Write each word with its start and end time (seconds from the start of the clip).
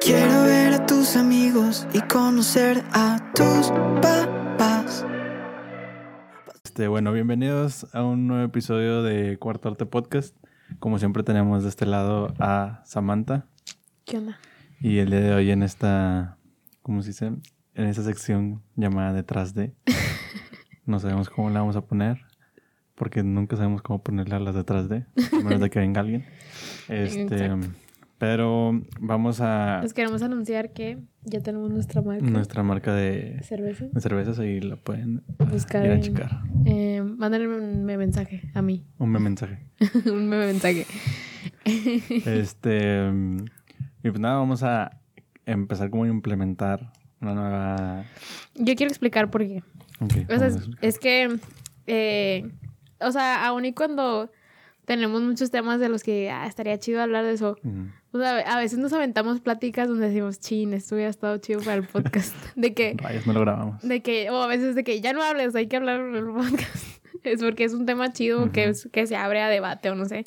Quiero 0.00 0.44
ver 0.44 0.74
a 0.74 0.86
tus 0.86 1.16
amigos 1.16 1.86
y 1.92 2.00
conocer 2.02 2.82
a 2.92 3.32
tus 3.34 3.70
papás. 4.02 5.04
Este, 6.64 6.88
bueno, 6.88 7.12
bienvenidos 7.12 7.86
a 7.94 8.02
un 8.02 8.26
nuevo 8.26 8.44
episodio 8.44 9.02
de 9.02 9.38
Cuarto 9.38 9.68
Arte 9.68 9.86
Podcast. 9.86 10.36
Como 10.78 10.98
siempre 10.98 11.22
tenemos 11.22 11.62
de 11.62 11.68
este 11.68 11.86
lado 11.86 12.34
a 12.38 12.82
Samantha 12.84 13.46
¿Qué 14.04 14.18
onda? 14.18 14.38
y 14.80 14.98
el 14.98 15.10
día 15.10 15.20
de 15.20 15.34
hoy 15.34 15.50
en 15.50 15.62
esta, 15.62 16.36
¿cómo 16.82 17.02
se 17.02 17.08
dice? 17.08 17.26
En 17.26 17.84
esta 17.86 18.02
sección 18.02 18.62
llamada 18.76 19.12
Detrás 19.12 19.54
de. 19.54 19.74
No 20.86 21.00
sabemos 21.00 21.30
cómo 21.30 21.48
la 21.48 21.60
vamos 21.60 21.76
a 21.76 21.86
poner 21.86 22.18
porque 22.94 23.22
nunca 23.22 23.56
sabemos 23.56 23.80
cómo 23.80 24.02
ponerle 24.02 24.36
a 24.36 24.38
las 24.38 24.54
detrás 24.54 24.88
de, 24.88 25.06
a 25.32 25.36
menos 25.36 25.60
de 25.60 25.70
que 25.70 25.78
venga 25.78 26.00
alguien. 26.02 26.26
Este, 26.88 27.46
Exacto. 27.46 27.83
Pero 28.26 28.80
vamos 29.00 29.40
a 29.42 29.80
Les 29.82 29.92
queremos 29.92 30.22
anunciar 30.22 30.72
que 30.72 30.98
ya 31.24 31.40
tenemos 31.40 31.70
nuestra 31.70 32.00
marca 32.00 32.24
nuestra 32.24 32.62
marca 32.62 32.94
de 32.94 33.38
cerveza. 33.42 33.84
de 33.92 34.00
cervezas 34.00 34.38
y 34.38 34.60
la 34.60 34.76
pueden 34.76 35.22
Buscar 35.38 35.84
ir 35.84 35.90
a 35.90 35.94
en- 35.96 36.00
checar. 36.02 36.30
Eh, 36.64 37.02
mándenme 37.02 37.54
un 37.56 37.84
me- 37.84 37.98
mensaje 37.98 38.50
a 38.54 38.62
mí. 38.62 38.86
Un 38.98 39.10
mensaje. 39.10 39.66
un 40.06 40.28
me 40.28 40.38
mensaje. 40.38 40.86
Este. 41.64 43.10
Y 44.02 44.10
pues 44.10 44.20
nada, 44.20 44.36
vamos 44.38 44.62
a 44.62 44.90
empezar 45.46 45.90
como 45.90 46.04
a 46.04 46.08
implementar 46.08 46.92
una 47.20 47.34
nueva. 47.34 48.04
Yo 48.54 48.74
quiero 48.74 48.90
explicar 48.90 49.30
por 49.30 49.42
qué. 49.46 49.62
O 50.00 50.38
sea, 50.38 50.50
es, 50.80 50.98
que, 50.98 51.36
eh, 51.86 52.50
o 53.00 53.10
sea, 53.12 53.46
aún 53.46 53.64
y 53.64 53.72
cuando 53.72 54.30
tenemos 54.84 55.22
muchos 55.22 55.50
temas 55.50 55.80
de 55.80 55.88
los 55.88 56.02
que 56.02 56.30
ah, 56.30 56.46
estaría 56.46 56.78
chido 56.78 57.00
hablar 57.02 57.24
de 57.24 57.32
eso. 57.32 57.56
O 58.14 58.18
sea, 58.18 58.38
a 58.38 58.58
veces 58.58 58.78
nos 58.78 58.92
aventamos 58.92 59.40
pláticas 59.40 59.88
donde 59.88 60.08
decimos, 60.08 60.38
chin, 60.40 60.72
esto 60.72 60.94
hubiera 60.94 61.10
estado 61.10 61.36
chido 61.38 61.60
para 61.60 61.74
el 61.76 61.86
podcast. 61.86 62.34
de 62.56 62.72
que, 62.72 62.94
Rayos, 62.96 63.26
no 63.26 63.32
lo 63.32 63.40
grabamos. 63.40 63.82
de 63.82 64.02
que, 64.02 64.30
o 64.30 64.36
a 64.42 64.46
veces 64.46 64.74
de 64.74 64.84
que 64.84 65.00
ya 65.00 65.12
no 65.12 65.22
hables, 65.22 65.54
hay 65.54 65.66
que 65.66 65.76
hablar 65.76 66.00
en 66.00 66.14
el 66.14 66.24
podcast. 66.26 67.00
es 67.24 67.42
porque 67.42 67.64
es 67.64 67.74
un 67.74 67.86
tema 67.86 68.12
chido 68.12 68.52
que, 68.52 68.62
Ujú. 68.62 68.70
es- 68.70 68.88
que 68.92 69.06
se 69.06 69.16
abre 69.16 69.40
a 69.42 69.48
debate 69.48 69.90
o 69.90 69.94
no 69.94 70.04
sé. 70.04 70.24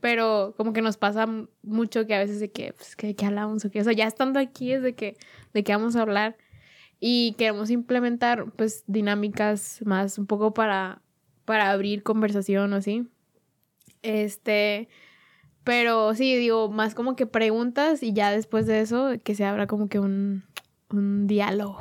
Pero 0.00 0.54
como 0.56 0.72
que 0.72 0.80
nos 0.82 0.96
pasa 0.96 1.26
mucho 1.62 2.06
que 2.06 2.14
a 2.14 2.18
veces 2.18 2.40
de 2.40 2.50
que, 2.50 2.72
pues, 2.72 2.96
que 2.96 3.14
qué 3.14 3.26
hablamos 3.26 3.64
o 3.64 3.70
qué. 3.70 3.80
O 3.80 3.84
sea, 3.84 3.92
ya 3.92 4.06
estando 4.06 4.38
aquí 4.38 4.72
es 4.72 4.82
de 4.82 4.94
que, 4.94 5.16
de 5.52 5.62
qué 5.64 5.72
vamos 5.72 5.96
a 5.96 6.02
hablar. 6.02 6.36
Y 7.00 7.34
queremos 7.38 7.70
implementar, 7.70 8.50
pues, 8.56 8.84
dinámicas 8.86 9.80
más 9.84 10.18
un 10.18 10.26
poco 10.26 10.52
para, 10.54 11.00
para 11.44 11.70
abrir 11.70 12.02
conversación 12.02 12.72
o 12.72 12.76
así. 12.76 13.06
Este, 14.02 14.88
pero 15.64 16.14
sí, 16.14 16.36
digo, 16.36 16.70
más 16.70 16.94
como 16.94 17.16
que 17.16 17.26
preguntas 17.26 18.02
y 18.02 18.12
ya 18.12 18.30
después 18.30 18.66
de 18.66 18.80
eso 18.80 19.12
que 19.22 19.34
se 19.34 19.44
abra 19.44 19.66
como 19.66 19.88
que 19.88 19.98
un, 19.98 20.44
un 20.90 21.26
diálogo 21.26 21.78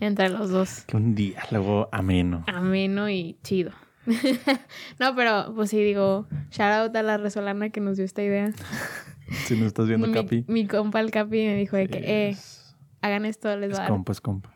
entre 0.00 0.28
los 0.28 0.50
dos. 0.50 0.84
Un 0.92 1.14
diálogo 1.14 1.88
ameno. 1.92 2.44
Ameno 2.46 3.08
y 3.08 3.38
chido. 3.42 3.72
no, 4.98 5.14
pero 5.14 5.52
pues 5.54 5.70
sí, 5.70 5.82
digo, 5.82 6.26
shout 6.50 6.72
out 6.72 6.96
a 6.96 7.02
la 7.02 7.18
resolana 7.18 7.70
que 7.70 7.80
nos 7.80 7.96
dio 7.96 8.04
esta 8.04 8.22
idea. 8.22 8.52
Si 9.46 9.54
no 9.56 9.64
estás 9.64 9.86
viendo, 9.86 10.08
mi, 10.08 10.12
Capi. 10.12 10.44
mi 10.48 10.66
compa 10.66 10.98
el 10.98 11.12
Capi 11.12 11.36
me 11.46 11.54
dijo 11.54 11.76
de 11.76 11.86
que, 11.86 11.98
eh, 11.98 12.28
es, 12.30 12.74
hagan 13.00 13.24
esto, 13.24 13.56
les 13.56 13.70
es 13.70 13.74
va 13.76 13.82
a 13.82 13.82
dar. 13.82 13.88
compa, 13.92 14.10
es 14.10 14.20
compa. 14.20 14.52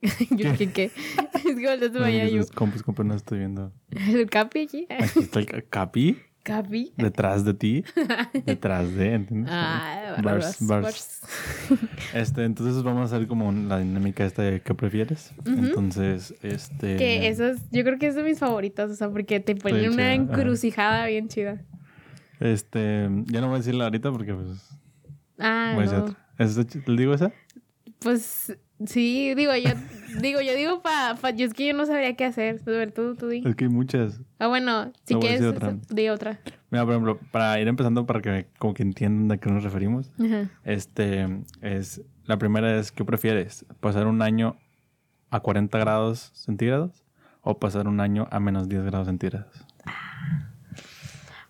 yo 0.30 0.52
dije 0.52 0.70
que, 0.72 0.84
es 0.84 0.92
que 1.42 1.66
volteaste 1.66 1.98
No, 1.98 2.04
allá 2.04 2.28
yo. 2.28 2.40
es 2.40 2.52
compa, 2.52 2.76
es 2.76 2.84
compa, 2.84 3.02
no 3.02 3.14
estoy 3.14 3.38
viendo. 3.38 3.72
El 3.90 4.30
Capi 4.30 4.60
aquí. 4.60 4.86
Aquí 4.88 5.18
está 5.18 5.40
el 5.40 5.46
ca- 5.46 5.62
Capi 5.62 6.16
Capi. 6.42 6.92
detrás 6.96 7.44
de 7.44 7.52
ti. 7.54 7.84
Detrás 8.46 8.94
de, 8.94 9.14
¿entiendes? 9.14 9.50
Ah, 9.52 10.16
Bars, 10.22 10.56
bars. 10.60 10.82
bars. 10.82 11.20
Este, 12.14 12.44
entonces 12.44 12.82
vamos 12.82 13.12
a 13.12 13.16
hacer 13.16 13.28
como 13.28 13.52
la 13.52 13.78
dinámica 13.80 14.24
esta 14.24 14.42
de 14.42 14.60
qué 14.62 14.74
prefieres. 14.74 15.32
Entonces, 15.44 16.34
este. 16.42 16.96
Que 16.96 17.28
esas, 17.28 17.58
yo 17.70 17.84
creo 17.84 17.98
que 17.98 18.06
es 18.06 18.14
de 18.14 18.22
mis 18.22 18.38
favoritas, 18.38 18.90
o 18.90 18.94
sea, 18.94 19.10
porque 19.10 19.40
te 19.40 19.54
ponen 19.56 19.80
Bien 19.80 19.92
una 19.92 20.04
chida, 20.04 20.14
encrucijada 20.14 21.06
bien 21.06 21.28
chida. 21.28 21.60
Este, 22.40 23.08
ya 23.26 23.40
no 23.40 23.48
voy 23.48 23.56
a 23.56 23.58
decirla 23.58 23.84
ahorita 23.84 24.10
porque 24.12 24.32
pues 24.32 24.46
Ah, 25.38 25.72
voy 25.74 25.82
a 25.82 25.86
decir 25.86 25.98
no. 25.98 26.04
otra. 26.04 26.16
¿Esta 26.38 26.62
ch- 26.62 26.86
¿Le 26.86 26.96
digo 26.96 27.12
esa? 27.14 27.32
Pues 27.98 28.56
sí, 28.86 29.34
digo 29.34 29.54
yo, 29.56 29.70
digo, 30.20 30.40
yo 30.40 30.54
digo 30.54 30.82
pa, 30.82 31.16
pa- 31.20 31.30
yo 31.30 31.46
es 31.46 31.54
que 31.54 31.66
yo 31.66 31.74
no 31.74 31.86
sabría 31.86 32.14
qué 32.16 32.24
hacer. 32.24 32.60
A 32.66 32.70
ver, 32.70 32.92
tú, 32.92 33.14
tú 33.16 33.28
di. 33.28 33.42
Es 33.46 33.54
que 33.56 33.64
hay 33.64 33.70
muchas. 33.70 34.20
Ah, 34.38 34.46
bueno, 34.48 34.92
si 35.04 35.14
No, 35.14 35.20
voy 35.20 35.28
a 35.28 35.36
quieres, 35.36 35.46
otra. 35.54 35.76
di 35.90 36.08
otra. 36.08 36.40
Mira, 36.70 36.84
por 36.84 36.92
ejemplo, 36.94 37.18
para 37.30 37.58
ir 37.60 37.68
empezando 37.68 38.06
para 38.06 38.20
que 38.20 38.46
como 38.58 38.74
que 38.74 38.82
entiendan 38.82 39.36
a 39.36 39.40
qué 39.40 39.50
nos 39.50 39.62
referimos. 39.64 40.10
Ajá. 40.18 40.50
Este 40.64 41.26
es 41.62 42.02
la 42.24 42.36
primera 42.38 42.78
es 42.78 42.92
¿qué 42.92 43.04
prefieres? 43.04 43.64
¿Pasar 43.80 44.06
un 44.06 44.20
año 44.22 44.56
a 45.30 45.40
40 45.40 45.78
grados 45.78 46.30
centígrados 46.34 47.04
o 47.42 47.58
pasar 47.58 47.88
un 47.88 48.00
año 48.00 48.28
a 48.30 48.40
menos 48.40 48.68
10 48.68 48.84
grados 48.84 49.06
centígrados? 49.06 49.64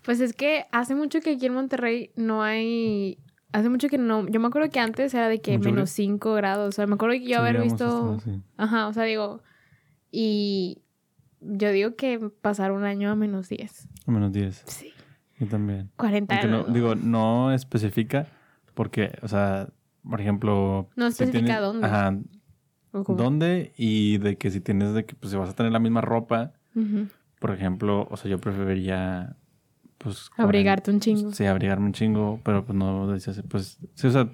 Pues 0.04 0.20
es 0.20 0.32
que 0.32 0.64
hace 0.72 0.94
mucho 0.94 1.20
que 1.20 1.32
aquí 1.32 1.46
en 1.46 1.54
Monterrey 1.54 2.12
no 2.16 2.42
hay. 2.42 3.18
Hace 3.52 3.68
mucho 3.70 3.88
que 3.88 3.98
no. 3.98 4.26
Yo 4.28 4.40
me 4.40 4.48
acuerdo 4.48 4.70
que 4.70 4.78
antes 4.80 5.14
era 5.14 5.28
de 5.28 5.40
que 5.40 5.56
¿Mucho 5.58 5.70
menos 5.70 5.90
5 5.90 6.34
grados. 6.34 6.68
O 6.68 6.72
sea, 6.72 6.86
me 6.86 6.94
acuerdo 6.94 7.14
que 7.14 7.26
yo 7.26 7.38
haber 7.38 7.60
visto. 7.62 8.18
Ajá, 8.56 8.88
o 8.88 8.92
sea, 8.92 9.04
digo. 9.04 9.42
Y 10.10 10.82
yo 11.40 11.70
digo 11.70 11.96
que 11.96 12.18
pasar 12.40 12.72
un 12.72 12.84
año 12.84 13.10
a 13.10 13.14
menos 13.16 13.48
10. 13.48 13.88
A 14.06 14.10
menos 14.10 14.32
10. 14.32 14.64
Sí. 14.66 14.92
Yo 15.38 15.46
también. 15.46 15.90
40 15.96 16.34
Aunque 16.34 16.48
no, 16.48 16.66
no, 16.66 16.72
digo, 16.74 16.94
no 16.94 17.52
especifica 17.52 18.26
porque, 18.74 19.16
o 19.22 19.28
sea, 19.28 19.68
por 20.08 20.20
ejemplo... 20.20 20.88
No 20.96 21.06
si 21.10 21.22
especifica 21.24 21.58
tienes- 21.58 21.60
dónde. 21.60 21.86
Ajá, 21.86 22.18
dónde 22.92 23.72
y 23.76 24.18
de 24.18 24.36
que 24.36 24.50
si 24.50 24.60
tienes 24.60 24.94
de 24.94 25.04
que 25.04 25.14
pues 25.14 25.30
si 25.30 25.36
vas 25.36 25.50
a 25.50 25.54
tener 25.54 25.72
la 25.72 25.78
misma 25.78 26.00
ropa, 26.00 26.52
por 27.38 27.52
ejemplo, 27.52 28.06
o 28.10 28.16
sea, 28.16 28.30
yo 28.30 28.38
preferiría 28.38 29.36
pues 30.14 30.30
Abrigarte 30.36 30.90
un 30.90 31.00
chingo. 31.00 31.32
Sí, 31.32 31.44
abrigarme 31.46 31.86
un 31.86 31.92
chingo, 31.92 32.40
pero 32.44 32.64
pues 32.64 32.76
no 32.76 33.06
decías, 33.08 33.42
pues 33.48 33.78
sí, 33.94 34.06
o 34.06 34.10
sea, 34.10 34.28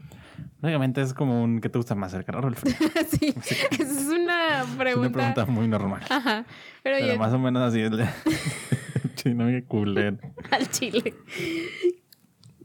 obviamente 0.62 1.00
es 1.02 1.14
como 1.14 1.42
un 1.42 1.60
¿qué 1.60 1.68
te 1.68 1.78
gusta 1.78 1.94
más, 1.94 2.12
el 2.14 2.24
calor 2.24 2.46
o 2.46 2.48
el 2.48 2.56
frío? 2.56 2.74
sí, 3.08 3.34
esa 3.70 3.82
es 3.82 4.06
una 4.06 4.60
Es 4.62 4.66
pregunta. 4.76 5.08
una 5.08 5.12
pregunta 5.12 5.46
muy 5.46 5.68
normal. 5.68 6.02
Ajá. 6.10 6.44
Pero, 6.82 6.96
Pero 6.98 7.12
yo 7.14 7.18
más 7.18 7.32
o 7.32 7.38
menos 7.38 7.62
así 7.62 7.80
es 7.80 7.90
la 7.92 8.12
chino 9.14 9.46
que 9.46 9.64
culero. 9.64 10.18
al 10.50 10.68
chile. 10.70 11.14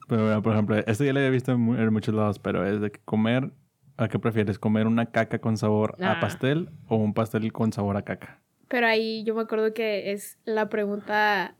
Pero 0.07 0.23
bueno, 0.25 0.41
por 0.41 0.53
ejemplo, 0.53 0.75
esto 0.77 1.03
ya 1.03 1.13
lo 1.13 1.19
había 1.19 1.29
visto 1.29 1.51
en 1.51 1.93
muchos 1.93 2.15
lados, 2.15 2.39
pero 2.39 2.65
es 2.65 2.81
de 2.81 2.91
que 2.91 2.99
comer, 3.05 3.51
¿a 3.97 4.07
qué 4.07 4.17
prefieres? 4.17 4.57
¿Comer 4.57 4.87
una 4.87 5.07
caca 5.11 5.39
con 5.39 5.55
sabor 5.57 5.95
a 6.01 6.13
Ah. 6.13 6.19
pastel 6.19 6.71
o 6.87 6.95
un 6.95 7.13
pastel 7.13 7.51
con 7.53 7.71
sabor 7.71 7.95
a 7.95 8.01
caca? 8.01 8.41
Pero 8.67 8.87
ahí 8.87 9.23
yo 9.23 9.35
me 9.35 9.41
acuerdo 9.41 9.73
que 9.73 10.11
es 10.11 10.37
la 10.45 10.69
pregunta 10.69 11.55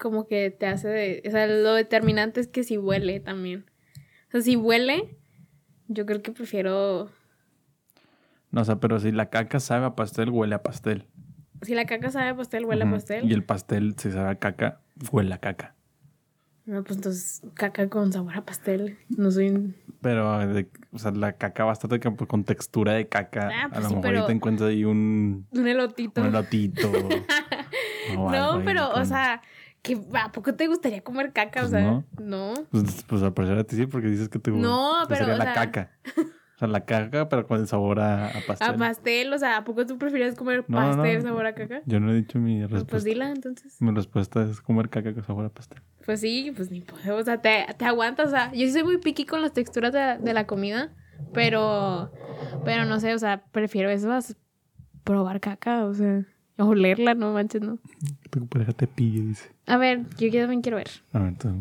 como 0.00 0.26
que 0.26 0.50
te 0.50 0.66
hace 0.66 0.88
de... 0.88 1.22
O 1.26 1.30
sea, 1.30 1.46
lo 1.46 1.74
determinante 1.74 2.40
es 2.40 2.48
que 2.48 2.64
si 2.64 2.78
huele 2.78 3.20
también. 3.20 3.66
O 4.28 4.30
sea, 4.32 4.40
si 4.40 4.56
huele, 4.56 5.16
yo 5.88 6.06
creo 6.06 6.22
que 6.22 6.32
prefiero... 6.32 7.10
No, 8.50 8.62
o 8.62 8.64
sea, 8.64 8.80
pero 8.80 8.98
si 8.98 9.12
la 9.12 9.30
caca 9.30 9.60
sabe 9.60 9.86
a 9.86 9.94
pastel, 9.94 10.30
huele 10.30 10.54
a 10.56 10.62
pastel. 10.62 11.06
Si 11.62 11.74
la 11.74 11.84
caca 11.84 12.10
sabe 12.10 12.30
a 12.30 12.36
pastel, 12.36 12.64
huele 12.64 12.84
a 12.84 12.90
pastel. 12.90 13.30
Y 13.30 13.34
el 13.34 13.44
pastel, 13.44 13.94
si 13.98 14.10
sabe 14.10 14.30
a 14.30 14.34
caca, 14.36 14.80
huele 15.12 15.34
a 15.34 15.38
caca. 15.38 15.76
No, 16.64 16.82
pues 16.82 16.96
entonces 16.96 17.42
caca 17.54 17.88
con 17.88 18.12
sabor 18.12 18.36
a 18.36 18.44
pastel. 18.44 18.98
No 19.16 19.30
soy... 19.30 19.74
Pero, 20.00 20.46
de- 20.48 20.68
o 20.92 20.98
sea, 20.98 21.10
la 21.10 21.34
caca 21.34 21.64
bastante 21.64 21.98
pues, 21.98 22.28
con 22.28 22.44
textura 22.44 22.94
de 22.94 23.06
caca. 23.08 23.50
Ah, 23.52 23.64
a 23.66 23.68
pues 23.68 23.82
lo 23.82 23.88
sí, 23.90 23.94
mejor 23.96 24.06
ahí 24.08 24.14
pero- 24.14 24.26
te 24.26 24.32
encuentras 24.32 24.70
ahí 24.70 24.84
un, 24.84 25.46
Un 25.50 25.68
elotito. 25.68 26.20
un 26.22 26.26
elotito. 26.28 26.90
no, 28.14 28.30
ahí 28.30 28.62
pero, 28.64 28.90
o 28.94 29.04
sea... 29.04 29.42
que 29.82 29.98
¿A 30.14 30.30
poco 30.32 30.54
te 30.54 30.66
gustaría 30.66 31.02
comer 31.02 31.32
caca? 31.32 31.60
Pues 31.60 31.66
o 31.66 31.68
sea, 31.70 31.82
no. 31.82 32.04
no. 32.20 32.54
Pues, 32.70 33.02
pues 33.06 33.22
al 33.22 33.32
parecer 33.32 33.58
a 33.58 33.64
ti 33.64 33.76
sí, 33.76 33.86
porque 33.86 34.08
dices 34.08 34.28
que 34.28 34.38
te 34.38 34.50
No, 34.50 35.06
te 35.06 35.14
pero, 35.14 35.26
o 35.34 35.36
la 35.36 35.44
sea- 35.44 35.54
caca. 35.54 35.90
O 36.56 36.58
sea, 36.60 36.68
la 36.68 36.84
caca, 36.84 37.26
pero 37.30 37.46
con 37.46 37.58
el 37.60 37.66
sabor 37.66 38.00
a, 38.00 38.26
a 38.28 38.32
pastel. 38.46 38.68
A 38.68 38.76
pastel, 38.76 39.32
o 39.32 39.38
sea, 39.38 39.56
¿a 39.56 39.64
poco 39.64 39.86
tú 39.86 39.96
prefieres 39.96 40.34
comer 40.34 40.64
No, 40.68 40.78
no, 40.80 40.96
pastel 40.96 41.22
no. 41.22 41.28
sabor 41.30 41.46
a 41.46 41.54
caca? 41.54 41.80
Yo 41.86 42.00
no 42.00 42.10
he 42.12 42.16
dicho 42.16 42.38
mi 42.38 42.58
Pues, 42.58 42.70
respuesta. 42.70 42.90
pues 42.90 43.04
dila 43.04 43.30
entonces. 43.30 43.80
Mi 43.80 43.90
respuesta 43.92 44.42
es 44.42 44.60
comer 44.60 44.90
caca 44.90 45.14
con 45.14 45.24
sabor 45.24 45.46
a 45.46 45.48
pastel. 45.48 45.80
Pues 46.04 46.20
sí, 46.20 46.52
pues 46.54 46.70
ni 46.70 46.82
puedo. 46.82 47.16
O 47.16 47.22
sea, 47.22 47.40
te, 47.40 47.66
te 47.78 47.84
aguantas. 47.86 48.26
O 48.28 48.30
sea, 48.30 48.52
yo 48.52 48.66
sí 48.66 48.72
soy 48.72 48.84
muy 48.84 48.98
piqui 48.98 49.24
con 49.24 49.40
las 49.40 49.52
texturas 49.54 49.92
de, 49.92 50.18
de 50.18 50.34
la 50.34 50.46
comida. 50.46 50.92
Pero, 51.32 52.10
pero 52.64 52.84
no 52.84 52.98
sé, 53.00 53.14
o 53.14 53.18
sea, 53.18 53.42
prefiero 53.52 53.88
eso 53.90 54.12
a 54.12 54.20
probar 55.04 55.40
caca. 55.40 55.84
O 55.84 55.94
sea, 55.94 56.24
olerla, 56.68 57.14
no 57.14 57.32
manches, 57.32 57.62
no. 57.62 57.78
Tu 58.30 58.46
pareja 58.46 58.72
te 58.72 58.86
pille, 58.86 59.20
dice. 59.22 59.50
A 59.66 59.76
ver, 59.76 60.04
yo 60.18 60.30
también 60.40 60.62
quiero 60.62 60.76
ver. 60.78 60.90
A 61.12 61.18
ver, 61.18 61.34
tú. 61.36 61.52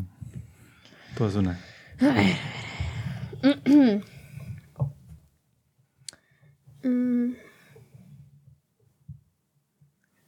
Tú 1.18 1.26
es 1.26 1.36
una. 1.36 1.60
A 2.02 2.14
ver. 2.14 2.36
Mm. 6.82 7.34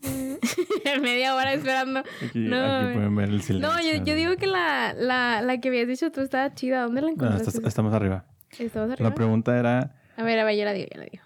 Media 1.01 1.35
hora 1.35 1.53
esperando. 1.53 1.99
Aquí, 1.99 2.39
No, 2.39 2.57
aquí 2.57 2.83
güey. 2.83 2.93
pueden 2.95 3.15
ver 3.15 3.29
el 3.29 3.41
silencio. 3.41 3.71
No, 3.71 3.79
yo, 3.81 4.03
yo 4.03 4.15
digo 4.15 4.35
que 4.37 4.47
la, 4.47 4.93
la, 4.93 5.41
la 5.41 5.59
que 5.59 5.69
habías 5.69 5.87
dicho 5.87 6.11
tú 6.11 6.21
estaba 6.21 6.53
chida. 6.53 6.81
¿Dónde 6.83 7.01
la 7.01 7.07
No, 7.07 7.13
encontraste? 7.13 7.49
estás- 7.49 7.65
estamos 7.67 7.93
arriba. 7.93 8.25
¿Estamos 8.57 8.91
arriba? 8.91 9.09
La 9.09 9.15
pregunta 9.15 9.57
era... 9.57 9.95
A 10.17 10.23
ver, 10.23 10.39
a 10.39 10.43
ver, 10.43 10.57
yo 10.57 10.65
la 10.65 10.73
digo, 10.73 10.87
yo 10.93 10.99
la 10.99 11.05
digo. 11.09 11.20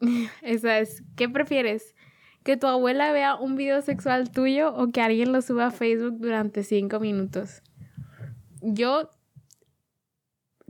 Esa 0.42 0.78
es, 0.78 1.02
¿qué 1.16 1.28
prefieres? 1.28 1.94
¿Que 2.42 2.56
tu 2.56 2.66
abuela 2.66 3.10
vea 3.12 3.34
un 3.34 3.56
video 3.56 3.82
sexual 3.82 4.30
tuyo 4.30 4.74
o 4.74 4.90
que 4.92 5.00
alguien 5.00 5.32
lo 5.32 5.42
suba 5.42 5.66
a 5.66 5.70
Facebook 5.70 6.18
durante 6.18 6.62
cinco 6.62 7.00
minutos? 7.00 7.62
Yo, 8.62 9.10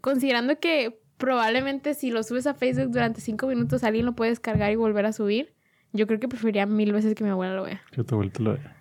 considerando 0.01 0.59
que 0.59 1.01
probablemente 1.19 1.95
si 1.95 2.11
lo 2.11 2.23
subes 2.23 2.47
a 2.47 2.55
Facebook 2.55 2.93
durante 2.93 3.21
cinco 3.21 3.47
minutos 3.47 3.85
alguien 3.85 4.07
lo 4.07 4.15
puede 4.15 4.31
descargar 4.31 4.73
y 4.73 4.77
volver 4.77 5.07
a 5.07 5.13
subir, 5.13 5.55
yo 5.93 6.07
creo 6.07 6.21
que 6.21 6.29
preferiría 6.29 6.67
mil 6.67 6.93
veces 6.93 7.15
que 7.15 7.25
mi 7.25 7.31
abuela 7.31 7.55
lo 7.55 7.65
vea. 7.65 7.83
Que 7.91 8.05
tu 8.05 8.15
abuelita 8.15 8.43
lo 8.43 8.53
vea. 8.55 8.77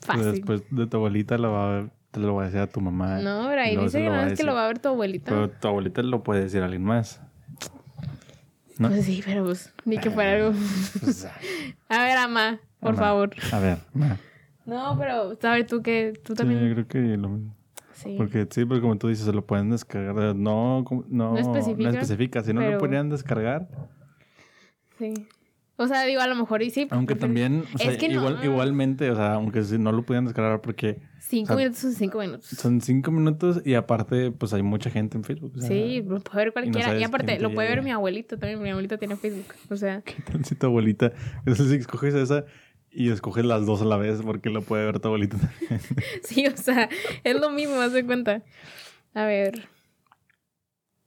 Fácil. 0.00 0.32
Después 0.32 0.62
de 0.70 0.86
tu 0.86 0.96
abuelita 0.96 1.38
lo 1.38 1.52
va 1.52 1.64
a 1.64 1.80
ver, 1.80 1.90
te 2.10 2.20
lo 2.20 2.34
va 2.34 2.42
a 2.42 2.46
decir 2.46 2.60
a 2.60 2.66
tu 2.66 2.80
mamá. 2.80 3.18
no, 3.20 3.46
pero 3.48 3.60
ahí 3.60 3.76
dice 3.76 3.98
que 3.98 4.08
lo 4.08 4.16
no 4.16 4.22
es 4.22 4.38
que 4.38 4.44
lo 4.44 4.54
va 4.54 4.64
a 4.64 4.68
ver 4.68 4.78
tu 4.78 4.88
abuelita. 4.88 5.30
Pero 5.30 5.50
tu 5.50 5.68
abuelita 5.68 6.02
lo 6.02 6.22
puede 6.22 6.42
decir 6.42 6.62
a 6.62 6.64
alguien 6.64 6.84
más. 6.84 7.20
¿No? 8.78 8.88
Pues 8.88 9.04
sí, 9.04 9.22
pero 9.24 9.44
pues, 9.44 9.72
ni 9.84 9.98
que 9.98 10.10
fuera 10.10 10.32
algo. 10.46 10.58
Pues, 11.00 11.26
A 11.88 12.02
ver, 12.02 12.16
ama, 12.18 12.60
por 12.80 12.90
Ama. 12.90 12.98
favor. 12.98 13.30
a 13.52 13.58
ver. 13.58 13.78
No, 14.66 14.96
pero, 14.98 15.32
a 15.42 15.52
ver, 15.52 15.66
tú 15.66 15.82
que 15.82 16.12
tú 16.24 16.32
Sí, 16.34 16.38
también. 16.38 16.66
yo 16.68 16.74
creo 16.74 16.86
que 16.88 16.98
lo 17.16 17.28
mismo. 17.28 17.54
Sí. 17.94 18.14
Porque 18.16 18.46
sí, 18.50 18.64
porque 18.64 18.80
como 18.82 18.96
tú 18.96 19.08
dices, 19.08 19.24
se 19.24 19.32
lo 19.32 19.44
pueden 19.44 19.70
descargar. 19.70 20.34
No, 20.36 20.84
no, 21.08 21.32
No 21.32 21.38
especifica, 21.38 21.90
especifica. 21.90 22.42
Si 22.42 22.52
no 22.52 22.60
pero- 22.60 22.72
lo 22.72 22.78
podrían 22.78 23.08
descargar. 23.08 23.66
Sí. 24.98 25.14
O 25.80 25.86
sea, 25.86 26.02
digo, 26.04 26.20
a 26.20 26.26
lo 26.26 26.34
mejor 26.34 26.60
y 26.62 26.70
sí. 26.70 26.88
Aunque 26.90 27.14
prefer- 27.14 27.20
también, 27.20 27.64
o 27.72 27.78
sea, 27.78 27.92
Es 27.92 27.98
que 27.98 28.08
no. 28.08 28.14
igual, 28.16 28.40
igualmente, 28.44 29.08
o 29.12 29.14
sea, 29.14 29.34
aunque 29.34 29.60
no 29.78 29.92
lo 29.92 30.02
pudieran 30.02 30.24
descargar 30.24 30.60
porque 30.60 31.00
Cinco 31.20 31.44
o 31.44 31.46
sea, 31.46 31.56
minutos 31.56 31.78
son 31.78 31.92
cinco 31.92 32.18
minutos. 32.18 32.46
son 32.48 32.80
cinco 32.80 33.10
minutos 33.12 33.62
y 33.64 33.74
aparte, 33.74 34.32
pues 34.32 34.52
hay 34.54 34.62
mucha 34.62 34.90
gente 34.90 35.16
en 35.16 35.22
Facebook. 35.22 35.52
o 35.56 35.60
sea, 35.60 35.68
sí, 35.68 36.02
lo 36.04 36.18
puede 36.20 36.46
ver 36.46 36.52
cualquiera. 36.52 36.98
Y, 36.98 37.04
aparte, 37.04 37.38
lo 37.38 37.54
puede 37.54 37.68
ver 37.68 37.82
mi 37.82 37.92
abuelito 37.92 38.36
también. 38.38 38.60
Mi 38.60 38.70
abuelito 38.70 38.98
tiene 38.98 39.16
Facebook. 39.16 39.54
O 39.70 39.76
sea, 39.76 40.02
¿Qué 40.04 40.20
tal 40.22 40.44
si 40.44 40.56
tu 40.56 40.66
abuelita? 40.66 41.12
Entonces, 41.38 41.68
si 41.68 41.76
escoges 41.76 42.14
esa 42.14 42.44
y 42.90 43.10
escoges 43.10 43.44
las 43.44 43.64
dos 43.64 43.80
a 43.80 43.84
la 43.84 43.96
vez 43.98 44.20
porque 44.22 44.50
lo 44.50 44.62
puede 44.62 44.84
ver 44.84 44.98
tu 44.98 45.06
abuelita 45.06 45.36
también. 45.38 45.80
sí, 46.24 46.44
o 46.48 46.56
sea, 46.56 46.88
es 47.22 47.38
lo 47.40 47.50
mismo, 47.50 47.80
haz 47.80 47.92
de 47.92 48.04
cuenta. 48.04 48.42
A 49.14 49.24
ver. 49.26 49.68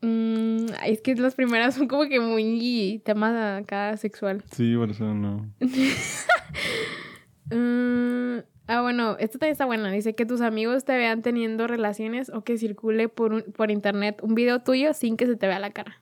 Mm, 0.01 0.65
es 0.85 1.01
que 1.01 1.15
las 1.15 1.35
primeras 1.35 1.75
son 1.75 1.87
como 1.87 2.07
que 2.09 2.19
muy 2.19 3.01
temas 3.05 3.61
acá 3.61 3.95
sexual. 3.97 4.43
Sí, 4.51 4.75
por 4.75 4.89
eso 4.91 5.13
no. 5.13 5.47
Mm, 7.53 8.39
ah, 8.67 8.81
bueno, 8.81 9.17
esta 9.19 9.37
también 9.37 9.51
está 9.51 9.65
buena. 9.65 9.91
Dice 9.91 10.15
que 10.15 10.25
tus 10.25 10.39
amigos 10.39 10.85
te 10.85 10.95
vean 10.95 11.21
teniendo 11.21 11.67
relaciones 11.67 12.29
o 12.29 12.43
que 12.45 12.57
circule 12.57 13.09
por, 13.09 13.33
un- 13.33 13.43
por 13.43 13.71
internet 13.71 14.19
un 14.23 14.35
video 14.35 14.59
tuyo 14.61 14.93
sin 14.93 15.17
que 15.17 15.25
se 15.25 15.35
te 15.35 15.47
vea 15.47 15.59
la 15.59 15.71
cara. 15.71 16.01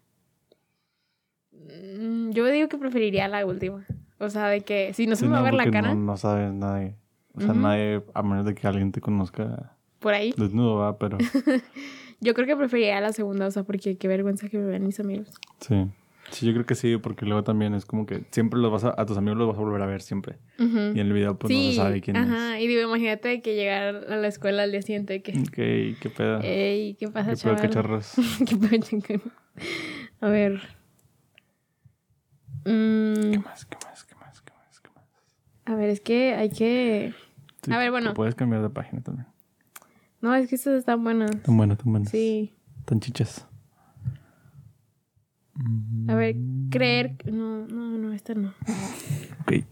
Mm, 1.52 2.32
yo 2.32 2.46
digo 2.48 2.70
que 2.70 2.78
preferiría 2.78 3.28
la 3.28 3.46
última. 3.46 3.86
O 4.20 4.30
sea, 4.30 4.48
de 4.48 4.62
que 4.62 4.94
si 4.94 5.08
no 5.08 5.16
se 5.16 5.22
Sí, 5.26 5.28
me 5.28 5.34
va 5.34 5.40
a 5.40 5.44
ver 5.44 5.54
la 5.56 5.72
cara, 5.72 5.94
No, 5.94 5.96
no 5.96 6.18
sabes 6.18 6.54
nadie. 6.54 6.96
O 7.34 7.42
sea, 7.42 7.54
nadie, 7.54 8.04
a 8.14 8.22
menos 8.22 8.46
de 8.46 8.54
que 8.54 8.68
alguien 8.68 8.92
te 8.92 9.00
conozca 9.02 9.76
por 10.00 10.14
ahí, 10.14 10.34
desnudo, 10.38 10.76
va, 10.78 10.98
pero 10.98 11.18
yo 12.22 12.34
creo 12.34 12.48
que 12.48 12.56
preferiría 12.56 13.00
la 13.02 13.14
segunda. 13.14 13.48
O 13.48 13.52
sea, 13.52 13.64
porque 13.64 13.98
qué 13.98 14.08
vergüenza 14.08 14.50
que 14.50 14.58
me 14.58 14.66
vean 14.66 14.86
mis 14.86 15.00
amigos. 15.00 15.30
sí. 15.60 15.88
Sí, 16.32 16.46
yo 16.46 16.54
creo 16.54 16.66
que 16.68 16.76
sí, 16.76 16.96
porque 16.98 17.26
luego 17.26 17.44
también 17.44 17.74
es 17.74 17.88
como 17.88 18.06
que 18.06 18.22
siempre 18.30 18.60
los 18.60 18.72
vas 18.72 18.84
a, 18.84 18.94
a 18.96 19.06
tus 19.08 19.18
amigos 19.18 19.40
los 19.40 19.48
vas 19.48 19.58
a 19.58 19.62
volver 19.62 19.82
a 19.82 19.88
ver 19.88 20.04
siempre. 20.04 20.36
Y 20.60 20.62
en 20.64 20.98
el 21.00 21.12
video 21.12 21.40
pues 21.40 21.52
no 21.52 21.60
se 21.60 21.74
sabe 21.74 22.02
quién 22.02 22.18
ajá. 22.18 22.60
Y 22.60 22.68
digo, 22.68 22.82
imagínate 22.84 23.42
que 23.42 23.56
llegar 23.56 23.96
a 24.08 24.16
la 24.16 24.28
escuela 24.28 24.62
al 24.62 24.72
día 24.72 24.84
siguiente 24.84 25.24
que... 25.24 25.32
es. 25.32 25.40
Ok, 25.40 25.54
qué 26.00 26.12
pedo. 26.16 26.40
Ey, 26.44 26.94
¿qué 27.00 27.08
pasa, 27.08 27.32
qué 27.32 27.36
pedo, 27.36 27.56
chaval? 27.56 27.62
cacharros. 27.62 28.14
¿Qué 28.48 28.56
pedo? 29.00 29.22
A 30.22 30.30
ver. 30.30 30.62
Mm, 32.66 33.32
¿Qué 33.32 33.40
más, 33.40 33.66
qué 33.66 33.78
más, 33.84 34.04
qué 34.04 34.16
más, 34.16 34.42
qué 34.42 34.52
más, 34.54 34.80
qué 34.82 34.90
más? 34.96 35.06
a 35.66 35.76
ver, 35.76 35.90
es 35.90 36.00
que 36.02 36.36
hay 36.36 36.50
que... 36.50 37.14
Sí, 37.64 37.74
A 37.74 37.80
ver, 37.80 37.90
bueno. 37.90 38.14
Puedes 38.14 38.36
cambiar 38.36 38.62
de 38.62 38.70
página 38.70 39.02
también. 39.02 39.26
No, 40.22 40.36
es 40.36 40.50
que 40.50 40.56
estas 40.56 40.80
están 40.80 41.04
buenas. 41.04 41.42
Tan 41.44 41.58
buenas, 41.58 41.78
tan 41.78 41.92
buenas. 41.92 42.10
Sí. 42.10 42.54
Tan 42.86 43.00
chichas. 43.00 43.48
A 46.08 46.16
ver, 46.16 46.36
creer... 46.70 47.18
No, 47.32 47.68
no, 47.68 47.98
no, 47.98 48.14
esta 48.14 48.34
no. 48.34 48.54
Ok. 49.42 49.66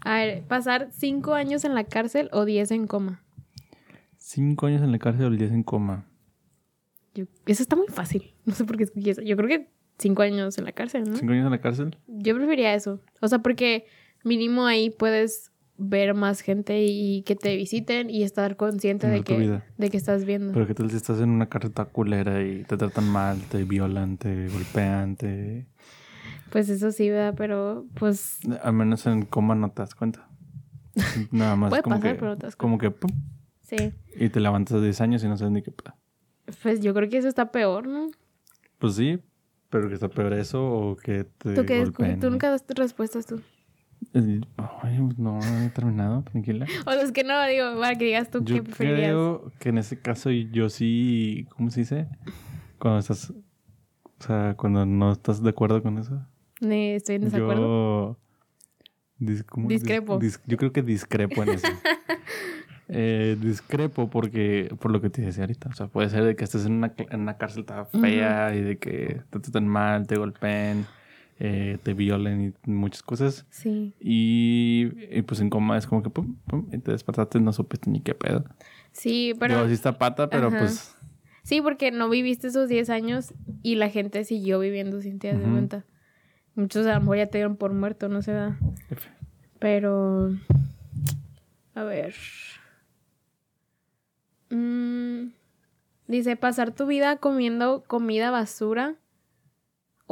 A 0.00 0.16
ver, 0.16 0.42
pasar 0.44 0.88
cinco 0.92 1.34
años 1.34 1.64
en 1.64 1.74
la 1.74 1.84
cárcel 1.84 2.28
o 2.32 2.44
diez 2.44 2.70
en 2.70 2.86
coma. 2.86 3.24
Cinco 4.26 4.66
años 4.66 4.82
en 4.82 4.90
la 4.90 4.98
cárcel 4.98 5.26
o 5.26 5.28
el 5.28 5.36
10 5.36 5.52
en 5.52 5.62
coma. 5.62 6.06
Yo, 7.14 7.26
eso 7.46 7.62
está 7.62 7.76
muy 7.76 7.88
fácil. 7.88 8.32
No 8.46 8.54
sé 8.54 8.64
por 8.64 8.78
qué 8.78 8.84
escogí 8.84 9.10
eso. 9.10 9.20
Yo 9.20 9.36
creo 9.36 9.48
que 9.48 9.68
cinco 9.98 10.22
años 10.22 10.56
en 10.56 10.64
la 10.64 10.72
cárcel, 10.72 11.04
¿no? 11.04 11.14
¿Cinco 11.14 11.34
años 11.34 11.44
en 11.44 11.50
la 11.50 11.60
cárcel? 11.60 11.98
Yo 12.06 12.34
preferiría 12.34 12.74
eso. 12.74 13.00
O 13.20 13.28
sea, 13.28 13.40
porque 13.40 13.84
mínimo 14.24 14.64
ahí 14.66 14.88
puedes 14.88 15.52
ver 15.76 16.14
más 16.14 16.40
gente 16.40 16.84
y 16.84 17.22
que 17.22 17.34
te 17.34 17.56
visiten 17.56 18.08
y 18.08 18.22
estar 18.22 18.56
consciente 18.56 19.08
de 19.08 19.22
que, 19.22 19.60
de 19.76 19.90
que 19.90 19.96
estás 19.96 20.24
viendo. 20.24 20.52
Pero 20.52 20.66
qué 20.66 20.74
tal 20.74 20.90
si 20.90 20.96
estás 20.96 21.20
en 21.20 21.30
una 21.30 21.48
cárcel 21.48 21.72
toda 21.72 21.86
culera 21.86 22.42
y 22.42 22.64
te 22.64 22.76
tratan 22.76 23.08
mal, 23.08 23.40
te 23.50 23.64
violan, 23.64 24.16
te 24.16 24.48
golpean, 24.48 25.16
te... 25.16 25.66
Pues 26.50 26.68
eso 26.68 26.92
sí, 26.92 27.10
¿verdad? 27.10 27.34
Pero 27.36 27.86
pues 27.94 28.38
Al 28.62 28.72
menos 28.74 29.06
en 29.06 29.24
coma 29.24 29.56
no 29.56 29.70
te 29.70 29.82
das 29.82 29.94
cuenta. 29.94 30.28
Nada 31.32 31.56
más 31.56 31.70
Puede 31.70 31.82
como 31.82 31.96
pasar, 31.96 32.12
que... 32.12 32.18
pero 32.18 32.30
no 32.32 32.38
te 32.38 32.46
das 32.46 32.56
como 32.56 32.78
que... 32.78 32.90
pum, 32.92 33.10
sí. 33.62 33.92
y 34.16 34.28
te 34.28 34.38
levantas 34.38 34.76
a 34.76 34.80
10 34.80 35.00
años 35.00 35.24
y 35.24 35.28
no 35.28 35.36
sabes 35.36 35.52
ni 35.52 35.62
qué. 35.62 35.72
Pues 36.62 36.80
yo 36.80 36.94
creo 36.94 37.08
que 37.08 37.18
eso 37.18 37.28
está 37.28 37.50
peor, 37.50 37.88
¿no? 37.88 38.08
Pues 38.78 38.94
sí, 38.94 39.18
pero 39.70 39.88
que 39.88 39.94
está 39.94 40.08
peor 40.08 40.34
eso 40.34 40.64
o 40.64 40.96
que 40.96 41.24
te 41.24 41.54
¿Tú, 41.54 41.64
qué 41.66 41.80
golpeen. 41.80 42.20
tú 42.20 42.30
nunca 42.30 42.50
das 42.50 42.64
tus 42.64 42.76
respuestas 42.76 43.26
tú. 43.26 43.40
Eh, 44.14 44.40
Ay, 44.82 44.98
no 45.18 45.40
he 45.40 45.70
terminado, 45.70 46.22
tranquila. 46.22 46.66
O 46.86 46.90
es 46.92 47.10
que 47.12 47.24
no, 47.24 47.44
digo, 47.46 47.78
para 47.80 47.96
que 47.96 48.04
digas 48.04 48.30
tú 48.30 48.44
qué 48.44 48.54
Yo 48.54 48.64
preferirías. 48.64 49.08
creo 49.10 49.52
que 49.58 49.68
en 49.70 49.78
ese 49.78 49.98
caso 50.00 50.30
yo 50.30 50.68
sí, 50.68 51.46
¿cómo 51.56 51.70
se 51.70 51.80
dice? 51.80 52.06
Cuando 52.78 53.00
estás, 53.00 53.30
o 53.30 54.22
sea, 54.24 54.54
cuando 54.56 54.86
no 54.86 55.12
estás 55.12 55.42
de 55.42 55.50
acuerdo 55.50 55.82
con 55.82 55.98
eso. 55.98 56.24
Ni 56.60 56.90
estoy 56.90 57.16
en 57.16 57.22
desacuerdo. 57.24 58.18
Yo 59.18 59.26
dis- 59.32 59.44
¿cómo 59.44 59.66
dis- 59.68 59.80
Discrepo. 59.80 60.18
dis- 60.20 60.40
yo 60.46 60.56
creo 60.58 60.72
que 60.72 60.82
discrepo 60.82 61.42
en 61.42 61.48
eso. 61.50 61.66
Eh, 62.88 63.38
discrepo 63.40 64.10
porque, 64.10 64.68
por 64.78 64.90
lo 64.90 65.00
que 65.00 65.08
te 65.08 65.22
decía 65.22 65.44
ahorita. 65.44 65.70
O 65.70 65.72
sea, 65.72 65.86
puede 65.86 66.10
ser 66.10 66.22
de 66.22 66.36
que 66.36 66.44
estés 66.44 66.66
en 66.66 66.72
una, 66.74 66.92
en 66.98 67.20
una 67.20 67.38
cárcel 67.38 67.64
tan 67.64 67.86
fea 67.86 68.54
y 68.54 68.60
de 68.60 68.76
que 68.76 69.22
te 69.30 69.40
traten 69.40 69.66
mal, 69.66 70.06
te 70.06 70.16
golpeen, 70.18 70.84
eh, 71.38 71.78
te 71.82 71.94
violen 71.94 72.54
y 72.66 72.70
muchas 72.70 73.02
cosas. 73.02 73.46
Sí. 73.50 73.94
Y, 74.00 74.90
y, 75.10 75.22
pues 75.22 75.40
en 75.40 75.50
coma 75.50 75.76
es 75.76 75.86
como 75.86 76.02
que 76.02 76.10
pum, 76.10 76.36
pum, 76.46 76.68
y 76.72 76.78
te 76.78 76.92
despertaste 76.92 77.40
no 77.40 77.52
supiste 77.52 77.90
ni 77.90 78.00
qué 78.00 78.14
pedo. 78.14 78.44
Sí, 78.92 79.34
pero... 79.38 79.62
Yo 79.62 79.68
sí 79.68 79.74
está 79.74 79.98
pata, 79.98 80.30
pero 80.30 80.48
Ajá. 80.48 80.58
pues 80.58 80.96
Sí, 81.44 81.60
porque 81.60 81.90
no 81.90 82.08
viviste 82.08 82.48
esos 82.48 82.68
10 82.68 82.88
años 82.88 83.34
y 83.62 83.74
la 83.74 83.90
gente 83.90 84.24
siguió 84.24 84.58
viviendo 84.58 85.02
sin 85.02 85.18
te 85.18 85.28
das 85.28 85.42
Ujú. 85.42 85.52
cuenta. 85.52 85.84
Muchos 86.54 86.86
a 86.86 86.94
lo 86.94 87.00
mejor 87.00 87.18
ya 87.18 87.26
te 87.26 87.38
dieron 87.38 87.56
por 87.56 87.72
muerto, 87.72 88.08
no. 88.08 88.20
¿verdad? 88.20 88.54
F. 88.88 89.08
Pero... 89.58 90.34
A 91.74 91.82
ver. 91.82 92.14
Mm, 94.48 95.32
dice, 96.06 96.36
pasar 96.36 96.70
tu 96.70 96.86
vida 96.86 97.18
comiendo 97.18 97.84
comida 97.86 98.30
basura 98.30 98.94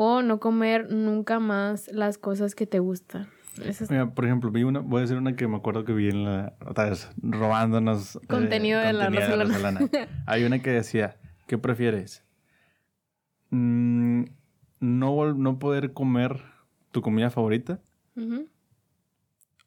o 0.05 0.21
no 0.21 0.41
comer 0.41 0.91
nunca 0.93 1.39
más 1.39 1.89
las 1.93 2.19
cosas 2.19 2.57
que 2.57 2.67
te 2.67 2.81
gustan. 2.81 3.29
Es- 3.63 3.89
Mira, 3.89 4.13
por 4.15 4.25
ejemplo, 4.25 4.51
vi 4.51 4.65
una, 4.65 4.81
voy 4.81 4.99
a 4.99 5.01
decir 5.03 5.17
una 5.17 5.37
que 5.37 5.47
me 5.47 5.57
acuerdo 5.57 5.85
que 5.85 5.93
vi 5.93 6.09
en 6.09 6.25
la, 6.25 6.55
otra 6.67 6.89
vez, 6.91 7.09
robándonos 7.23 8.17
eh, 8.17 8.21
Contenido 8.27 8.81
de 8.81 8.93
la 8.95 9.05
contenido 9.05 9.39
de 9.39 9.45
Rosalana. 9.45 9.81
Rosalana. 9.81 10.09
Hay 10.27 10.43
una 10.43 10.59
que 10.61 10.71
decía, 10.71 11.19
¿qué 11.47 11.57
prefieres? 11.59 12.25
Mm, 13.51 14.25
no, 14.81 15.35
no 15.35 15.59
poder 15.61 15.93
comer 15.93 16.43
tu 16.91 17.01
comida 17.01 17.31
favorita 17.31 17.81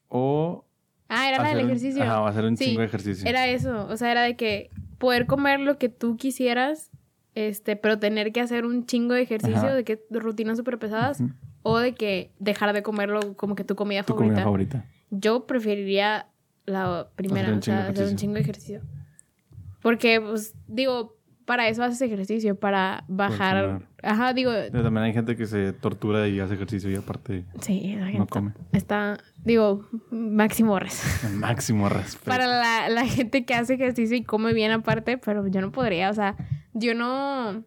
o 0.08 0.64
Ah, 1.08 1.28
era 1.28 1.38
la 1.38 1.44
del 1.44 1.52
hacer 1.52 1.64
un- 1.64 1.70
ejercicio. 1.70 2.02
ajá, 2.02 2.28
hacer 2.28 2.44
un 2.44 2.56
Sí, 2.56 2.64
chingo 2.66 2.80
de 2.80 2.86
ejercicio. 2.86 3.26
Era 3.28 3.46
eso, 3.46 3.86
o 3.88 3.96
sea, 3.96 4.10
era 4.10 4.22
de 4.22 4.36
que 4.36 4.70
poder 4.98 5.26
comer 5.26 5.60
lo 5.60 5.78
que 5.78 5.88
tú 5.88 6.16
quisieras, 6.16 6.90
este, 7.36 7.76
pero 7.76 7.98
tener 8.00 8.32
que 8.32 8.40
hacer 8.40 8.64
un 8.66 8.86
chingo 8.86 9.14
de 9.14 9.22
ejercicio, 9.22 9.58
Ajá. 9.58 9.74
de 9.74 9.84
que 9.84 10.00
rutinas 10.10 10.56
súper 10.58 10.78
pesadas, 10.78 11.22
o 11.62 11.78
de 11.78 11.94
que 11.94 12.32
dejar 12.40 12.72
de 12.72 12.82
comerlo 12.82 13.36
como 13.36 13.54
que 13.54 13.62
tu 13.62 13.76
comida 13.76 14.02
tu 14.02 14.14
favorita. 14.14 14.32
comida 14.32 14.44
favorita. 14.44 14.84
Yo 15.10 15.46
preferiría 15.46 16.26
la 16.64 17.08
primera, 17.14 17.42
Hacer 17.48 17.52
un 17.54 17.58
o 17.58 17.60
chingo 17.62 17.76
sea, 17.76 17.84
de 17.84 17.90
hacer 17.90 18.04
un 18.04 18.08
ejercicio. 18.08 18.16
chingo 18.18 18.34
de 18.34 18.40
ejercicio. 18.40 18.80
Porque, 19.82 20.20
pues, 20.20 20.54
digo, 20.66 21.14
para 21.44 21.68
eso 21.68 21.84
haces 21.84 22.00
ejercicio, 22.02 22.56
para 22.58 23.04
bajar. 23.06 23.82
Ajá, 24.02 24.32
digo, 24.32 24.50
Pero 24.72 24.82
también 24.82 25.04
hay 25.04 25.12
gente 25.12 25.36
que 25.36 25.46
se 25.46 25.72
tortura 25.72 26.26
y 26.28 26.40
hace 26.40 26.54
ejercicio 26.54 26.90
y 26.90 26.96
aparte 26.96 27.44
sí, 27.60 27.92
esa 27.92 28.04
gente 28.06 28.18
no 28.18 28.26
come. 28.26 28.52
está, 28.72 29.18
digo, 29.44 29.86
máximo 30.10 30.78
res. 30.78 31.02
Máximo 31.34 31.88
respeto. 31.88 32.24
para 32.30 32.46
la, 32.46 32.88
la 32.88 33.06
gente 33.06 33.44
que 33.44 33.54
hace 33.54 33.74
ejercicio 33.74 34.16
y 34.16 34.22
come 34.24 34.52
bien 34.54 34.72
aparte, 34.72 35.18
pero 35.18 35.46
yo 35.46 35.60
no 35.60 35.70
podría, 35.70 36.10
o 36.10 36.14
sea, 36.14 36.36
yo 36.78 36.94
no, 36.94 37.64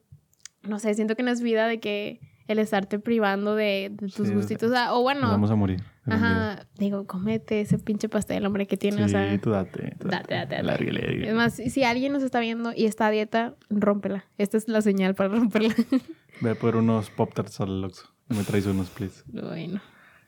no 0.63 0.80
sé, 0.80 0.94
siento 0.94 1.16
que 1.16 1.24
no 1.24 1.32
es 1.32 1.42
vida 1.42 1.68
de 1.68 1.80
que 1.80 2.20
el 2.48 2.58
estarte 2.60 2.98
privando 3.00 3.56
de, 3.56 3.89
de 3.92 4.08
tus 4.08 4.28
Sí, 4.28 4.34
gustitos, 4.34 4.70
o, 4.72 4.74
sea, 4.74 4.94
o 4.94 5.01
bueno, 5.04 5.28
vamos 5.30 5.51
a 5.51 5.56
morir. 5.56 5.84
ajá, 6.08 6.66
digo, 6.80 7.06
cómete 7.06 7.62
ese 7.62 7.78
pinche 7.78 8.10
pastel, 8.10 8.44
hombre, 8.46 8.66
que 8.66 8.75
tiene, 8.75 9.04
o 9.04 9.06
Sí, 9.08 9.12
sea, 9.12 9.39
tú 9.39 9.51
date. 9.51 9.96
tú 10.00 10.08
date, 10.08 10.34
date, 10.34 10.56
date. 10.56 10.63
Lárguele. 10.63 11.30
es 11.30 11.36
más, 11.36 11.54
si 11.54 11.84
alguien 11.84 12.12
nos 12.12 12.24
está 12.24 12.39
viendo 12.39 12.72
y 12.75 12.86
está 12.86 13.08
a 13.08 13.12
dieta, 13.12 13.56
rómpela, 13.70 14.25
esta 14.39 14.58
es 14.58 14.68
la 14.68 14.82
señal 14.82 15.13
para 15.13 15.30
romperla. 15.30 15.75
Ve 16.42 16.56
por 16.56 16.75
unos 16.75 17.10
Pop 17.12 17.34
Tarts 17.34 17.60
al 17.62 17.84
Oxxo. 17.84 18.08
Me 18.30 18.44
traes 18.44 18.66
unos, 18.66 18.89
please. 18.89 19.24
bueno, 19.28 19.80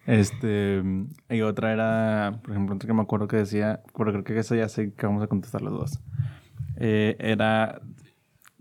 Este, 0.05 0.83
y 1.29 1.41
otra 1.41 1.71
era, 1.73 2.39
por 2.43 2.51
ejemplo, 2.51 2.75
otra 2.75 2.85
que 2.87 2.93
me 2.93 3.01
acuerdo 3.01 3.27
que 3.27 3.37
decía, 3.37 3.81
pero 3.97 4.11
creo 4.11 4.23
que 4.23 4.37
esa 4.39 4.55
ya 4.55 4.67
sé 4.69 4.93
que 4.93 5.05
vamos 5.05 5.23
a 5.23 5.27
contestar 5.27 5.61
los 5.61 5.73
dos. 5.73 5.99
Eh, 6.77 7.15
era, 7.19 7.81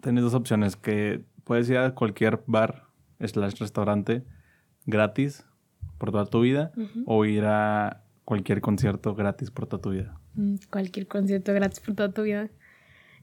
tienes 0.00 0.22
dos 0.24 0.34
opciones, 0.34 0.76
que 0.76 1.22
puedes 1.44 1.68
ir 1.70 1.78
a 1.78 1.94
cualquier 1.94 2.42
bar, 2.46 2.84
slash 3.24 3.54
restaurante, 3.60 4.22
gratis 4.86 5.44
por 5.98 6.10
toda 6.10 6.26
tu 6.26 6.40
vida, 6.40 6.72
o 7.06 7.24
ir 7.24 7.44
a 7.44 8.02
cualquier 8.24 8.60
concierto 8.60 9.14
gratis 9.14 9.50
por 9.50 9.66
toda 9.66 9.82
tu 9.82 9.90
vida. 9.90 10.18
mm, 10.34 10.54
cualquier 10.70 11.06
concierto 11.06 11.52
gratis 11.52 11.80
por 11.80 11.94
toda 11.94 12.10
tu 12.12 12.22
vida, 12.22 12.48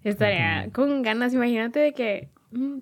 estaría 0.03 0.69
con 0.71 1.01
ganas, 1.01 1.33
imagínate 1.33 1.79
de 1.79 1.93
que 1.93 2.29
mm, 2.51 2.77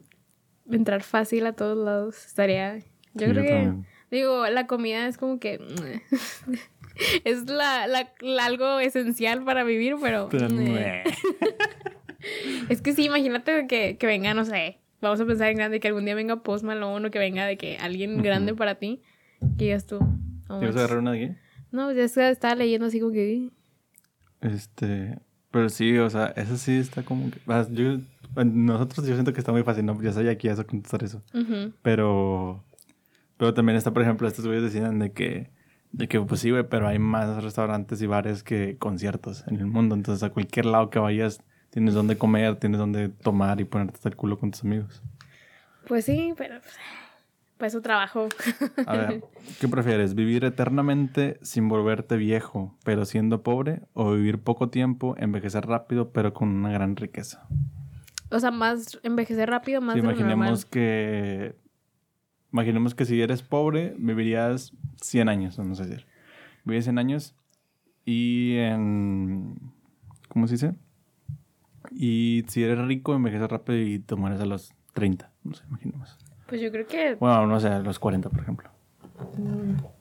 entrar 0.71 1.01
fácil 1.03 1.45
a 1.45 1.53
todos 1.53 1.77
lados, 1.77 2.25
estaría, 2.25 2.77
yo 2.79 2.83
Sí, 3.27 3.31
creo 3.31 3.43
que... 3.43 3.49
también. 3.49 3.85
Digo, 4.11 4.47
la 4.47 4.67
comida 4.67 5.07
es 5.07 5.17
como 5.17 5.39
que 5.39 5.59
es 7.25 7.45
la, 7.49 7.87
la- 7.87 8.13
la- 8.21 8.45
algo 8.45 8.79
esencial 8.79 9.43
para 9.43 9.63
vivir, 9.63 9.95
pero, 10.01 10.29
Pero, 10.29 10.47
es 12.69 12.81
que 12.81 12.93
sí, 12.93 13.05
imagínate 13.05 13.67
que, 13.67 13.97
que 13.97 14.07
venga, 14.07 14.33
no 14.33 14.45
sé, 14.45 14.79
vamos 15.01 15.19
a 15.21 15.25
pensar 15.25 15.49
en 15.49 15.57
grande, 15.57 15.79
que 15.79 15.87
algún 15.87 16.05
día 16.05 16.15
venga 16.15 16.41
Post 16.43 16.63
Malone 16.63 17.07
o 17.07 17.11
que 17.11 17.19
venga 17.19 17.45
de 17.45 17.57
que 17.57 17.77
alguien 17.77 18.21
grande 18.21 18.53
para 18.55 18.75
ti, 18.75 19.01
que 19.57 19.65
digas 19.65 19.85
tú. 19.85 19.97
"Oh, 19.97 20.59
¿Quieres 20.59 20.75
manches". 20.75 20.77
agarrar 20.77 20.97
una 20.99 21.11
de 21.11 21.25
aquí? 21.25 21.35
No, 21.71 21.91
ya 21.91 22.03
estaba 22.03 22.55
leyendo 22.55 22.87
así 22.87 22.99
como 22.99 23.11
que... 23.11 23.49
Este, 24.41 25.17
pero 25.51 25.69
sí, 25.69 25.97
o 25.97 26.09
sea, 26.09 26.27
eso 26.35 26.57
sí 26.57 26.73
está 26.77 27.03
como 27.03 27.31
que, 27.31 27.39
vas, 27.45 27.71
yo, 27.71 27.99
nosotros 28.45 29.07
yo 29.07 29.13
siento 29.13 29.33
que 29.33 29.39
está 29.39 29.51
muy 29.51 29.63
fácil, 29.63 29.85
¿no? 29.85 29.99
Ya 30.01 30.11
sabía 30.11 30.31
aquí 30.31 30.47
a 30.49 30.55
contestar 30.55 31.03
eso. 31.03 31.23
ujú. 31.33 31.73
Pero, 31.81 32.63
pero 33.37 33.53
también 33.53 33.77
está, 33.77 33.91
por 33.91 34.01
ejemplo, 34.03 34.27
estos 34.27 34.45
güeyes 34.45 34.63
decían 34.63 34.99
de 34.99 35.11
que, 35.11 35.49
de 35.91 36.07
que 36.07 36.19
pues 36.21 36.41
sí, 36.41 36.51
güey, 36.51 36.63
pero 36.69 36.87
hay 36.87 36.99
más 36.99 37.43
restaurantes 37.43 38.01
y 38.01 38.05
bares 38.05 38.43
que 38.43 38.77
conciertos 38.77 39.45
en 39.47 39.55
el 39.57 39.65
mundo. 39.65 39.95
Entonces, 39.95 40.23
a 40.23 40.29
cualquier 40.29 40.65
lado 40.65 40.89
que 40.89 40.99
vayas, 40.99 41.41
tienes 41.75 41.93
donde 41.93 42.17
comer, 42.17 42.55
tienes 42.55 42.79
donde 42.79 43.09
tomar 43.09 43.59
y 43.59 43.65
ponerte 43.65 43.95
hasta 43.95 44.07
el 44.07 44.15
culo 44.15 44.39
con 44.39 44.51
tus 44.51 44.63
amigos. 44.63 45.03
Pues 45.89 46.05
sí, 46.05 46.33
pero 46.37 46.61
pues, 46.61 46.73
pues 47.57 47.73
su 47.73 47.81
trabajo. 47.81 48.29
A 48.87 48.95
ver, 48.95 49.23
¿qué 49.59 49.67
prefieres? 49.67 50.15
¿Vivir 50.15 50.45
eternamente 50.45 51.37
sin 51.41 51.67
volverte 51.67 52.15
viejo, 52.15 52.77
pero 52.85 53.03
siendo 53.03 53.43
pobre? 53.43 53.81
¿O 53.91 54.13
vivir 54.13 54.39
poco 54.39 54.69
tiempo, 54.69 55.15
envejecer 55.17 55.65
rápido, 55.67 56.13
pero 56.13 56.33
con 56.33 56.47
una 56.47 56.71
gran 56.71 56.95
riqueza? 56.95 57.45
o 58.31 58.39
sea, 58.39 58.51
más 58.51 58.97
envejecer 59.03 59.49
rápido, 59.49 59.81
más 59.81 59.95
Sí, 59.95 59.99
de 59.99 60.07
lo 60.07 60.11
normal. 60.13 60.27
imaginemos 60.31 60.65
que. 60.65 61.55
Imaginemos 62.53 62.95
que 62.95 63.03
si 63.03 63.21
eres 63.21 63.41
pobre, 63.43 63.93
vivirías 63.97 64.71
100 65.01 65.27
años, 65.27 65.57
vamos 65.57 65.81
a 65.81 65.85
decir. 65.85 66.07
Vives 66.63 66.85
100 66.85 66.97
años 66.99 67.35
y 68.05 68.55
en. 68.59 69.55
¿Cómo 70.29 70.47
se 70.47 70.53
dice? 70.53 70.73
Y 71.91 72.43
si 72.47 72.63
eres 72.63 72.79
rico, 72.87 73.13
envejeces 73.15 73.49
rápido 73.49 73.79
y 73.79 73.99
te 73.99 74.15
mueres 74.15 74.39
a 74.41 74.45
los 74.45 74.73
30. 74.93 75.31
No 75.43 75.53
sé, 75.53 75.63
imaginemos. 75.69 76.17
Pues 76.47 76.61
yo 76.61 76.71
creo 76.71 76.85
que... 76.87 77.15
Bueno, 77.15 77.47
no 77.47 77.59
sé, 77.59 77.67
a 77.69 77.79
los 77.79 77.99
40, 77.99 78.29
por 78.29 78.39
ejemplo. 78.41 78.69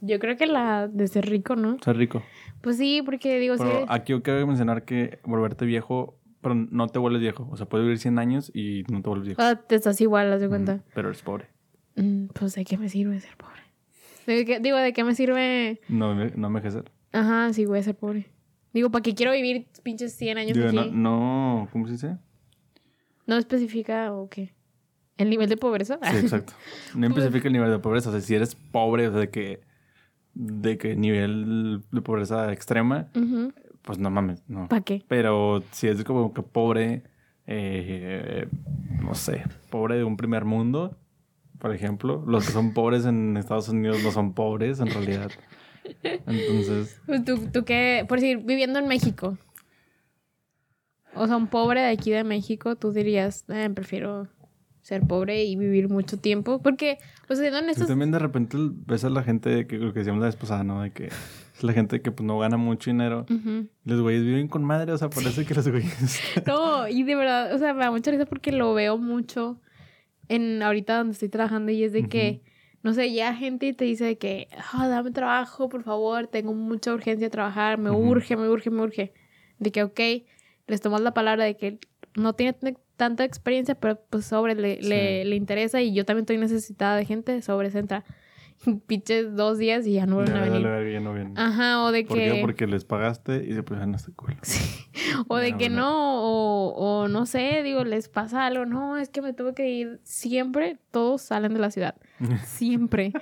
Yo 0.00 0.18
creo 0.18 0.36
que 0.36 0.46
la 0.46 0.88
de 0.88 1.06
ser 1.08 1.26
rico, 1.26 1.56
¿no? 1.56 1.78
Ser 1.82 1.96
rico. 1.96 2.22
Pues 2.60 2.76
sí, 2.76 3.02
porque 3.04 3.38
digo, 3.38 3.56
sí. 3.56 3.62
Pero 3.64 3.86
aquí 3.88 4.12
quiero 4.22 4.46
mencionar 4.46 4.84
que 4.84 5.20
volverte 5.24 5.64
viejo, 5.64 6.18
pero 6.40 6.54
no 6.54 6.88
te 6.88 6.98
vuelves 6.98 7.20
viejo. 7.20 7.48
O 7.50 7.56
sea, 7.56 7.66
puedes 7.66 7.84
vivir 7.84 7.98
100 7.98 8.18
años 8.18 8.50
y 8.54 8.84
no 8.90 9.02
te 9.02 9.08
vuelves 9.08 9.26
viejo. 9.28 9.42
Ah, 9.42 9.56
te 9.56 9.74
estás 9.76 10.00
igual, 10.00 10.32
haz 10.32 10.40
de 10.40 10.48
cuenta. 10.48 10.80
Pero 10.94 11.08
eres 11.08 11.22
pobre. 11.22 11.46
Mm, 11.96 12.26
pues 12.26 12.54
de 12.54 12.64
qué 12.64 12.76
me 12.76 12.88
sirve 12.88 13.20
ser 13.20 13.36
pobre. 13.36 13.60
¿De 14.26 14.44
qué- 14.44 14.58
digo, 14.60 14.76
¿de 14.78 14.92
qué 14.92 15.04
me 15.04 15.14
sirve? 15.14 15.80
No, 15.88 16.14
no 16.14 16.46
envejecer. 16.48 16.90
Ajá, 17.12 17.52
sí, 17.52 17.66
voy 17.66 17.78
a 17.78 17.82
ser 17.82 17.94
pobre. 17.94 18.26
Digo, 18.74 18.90
¿para 18.90 19.02
qué 19.02 19.14
quiero 19.14 19.30
vivir 19.32 19.68
pinches 19.84 20.12
100 20.14 20.36
años 20.36 20.54
Digo, 20.54 20.66
aquí? 20.66 20.76
no, 20.76 20.84
No, 20.90 21.60
no, 21.60 21.68
¿cómo 21.70 21.86
se 21.86 21.92
dice? 21.92 22.18
especifica 23.28 24.12
o 24.12 24.28
qué. 24.28 24.52
¿El 25.16 25.30
nivel 25.30 25.48
de 25.48 25.56
pobreza? 25.56 25.98
Sí, 26.02 26.16
exacto. 26.16 26.52
No 26.96 27.06
especifica 27.06 27.46
el 27.46 27.52
nivel 27.52 27.70
de 27.70 27.78
pobreza. 27.78 28.10
O 28.10 28.12
sea, 28.12 28.20
si 28.20 28.34
eres 28.34 28.56
pobre, 28.56 29.06
o 29.08 29.12
sea, 29.12 29.20
de 29.20 29.30
que, 29.30 29.60
de 30.34 30.76
que 30.76 30.96
nivel 30.96 31.82
de 31.92 32.02
pobreza 32.02 32.52
extrema, 32.52 33.06
pues 33.82 33.98
no 33.98 34.10
mames, 34.10 34.42
no. 34.48 34.68
¿Para 34.68 34.82
qué? 34.82 35.04
Pero 35.06 35.62
si 35.70 35.86
es 35.86 36.02
como 36.02 36.34
que 36.34 36.42
pobre, 36.42 37.04
eh, 37.46 38.48
no 39.00 39.14
sé, 39.14 39.44
pobre 39.70 39.96
de 39.98 40.04
un 40.04 40.16
primer 40.16 40.44
mundo, 40.44 40.98
por 41.60 41.72
ejemplo. 41.72 42.24
Los 42.26 42.44
que 42.44 42.52
son 42.52 42.74
pobres 42.74 43.06
en 43.06 43.36
Estados 43.36 43.68
Unidos 43.68 44.02
no 44.02 44.10
son 44.10 44.34
pobres 44.34 44.80
en 44.80 44.88
realidad. 44.90 45.30
Entonces, 46.02 47.00
Pues 47.06 47.24
¿Tú, 47.24 47.48
tú 47.52 47.64
qué? 47.64 48.04
Por 48.08 48.20
decir, 48.20 48.38
viviendo 48.38 48.78
en 48.78 48.88
México. 48.88 49.38
O 51.14 51.26
sea, 51.26 51.36
un 51.36 51.46
pobre 51.46 51.80
de 51.80 51.88
aquí 51.88 52.10
de 52.10 52.24
México, 52.24 52.76
tú 52.76 52.92
dirías, 52.92 53.44
eh, 53.48 53.70
prefiero 53.72 54.28
ser 54.82 55.00
pobre 55.02 55.44
y 55.44 55.56
vivir 55.56 55.88
mucho 55.88 56.18
tiempo. 56.18 56.60
Porque, 56.60 56.98
pues, 57.26 57.38
siendo 57.38 57.86
también 57.86 58.10
de 58.10 58.18
repente 58.18 58.56
ves 58.60 59.04
a 59.04 59.10
la 59.10 59.22
gente 59.22 59.66
que 59.66 59.78
lo 59.78 59.92
que 59.92 60.00
decíamos 60.00 60.20
la 60.20 60.26
vez 60.26 60.36
pasada, 60.36 60.62
¿no? 60.62 60.82
De 60.82 60.92
que 60.92 61.06
es 61.06 61.62
la 61.62 61.72
gente 61.72 62.02
que 62.02 62.10
pues 62.10 62.26
no 62.26 62.38
gana 62.38 62.56
mucho 62.56 62.90
dinero. 62.90 63.24
Y 63.28 63.68
los 63.84 64.02
güeyes 64.02 64.24
viven 64.24 64.48
con 64.48 64.62
madre, 64.62 64.92
o 64.92 64.98
sea, 64.98 65.08
parece 65.08 65.46
que 65.46 65.54
los 65.54 65.68
güeyes... 65.68 66.20
No, 66.46 66.86
y 66.86 67.02
de 67.02 67.14
verdad, 67.14 67.54
o 67.54 67.58
sea, 67.58 67.72
me 67.72 67.80
da 67.80 67.90
mucha 67.90 68.10
risa 68.10 68.26
porque 68.26 68.52
lo 68.52 68.74
veo 68.74 68.98
mucho 68.98 69.58
en 70.28 70.62
ahorita 70.62 70.98
donde 70.98 71.12
estoy 71.12 71.28
trabajando 71.28 71.72
y 71.72 71.84
es 71.84 71.92
de 71.92 72.08
que, 72.08 72.42
no 72.84 72.94
sé, 72.94 73.10
llega 73.10 73.34
gente 73.34 73.66
y 73.66 73.72
te 73.72 73.84
dice 73.84 74.04
de 74.04 74.18
que, 74.18 74.46
ah, 74.72 74.86
dame 74.86 75.10
trabajo, 75.10 75.68
por 75.68 75.82
favor, 75.82 76.28
tengo 76.28 76.54
mucha 76.54 76.92
urgencia 76.94 77.26
de 77.26 77.30
trabajar, 77.30 77.78
me 77.78 77.90
Ujú. 77.90 78.10
urge, 78.10 78.36
me 78.36 78.48
urge, 78.48 78.70
me 78.70 78.82
urge. 78.82 79.12
De 79.58 79.72
que, 79.72 79.82
ok, 79.82 80.00
les 80.68 80.80
tomas 80.80 81.00
la 81.00 81.12
palabra 81.14 81.44
de 81.44 81.56
que 81.56 81.78
no 82.14 82.34
tiene 82.34 82.54
tanta 82.96 83.24
experiencia, 83.24 83.74
pero 83.74 84.00
pues 84.10 84.24
sobre 84.26 84.54
le, 84.54 84.80
Sí. 84.82 84.88
le, 84.88 85.24
le 85.24 85.34
interesa 85.34 85.80
y 85.82 85.92
yo 85.94 86.04
también 86.04 86.22
estoy 86.22 86.38
necesitada 86.38 86.96
de 86.96 87.04
gente, 87.04 87.42
sobre 87.42 87.70
se 87.70 87.80
entra. 87.80 88.04
Pinches 88.86 89.34
dos 89.34 89.58
días 89.58 89.86
y 89.86 89.94
ya 89.94 90.06
no 90.06 90.16
vuelven 90.16 90.34
Ya, 90.36 90.42
a 90.42 90.46
ya, 90.46 90.52
venir. 90.52 90.66
ya, 90.68 90.92
ya 90.92 91.00
no 91.00 91.12
vienen. 91.14 91.36
Ajá, 91.38 91.82
o 91.84 91.90
de 91.90 92.04
¿Por 92.04 92.18
que... 92.18 92.24
qué? 92.24 92.38
Porque 92.40 92.66
les 92.68 92.84
pagaste 92.84 93.44
y 93.48 93.52
se 93.54 93.62
pusieron 93.62 93.94
hasta 93.94 94.10
el 94.10 94.14
culo. 94.16 94.36
O 95.28 95.36
de 95.36 95.50
Ya, 95.50 95.58
que 95.58 95.68
bueno. 95.70 95.82
no, 95.82 96.22
o, 96.22 96.68
o 97.02 97.08
no 97.08 97.26
sé, 97.26 97.62
digo, 97.64 97.82
les 97.84 98.08
pasa 98.08 98.46
algo, 98.46 98.64
no, 98.66 98.96
es 98.98 99.08
que 99.08 99.22
me 99.22 99.32
tuve 99.32 99.54
que 99.54 99.68
ir. 99.70 100.00
Siempre 100.04 100.78
todos 100.92 101.22
salen 101.22 101.54
de 101.54 101.60
la 101.60 101.70
ciudad. 101.70 101.96
Siempre. 102.44 103.12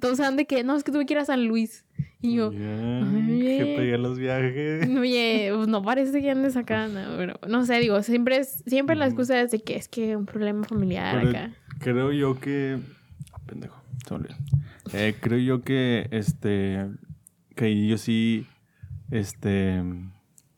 todos 0.00 0.18
saben 0.18 0.36
de 0.36 0.46
que, 0.46 0.64
no, 0.64 0.76
es 0.76 0.84
que 0.84 0.92
tuve 0.92 1.06
que 1.06 1.14
ir 1.14 1.18
a 1.18 1.24
San 1.24 1.46
Luis. 1.46 1.84
Y 2.22 2.34
yo, 2.34 2.50
que 2.50 3.74
pegué 3.78 3.96
los 3.96 4.18
viajes. 4.18 4.86
oye, 4.88 5.52
pues 5.54 5.68
no 5.68 5.82
parece 5.82 6.20
que 6.20 6.30
andes 6.30 6.56
acá, 6.56 6.86
no, 6.88 7.16
pero 7.16 7.40
no 7.48 7.64
sé, 7.64 7.78
digo, 7.80 8.02
siempre 8.02 8.36
es, 8.36 8.62
siempre 8.66 8.94
la 8.96 9.06
excusa 9.06 9.40
es 9.40 9.50
de 9.50 9.60
que 9.60 9.76
es 9.76 9.88
que 9.88 10.16
un 10.16 10.26
problema 10.26 10.64
familiar 10.64 11.16
Pero 11.18 11.30
acá. 11.30 11.52
creo 11.78 12.12
yo 12.12 12.38
que. 12.38 12.78
Pendejo, 13.46 13.82
se 14.06 14.14
me 14.14 14.20
olvidó. 14.20 14.36
Eh, 14.92 15.14
creo 15.18 15.38
yo 15.38 15.62
que 15.62 16.08
este. 16.10 16.88
Que 17.54 17.86
yo 17.86 17.96
sí. 17.96 18.46
Este. 19.10 19.82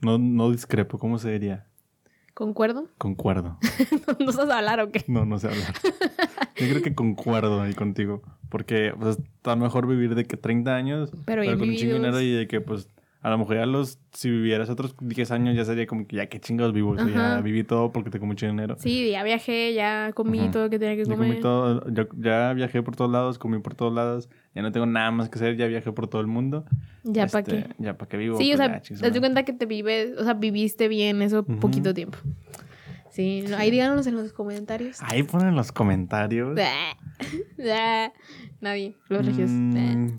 No, 0.00 0.18
no 0.18 0.50
discrepo, 0.50 0.98
¿cómo 0.98 1.18
se 1.18 1.30
diría? 1.30 1.66
¿Concuerdo? 2.34 2.88
Concuerdo. 2.98 3.58
¿No 4.18 4.32
sabes 4.32 4.54
hablar 4.54 4.80
o 4.80 4.90
qué? 4.90 5.04
No, 5.06 5.24
no 5.26 5.38
sé 5.38 5.48
hablar. 5.48 5.74
Yo 6.56 6.68
creo 6.68 6.82
que 6.82 6.94
concuerdo 6.94 7.60
ahí 7.60 7.74
contigo. 7.74 8.22
Porque 8.48 8.94
pues, 8.98 9.18
está 9.18 9.56
mejor 9.56 9.86
vivir 9.86 10.14
de 10.14 10.24
que 10.24 10.36
30 10.36 10.74
años, 10.74 11.12
Pero 11.24 11.42
bien 11.42 11.58
con 11.58 11.68
un 11.68 11.76
chingo 11.76 11.94
dinero 11.94 12.20
y 12.20 12.30
de 12.30 12.46
que, 12.46 12.60
pues, 12.60 12.88
a 13.22 13.30
lo 13.30 13.38
mejor 13.38 13.56
ya 13.56 13.66
los, 13.66 13.98
si 14.12 14.28
vivieras 14.30 14.68
otros 14.68 14.96
10 15.00 15.30
años, 15.30 15.54
ya 15.56 15.64
sería 15.64 15.86
como 15.86 16.06
que 16.06 16.16
ya, 16.16 16.26
qué 16.26 16.40
chingados 16.40 16.72
vivo. 16.72 16.90
O 16.90 16.96
sea, 16.96 17.06
ya 17.06 17.40
viví 17.40 17.62
todo 17.62 17.92
porque 17.92 18.10
tengo 18.10 18.26
mucho 18.26 18.46
dinero. 18.46 18.74
Sí, 18.78 19.10
ya 19.10 19.22
viajé, 19.22 19.74
ya 19.74 20.10
comí 20.12 20.50
todo 20.50 20.64
lo 20.64 20.70
que 20.70 20.78
tenía 20.80 20.96
que 20.96 21.04
Ya 21.04 21.14
comer. 21.14 21.28
comí 21.30 21.40
todo, 21.40 21.84
ya, 21.90 22.06
ya 22.18 22.52
viajé 22.52 22.82
por 22.82 22.96
todos 22.96 23.10
lados, 23.12 23.38
comí 23.38 23.58
por 23.60 23.74
todos 23.76 23.94
lados, 23.94 24.28
ya 24.54 24.62
no 24.62 24.72
tengo 24.72 24.86
nada 24.86 25.10
más 25.12 25.28
que 25.28 25.36
hacer, 25.38 25.56
ya 25.56 25.66
viajé 25.68 25.92
por 25.92 26.08
todo 26.08 26.20
el 26.20 26.26
mundo. 26.26 26.64
Ya 27.04 27.26
para 27.28 27.40
Este, 27.40 27.64
qué. 27.68 27.74
Ya 27.78 27.96
para 27.96 28.08
qué 28.08 28.16
vivo. 28.16 28.38
Sí, 28.38 28.52
o 28.52 28.56
Pues 28.56 28.68
sea, 28.68 28.82
ya, 28.82 28.96
te 29.00 29.10
das 29.10 29.20
cuenta 29.20 29.44
que 29.44 29.52
te 29.52 29.66
vives, 29.66 30.18
o 30.18 30.24
sea, 30.24 30.34
viviste 30.34 30.88
bien 30.88 31.22
eso 31.22 31.44
poquito 31.44 31.94
tiempo. 31.94 32.18
Sí, 33.10 33.44
ahí 33.58 33.70
díganos 33.70 34.06
en 34.06 34.16
los 34.16 34.32
comentarios. 34.32 34.98
Ahí 35.02 35.22
ponen 35.22 35.48
en 35.48 35.54
los 35.54 35.70
comentarios. 35.70 36.58
Nadie, 38.60 38.96
los 39.08 39.26
regios. 39.26 39.50
Mm. 39.50 40.18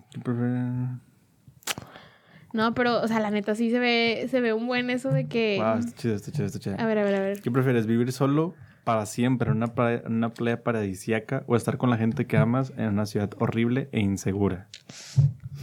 No, 2.53 2.75
pero, 2.75 3.01
o 3.01 3.07
sea, 3.07 3.19
la 3.19 3.31
neta 3.31 3.55
sí 3.55 3.71
se 3.71 3.79
ve, 3.79 4.27
se 4.29 4.39
ve 4.39 4.53
un 4.53 4.67
buen 4.67 4.91
eso 4.91 5.09
de 5.09 5.27
que. 5.27 5.57
Wow, 5.59 5.79
está 5.79 5.91
chido, 5.97 6.15
está 6.15 6.31
chido, 6.31 6.45
está 6.45 6.59
chido. 6.59 6.75
A 6.79 6.85
ver, 6.85 6.99
a 6.99 7.03
ver, 7.03 7.15
a 7.15 7.19
ver. 7.19 7.41
¿Qué 7.41 7.49
prefieres? 7.49 7.87
¿Vivir 7.87 8.11
solo 8.11 8.53
para 8.83 9.07
siempre 9.07 9.49
en 9.49 9.57
una, 9.57 9.67
playa, 9.67 10.03
una 10.05 10.29
playa 10.29 10.61
paradisíaca 10.61 11.43
o 11.47 11.55
estar 11.55 11.77
con 11.77 11.89
la 11.89 11.97
gente 11.97 12.27
que 12.27 12.37
amas 12.37 12.71
en 12.77 12.89
una 12.89 13.07
ciudad 13.07 13.31
horrible 13.39 13.89
e 13.91 13.99
insegura? 14.01 14.67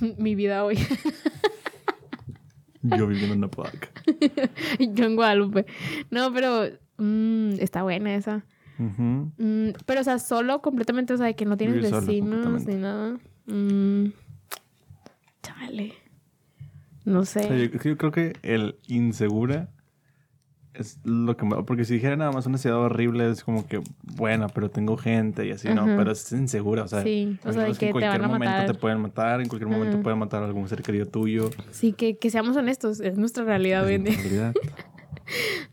Mi 0.18 0.34
vida 0.34 0.64
hoy. 0.64 0.78
Yo 2.82 3.06
viviendo 3.06 3.34
en 3.34 3.38
una 3.38 3.48
placa. 3.48 3.88
Yo 4.80 5.04
en 5.04 5.14
Guadalupe. 5.14 5.66
No, 6.10 6.32
pero 6.32 6.64
mm, 6.98 7.52
está 7.60 7.84
buena 7.84 8.16
esa. 8.16 8.44
Mm, 8.78 9.74
pero, 9.86 10.00
o 10.00 10.04
sea, 10.04 10.18
solo 10.18 10.60
completamente, 10.60 11.12
o 11.12 11.16
sea, 11.18 11.26
de 11.26 11.36
que 11.36 11.44
no 11.44 11.56
tienes 11.56 11.76
Vivir 11.76 11.92
vecinos 11.92 12.66
ni 12.66 12.74
nada. 12.74 13.18
Mm, 13.46 14.06
chale. 15.42 15.99
No 17.04 17.20
O 17.20 17.24
sea, 17.24 17.42
sé. 17.44 17.70
yo, 17.70 17.78
yo 17.82 17.96
creo 17.96 18.10
que 18.12 18.32
el 18.42 18.76
insegura 18.86 19.68
es 20.74 20.98
lo 21.04 21.36
que. 21.36 21.44
Porque 21.66 21.84
si 21.84 21.94
dijera 21.94 22.16
nada 22.16 22.30
más 22.30 22.46
una 22.46 22.56
ciudad 22.58 22.78
horrible 22.78 23.28
es 23.30 23.42
como 23.42 23.66
que, 23.66 23.82
bueno, 24.02 24.46
pero 24.54 24.70
tengo 24.70 24.96
gente 24.96 25.44
y 25.46 25.50
así, 25.50 25.68
¿no? 25.74 25.84
Pero 25.84 26.12
es 26.12 26.30
insegura, 26.32 26.84
o 26.84 26.88
sea... 26.88 27.02
Sí, 27.02 27.38
o 27.44 27.52
sea, 27.52 27.66
es 27.68 27.78
que 27.78 27.86
que 27.86 27.90
en 27.90 27.92
te 27.92 28.00
van 28.00 28.10
cualquier 28.10 28.24
a 28.24 28.28
momento 28.28 28.52
matar. 28.54 28.66
te 28.66 28.74
pueden 28.74 29.00
matar, 29.00 29.40
en 29.40 29.48
cualquier 29.48 29.68
momento 29.70 29.94
Ajá. 29.96 30.02
pueden 30.04 30.18
matar 30.20 30.42
a 30.42 30.46
algún 30.46 30.68
ser 30.68 30.82
querido 30.82 31.06
tuyo. 31.06 31.50
Sí, 31.72 31.92
que, 31.92 32.18
que 32.18 32.30
seamos 32.30 32.56
honestos, 32.56 33.00
es 33.00 33.18
nuestra 33.18 33.44
realidad 33.44 33.84
hoy 33.84 33.94
en 33.94 34.06
Es 34.06 34.14
día. 34.14 34.22
realidad. 34.22 34.54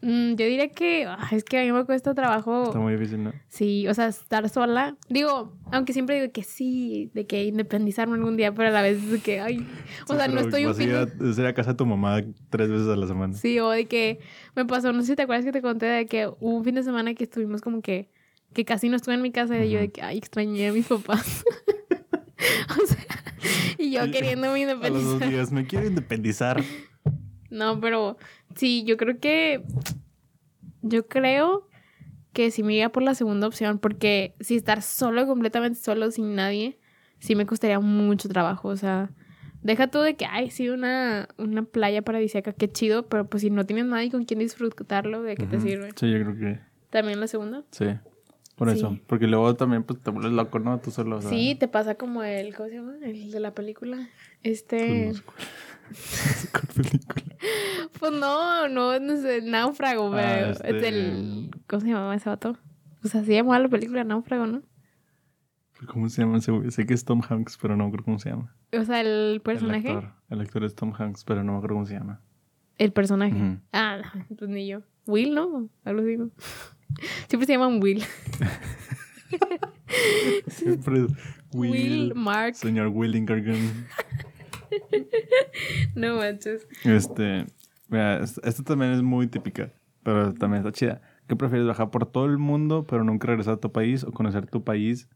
Mm, 0.02 0.36
yo 0.36 0.46
diría 0.46 0.70
que 0.70 1.06
ah, 1.08 1.28
es 1.32 1.44
que 1.44 1.60
a 1.60 1.64
mí 1.64 1.72
me 1.72 1.84
cuesta 1.86 2.14
trabajo. 2.14 2.66
Está 2.66 2.80
muy 2.80 2.94
difícil, 2.94 3.24
¿no? 3.24 3.34
Sí, 3.48 3.88
o 3.88 3.94
sea, 3.94 4.08
estar 4.08 4.48
sola. 4.50 4.96
Digo, 5.10 5.58
aunque 5.72 5.94
siempre 5.94 6.20
digo 6.20 6.32
que 6.32 6.44
sí, 6.44 7.10
de 7.14 7.26
que 7.26 7.46
independizarme 7.46 8.16
algún 8.16 8.38
día, 8.38 8.54
pero 8.54 8.70
a 8.70 8.72
la 8.72 8.82
vez 8.82 8.98
es 9.04 9.10
de 9.12 9.20
que, 9.20 9.40
ay, 9.40 9.68
o 10.08 10.16
sea, 10.16 10.28
no 10.28 10.40
estoy 10.42 10.64
un 10.66 10.70
vas 10.72 10.78
fin 10.78 10.92
a, 10.94 11.42
ir 11.42 11.46
a 11.48 11.54
casa 11.54 11.72
de 11.72 11.78
tu 11.78 11.86
mamá 11.86 12.22
tres 12.50 12.70
veces 12.70 12.88
a 12.88 12.96
la 12.96 13.08
semana. 13.08 13.34
Sí, 13.34 13.60
o 13.60 13.70
de 13.70 13.86
que 13.86 14.20
me 14.56 14.66
pasó, 14.66 14.94
no 14.94 15.02
sé 15.02 15.08
si 15.08 15.16
te 15.16 15.24
acuerdas 15.24 15.46
que 15.46 15.52
te 15.52 15.62
conté 15.62 15.86
de 15.88 16.06
que 16.06 16.28
hubo 16.28 16.56
un 16.58 16.64
fin 16.64 16.76
de 16.76 16.84
semana 16.84 17.14
que 17.16 17.24
estuvimos 17.24 17.62
como 17.62 17.82
que, 17.82 18.10
que 18.54 18.64
casi 18.66 18.90
no 18.90 18.96
estuve 18.96 19.16
en 19.16 19.22
mi 19.22 19.32
casa 19.32 19.58
y 19.64 19.70
yo 19.72 19.80
de 19.80 19.90
que, 19.90 20.02
ay, 20.02 20.18
extrañé 20.20 20.68
a 20.70 20.74
mis 20.74 20.88
papás. 20.88 21.44
o 22.82 22.86
sea, 22.86 23.06
y 23.78 23.92
yo 23.92 24.06
Y- 24.06 24.12
queriéndome 24.12 24.64
A 24.66 24.68
los 24.68 24.72
dos 24.72 25.14
independizar. 25.14 25.30
días, 25.30 25.52
me 25.52 25.66
quiero 25.66 25.88
independizar. 25.88 26.64
No, 27.50 27.80
pero 27.80 28.18
sí, 28.56 28.84
yo 28.84 28.98
creo 28.98 29.20
que, 29.20 29.64
yo 30.82 31.08
creo 31.08 31.68
que 32.34 32.52
sí 32.52 32.64
me 32.64 32.74
iría 32.74 32.90
por 32.90 33.04
la 33.04 33.16
segunda 33.16 33.48
opción, 33.48 33.80
porque 33.80 34.36
si 34.40 34.56
estar 34.56 34.82
solo, 34.82 35.26
completamente 35.26 35.80
solo, 35.80 36.12
sin 36.12 36.36
nadie, 36.36 36.78
sí 37.20 37.36
me 37.36 37.46
costaría 37.46 37.80
mucho 37.80 38.30
trabajo, 38.30 38.68
o 38.70 38.78
sea... 38.78 39.10
Deja 39.64 39.88
tú 39.88 40.00
de 40.00 40.16
que, 40.16 40.26
ay, 40.26 40.52
sí, 40.52 40.70
una, 40.70 41.28
una 41.38 41.64
playa 41.64 42.04
paradisíaca, 42.04 42.54
qué 42.54 42.70
chido, 42.72 43.08
pero 43.10 43.28
pues 43.28 43.42
si 43.42 43.50
no 43.50 43.66
tienes 43.66 43.86
nadie 43.86 44.12
con 44.12 44.24
quien 44.24 44.40
disfrutarlo, 44.40 45.24
¿de 45.24 45.36
qué 45.36 45.46
te 45.48 45.60
sirve? 45.60 45.90
Sí, 45.96 46.10
yo 46.12 46.20
creo 46.24 46.38
que 46.38 46.60
También 46.92 47.20
la 47.20 47.28
segunda. 47.28 47.64
sí. 47.72 47.86
Por 48.56 48.72
Sí. 48.72 48.78
eso. 48.78 48.98
Porque 49.08 49.28
luego 49.28 49.56
también 49.56 49.84
pues, 49.84 50.00
te 50.00 50.10
vuelves 50.10 50.32
loco, 50.32 50.58
¿no? 50.60 50.80
Tú 50.80 50.90
solo. 50.90 51.18
o 51.18 51.22
sea, 51.22 51.30
Sí, 51.30 51.56
te 51.60 51.68
pasa 51.68 51.94
como 51.96 52.24
el, 52.24 52.56
¿cómo 52.56 52.70
se 52.70 52.76
llama? 52.76 52.96
El 53.04 53.30
de 53.32 53.40
la 53.40 53.54
película. 53.54 54.10
Este, 54.42 55.12
¿Cuál 56.52 56.68
película? 56.76 57.24
pues 58.00 58.12
no, 58.14 58.68
no, 58.68 59.00
no 59.00 59.18
sé, 59.18 59.42
náufrago, 59.42 60.12
Ah, 60.14 60.18
pero 60.18 60.52
este- 60.52 60.78
es 60.78 60.84
el, 60.84 61.52
¿cómo 61.68 61.80
se 61.82 61.88
llamaba 61.88 62.16
ese 62.16 62.30
vato? 62.30 62.58
Pues 63.02 63.16
así 63.16 63.34
llamaba 63.34 63.60
la 63.60 63.70
película, 63.70 64.04
náufrago, 64.04 64.48
¿no? 64.48 64.62
¿Cómo 65.88 66.10
se 66.10 66.24
llama 66.24 66.40
ese 66.40 66.52
güey? 66.52 66.72
Sé 66.72 66.86
que 66.88 66.96
es 66.96 67.06
Tom 67.06 67.22
Hanks, 67.28 67.58
pero 67.62 67.76
no 67.76 67.84
me 67.84 67.88
acuerdo 67.90 68.06
cómo 68.06 68.20
se 68.20 68.32
llama. 68.32 68.56
O 68.74 68.84
sea, 68.84 69.02
el 69.02 69.34
El 69.36 69.42
personaje. 69.42 69.90
actor. 69.92 70.12
El 70.30 70.42
actor 70.42 70.64
es 70.64 70.74
Tom 70.76 70.92
Hanks, 70.98 71.24
pero 71.24 71.44
no 71.44 71.52
me 71.52 71.58
acuerdo 71.60 71.76
cómo 71.76 71.86
se 71.86 71.94
llama. 71.94 72.20
El 72.80 72.92
personaje. 72.92 73.60
Ah, 73.72 74.02
no, 74.16 74.26
pues 74.38 74.50
ni 74.50 74.68
yo. 74.68 74.82
Will, 75.06 75.36
¿no? 75.36 75.70
Algo 75.86 76.02
así, 76.02 76.18
¿no? 76.18 76.32
Siempre 77.28 77.46
se 77.46 77.54
llaman 77.54 77.80
Will. 77.82 78.04
Siempre 80.48 81.06
es 81.06 81.12
Will, 81.54 81.72
Will. 81.72 82.14
Mark. 82.16 82.56
Señor 82.56 82.88
Willingergan. 82.88 83.58
No 85.96 86.16
manches. 86.18 86.68
Este. 86.84 87.46
Mira, 87.90 88.20
es- 88.24 88.40
esta 88.44 88.64
también 88.64 88.92
es 88.94 89.02
muy 89.02 89.28
típica, 89.28 89.72
pero 90.04 90.34
también 90.34 90.66
está 90.66 90.72
chida. 90.72 91.02
¿Qué 91.28 91.36
prefieres, 91.36 91.66
viajar 91.66 91.90
por 91.90 92.06
todo 92.06 92.26
el 92.26 92.38
mundo, 92.38 92.86
pero 92.88 93.04
nunca 93.04 93.28
regresar 93.28 93.56
a 93.56 93.58
tu 93.58 93.72
país? 93.72 94.04
¿O 94.04 94.12
conocer 94.12 94.46
tu 94.48 94.64
país? 94.64 95.10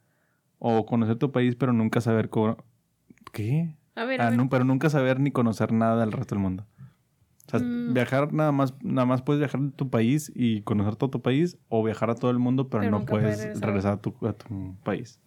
¿O 0.59 0.85
conocer 0.85 1.15
tu 1.17 1.31
país, 1.31 1.55
pero 1.55 1.73
nunca 1.73 2.01
saber 2.01 2.29
cómo. 2.29 2.57
¿Qué? 3.31 3.75
A 3.95 4.05
ver, 4.05 4.21
a 4.21 4.27
Ah, 4.27 4.29
ver. 4.29 4.37
no, 4.37 4.49
pero 4.49 4.63
nunca 4.63 4.89
saber 4.89 5.19
ni 5.19 5.31
conocer 5.31 5.71
nada 5.71 5.99
del 5.99 6.11
resto 6.11 6.35
del 6.35 6.41
mundo. 6.43 6.65
O 7.47 7.49
sea, 7.51 7.59
Mm. 7.59 7.93
viajar 7.93 8.31
nada 8.33 8.51
más, 8.51 8.73
nada 8.83 9.05
más 9.05 9.21
puedes 9.21 9.39
viajar 9.39 9.59
a 9.61 9.71
tu 9.75 9.89
país 9.89 10.31
y 10.35 10.61
conocer 10.61 10.95
todo 10.95 11.09
tu 11.09 11.21
país, 11.21 11.57
o 11.69 11.83
viajar 11.83 12.09
a 12.09 12.15
todo 12.15 12.31
el 12.31 12.39
mundo, 12.39 12.69
pero, 12.69 12.81
Pero 12.83 12.91
no 12.99 13.05
puedes 13.05 13.39
regresar. 13.39 13.63
regresar, 13.67 13.93
a, 13.93 13.97
tu, 14.01 14.15
a 14.25 14.33
tu 14.33 14.75
país. 14.83 15.19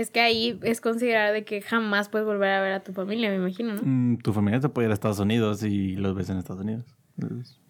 Es 0.00 0.10
que 0.10 0.20
ahí 0.20 0.58
es 0.62 0.80
considerar 0.80 1.34
de 1.34 1.44
que 1.44 1.60
jamás 1.60 2.08
puedes 2.08 2.26
volver 2.26 2.48
a 2.52 2.62
ver 2.62 2.72
a 2.72 2.80
tu 2.82 2.94
familia, 2.94 3.28
me 3.28 3.36
imagino, 3.36 3.74
¿no? 3.74 3.82
Mm, 3.84 4.16
tu 4.16 4.32
familia 4.32 4.58
te 4.58 4.70
puede 4.70 4.86
ir 4.86 4.90
a 4.90 4.94
Estados 4.94 5.18
Unidos 5.18 5.62
y 5.62 5.94
los 5.94 6.14
ves 6.14 6.30
en 6.30 6.38
Estados 6.38 6.62
Unidos. 6.62 6.86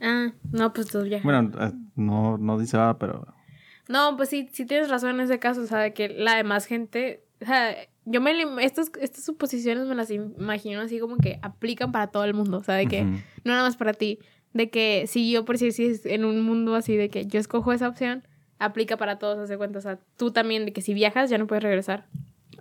Ah, 0.00 0.30
no, 0.52 0.72
pues 0.72 0.86
tú 0.86 1.02
viajas. 1.02 1.24
Bueno, 1.24 1.50
eh, 1.60 1.72
no, 1.96 2.38
no 2.38 2.56
dice 2.56 2.76
nada, 2.76 2.98
pero 3.00 3.26
No, 3.88 4.16
pues 4.16 4.28
sí, 4.28 4.48
sí 4.52 4.64
tienes 4.64 4.88
razón 4.88 5.10
en 5.10 5.22
ese 5.22 5.40
caso, 5.40 5.62
o 5.62 5.66
sea, 5.66 5.78
de 5.78 5.92
que 5.92 6.08
la 6.08 6.36
demás 6.36 6.66
gente, 6.66 7.24
o 7.42 7.46
sea, 7.46 7.74
yo 8.04 8.20
me, 8.20 8.30
estas, 8.64 8.92
estas 9.00 9.24
suposiciones 9.24 9.88
me 9.88 9.96
las 9.96 10.12
imagino 10.12 10.82
así 10.82 11.00
como 11.00 11.16
que 11.16 11.40
aplican 11.42 11.90
para 11.90 12.06
todo 12.06 12.22
el 12.22 12.34
mundo, 12.34 12.58
o 12.58 12.62
sea, 12.62 12.76
de 12.76 12.86
que 12.86 13.02
Ujú. 13.02 13.10
no 13.42 13.52
nada 13.54 13.64
más 13.64 13.76
para 13.76 13.92
ti, 13.92 14.20
de 14.52 14.70
que 14.70 15.08
si 15.08 15.32
yo 15.32 15.44
por 15.44 15.58
si 15.58 15.66
es 15.66 16.06
en 16.06 16.24
un 16.24 16.42
mundo 16.42 16.76
así 16.76 16.96
de 16.96 17.08
que 17.08 17.26
yo 17.26 17.40
escojo 17.40 17.72
esa 17.72 17.88
opción, 17.88 18.22
aplica 18.60 18.96
para 18.96 19.18
todos, 19.18 19.38
hace 19.38 19.56
cuenta, 19.56 19.80
o 19.80 19.82
sea, 19.82 19.98
tú 20.16 20.30
también, 20.30 20.64
de 20.66 20.72
que 20.72 20.82
si 20.82 20.94
viajas 20.94 21.28
ya 21.30 21.38
no 21.38 21.48
puedes 21.48 21.64
regresar, 21.64 22.06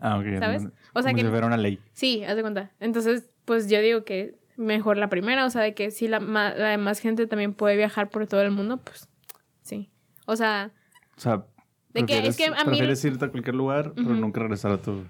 Ah, 0.02 0.18
ok. 0.18 0.40
¿Sabes? 0.40 0.64
O 0.94 1.02
sea 1.02 1.12
como 1.12 1.16
que- 1.18 1.22
si 1.24 1.30
fuera 1.30 1.46
una 1.46 1.58
ley. 1.58 1.78
sí, 1.94 2.24
haz 2.24 2.36
de 2.36 2.42
cuenta, 2.42 2.72
entonces, 2.80 3.30
pues 3.46 3.70
yo 3.70 3.80
digo 3.82 4.04
que 4.06 4.36
mejor 4.56 4.98
la 4.98 5.10
primera, 5.10 5.46
o 5.46 5.50
sea, 5.50 5.62
de 5.62 5.74
que 5.74 5.92
si 5.92 6.08
la, 6.08 6.20
ma- 6.20 6.54
la 6.56 6.70
demás 6.70 7.00
gente 7.00 7.28
también 7.28 7.54
puede 7.54 7.76
viajar 7.78 8.10
por 8.10 8.26
todo 8.28 8.42
el 8.42 8.52
mundo, 8.52 8.78
pues 8.78 9.08
sí, 9.62 9.90
o 10.26 10.36
sea... 10.36 10.72
O 11.18 11.20
sea, 11.22 11.46
De 11.94 12.06
que 12.06 12.26
es 12.28 12.38
que 12.38 12.46
a 12.46 12.52
mí- 12.52 12.56
prefieres 12.66 13.04
irte 13.06 13.26
a 13.26 13.30
cualquier 13.30 13.56
lugar, 13.56 13.92
pero 13.94 14.10
nunca 14.16 14.40
regresar 14.40 14.72
a 14.72 14.82
tu... 14.82 15.04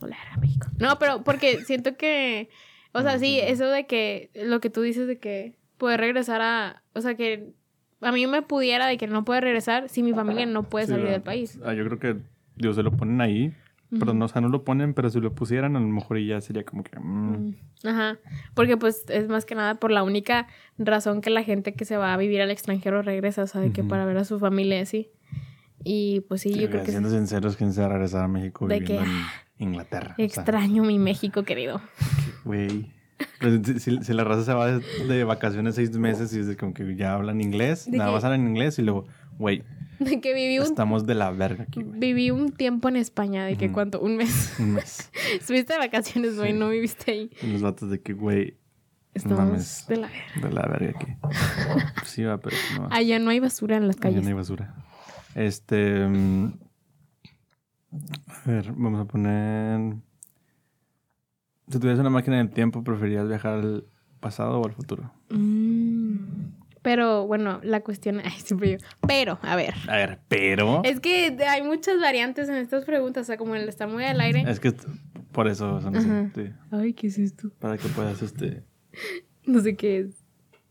Hola, 0.00 0.16
era 0.26 0.36
México. 0.38 0.66
No, 0.80 0.98
pero 0.98 1.22
porque 1.22 1.60
siento 1.64 1.96
que, 1.96 2.48
o 2.92 3.02
sea, 3.02 3.18
sí, 3.20 3.38
eso 3.38 3.66
de 3.68 3.86
que, 3.86 4.30
lo 4.34 4.60
que 4.60 4.70
tú 4.70 4.80
dices 4.82 5.06
de 5.06 5.18
que 5.20 5.56
poder 5.78 6.00
regresar 6.00 6.40
a, 6.42 6.82
o 6.94 7.00
sea, 7.00 7.14
que 7.14 7.52
a 8.02 8.12
mí 8.12 8.26
me 8.26 8.42
pudiera 8.42 8.86
de 8.86 8.98
que 8.98 9.06
no 9.06 9.24
puede 9.24 9.40
regresar 9.40 9.88
si 9.88 10.02
mi 10.02 10.12
familia 10.12 10.44
no 10.46 10.64
puede 10.64 10.86
Sí, 10.86 10.90
salir 10.90 11.04
¿verdad? 11.06 11.16
del 11.18 11.22
país. 11.24 11.58
Ah, 11.64 11.72
yo 11.74 11.84
creo 11.86 11.98
que, 11.98 12.16
Dios, 12.56 12.76
se 12.76 12.82
lo 12.82 12.92
ponen 12.92 13.20
ahí, 13.20 13.54
pero 13.98 14.14
no, 14.14 14.24
o 14.24 14.28
sea, 14.28 14.40
no 14.40 14.48
lo 14.48 14.64
ponen, 14.64 14.94
pero 14.94 15.10
si 15.10 15.20
lo 15.20 15.34
pusieran, 15.34 15.76
a 15.76 15.80
lo 15.80 15.86
mejor 15.86 16.18
ya 16.18 16.40
sería 16.40 16.64
como 16.64 16.82
que... 16.82 16.98
mm, 16.98 17.32
Mm, 17.32 17.54
Ajá, 17.86 18.18
porque 18.54 18.76
pues 18.76 19.04
es 19.08 19.28
más 19.28 19.44
que 19.44 19.54
nada 19.54 19.74
por 19.76 19.90
la 19.90 20.02
única 20.02 20.46
razón 20.78 21.20
que 21.20 21.30
la 21.30 21.42
gente 21.42 21.74
que 21.74 21.84
se 21.84 21.96
va 21.96 22.12
a 22.14 22.16
vivir 22.16 22.40
al 22.40 22.50
extranjero 22.50 23.02
regresa, 23.02 23.42
o 23.42 23.46
sea, 23.46 23.60
de 23.60 23.72
que 23.72 23.82
para 23.84 24.04
ver 24.04 24.16
a 24.18 24.24
su 24.24 24.38
familia 24.38 24.80
así. 24.80 25.10
Y 25.84 26.20
pues 26.22 26.42
sí, 26.42 26.52
sí, 26.52 26.60
yo 26.60 26.70
creo 26.70 26.84
que 26.84 26.90
siendo 26.92 27.10
sinceros, 27.10 27.56
¿quién 27.56 27.72
se 27.72 27.80
va 27.80 27.86
a 27.88 27.90
regresar 27.90 28.24
a 28.24 28.28
México 28.28 28.66
De 28.68 28.78
viviendo 28.80 29.04
que- 29.04 29.10
en 29.10 29.68
Inglaterra? 29.68 30.12
O 30.12 30.16
sea, 30.16 30.24
extraño 30.24 30.84
mi 30.84 30.98
México, 30.98 31.42
querido. 31.42 31.80
Güey. 32.44 32.90
Pero 33.38 33.62
si, 33.78 34.12
la 34.12 34.24
raza 34.24 34.44
se 34.44 34.54
va 34.54 34.66
de, 34.78 34.80
de 35.06 35.24
vacaciones 35.24 35.74
seis 35.74 35.90
meses 35.96 36.32
y 36.34 36.40
es 36.40 36.46
de 36.46 36.56
como 36.56 36.74
que 36.74 36.94
ya 36.96 37.14
hablan 37.14 37.40
inglés, 37.40 37.88
nada 37.88 38.06
que- 38.10 38.12
más 38.14 38.24
hablan 38.24 38.46
inglés 38.46 38.78
y 38.78 38.82
luego, 38.82 39.06
güey, 39.38 39.62
De 39.98 40.20
que 40.20 40.34
viví 40.34 40.58
un, 40.58 40.64
estamos 40.64 41.06
de 41.06 41.14
la 41.14 41.30
verga 41.30 41.64
aquí, 41.64 41.82
güey. 41.82 41.98
viví 42.00 42.30
un 42.30 42.50
tiempo 42.52 42.88
en 42.88 42.96
España, 42.96 43.44
de 43.44 43.56
que 43.56 43.70
cuánto, 43.72 44.00
un 44.00 44.16
mes. 44.16 44.54
Un 44.58 44.72
mes. 44.74 45.10
Estuviste 45.34 45.72
de 45.74 45.78
vacaciones, 45.78 46.36
güey, 46.36 46.52
Sí. 46.52 46.58
no 46.58 46.68
viviste 46.70 47.10
ahí. 47.12 47.30
Y 47.42 47.46
los 47.52 47.62
vatos 47.62 47.90
de 47.90 48.00
que, 48.00 48.12
güey, 48.12 48.56
Estamos 49.14 49.38
mames. 49.38 49.84
de 49.88 49.96
la 49.98 50.08
verga. 50.08 50.48
de 50.48 50.54
la 50.54 50.62
verga 50.66 50.90
aquí. 50.98 51.06
Pues 51.20 51.36
sí, 52.10 52.22
va, 52.24 52.38
pero 52.38 52.56
no. 52.78 52.88
Allá 52.90 53.18
no 53.18 53.30
hay 53.30 53.40
basura 53.40 53.76
en 53.76 53.86
las 53.86 53.96
Allá 53.96 54.02
calles. 54.02 54.22
no 54.22 54.28
hay 54.28 54.34
basura. 54.34 54.74
Este. 55.34 56.06
mm, 56.08 56.52
A 58.28 58.50
ver, 58.50 58.72
vamos 58.72 59.00
a 59.00 59.04
poner. 59.04 59.96
Si 61.72 61.78
tuvieras 61.78 62.00
una 62.00 62.10
máquina 62.10 62.36
del 62.36 62.50
tiempo, 62.50 62.84
¿preferirías 62.84 63.26
viajar 63.26 63.54
al 63.54 63.84
pasado 64.20 64.60
o 64.60 64.66
al 64.66 64.72
futuro? 64.74 65.10
Mm, 65.30 66.16
Pero 66.82 67.26
bueno, 67.26 67.60
la 67.62 67.80
cuestión. 67.80 68.20
Ay, 68.24 68.32
siempre 68.44 68.72
yo. 68.72 68.76
Pero, 69.08 69.38
a 69.40 69.56
ver. 69.56 69.72
A 69.88 69.96
ver, 69.96 70.20
pero. 70.28 70.82
Es 70.84 71.00
que 71.00 71.34
hay 71.48 71.62
muchas 71.62 71.98
variantes 71.98 72.48
en 72.50 72.56
estas 72.56 72.84
preguntas. 72.84 73.22
O 73.22 73.24
sea, 73.24 73.38
como 73.38 73.54
el 73.54 73.66
está 73.68 73.86
muy 73.86 74.04
al 74.04 74.20
aire. 74.20 74.44
Es 74.46 74.60
que 74.60 74.74
por 75.32 75.48
eso 75.48 75.80
son 75.80 75.96
así. 75.96 76.08
Sí, 76.34 76.50
Ay, 76.70 76.92
¿qué 76.92 77.06
es 77.06 77.18
esto? 77.18 77.50
para 77.58 77.78
que 77.78 77.88
puedas, 77.88 78.20
este. 78.22 78.62
No 79.46 79.58
sé 79.60 79.74
qué 79.74 80.00
es. 80.00 80.24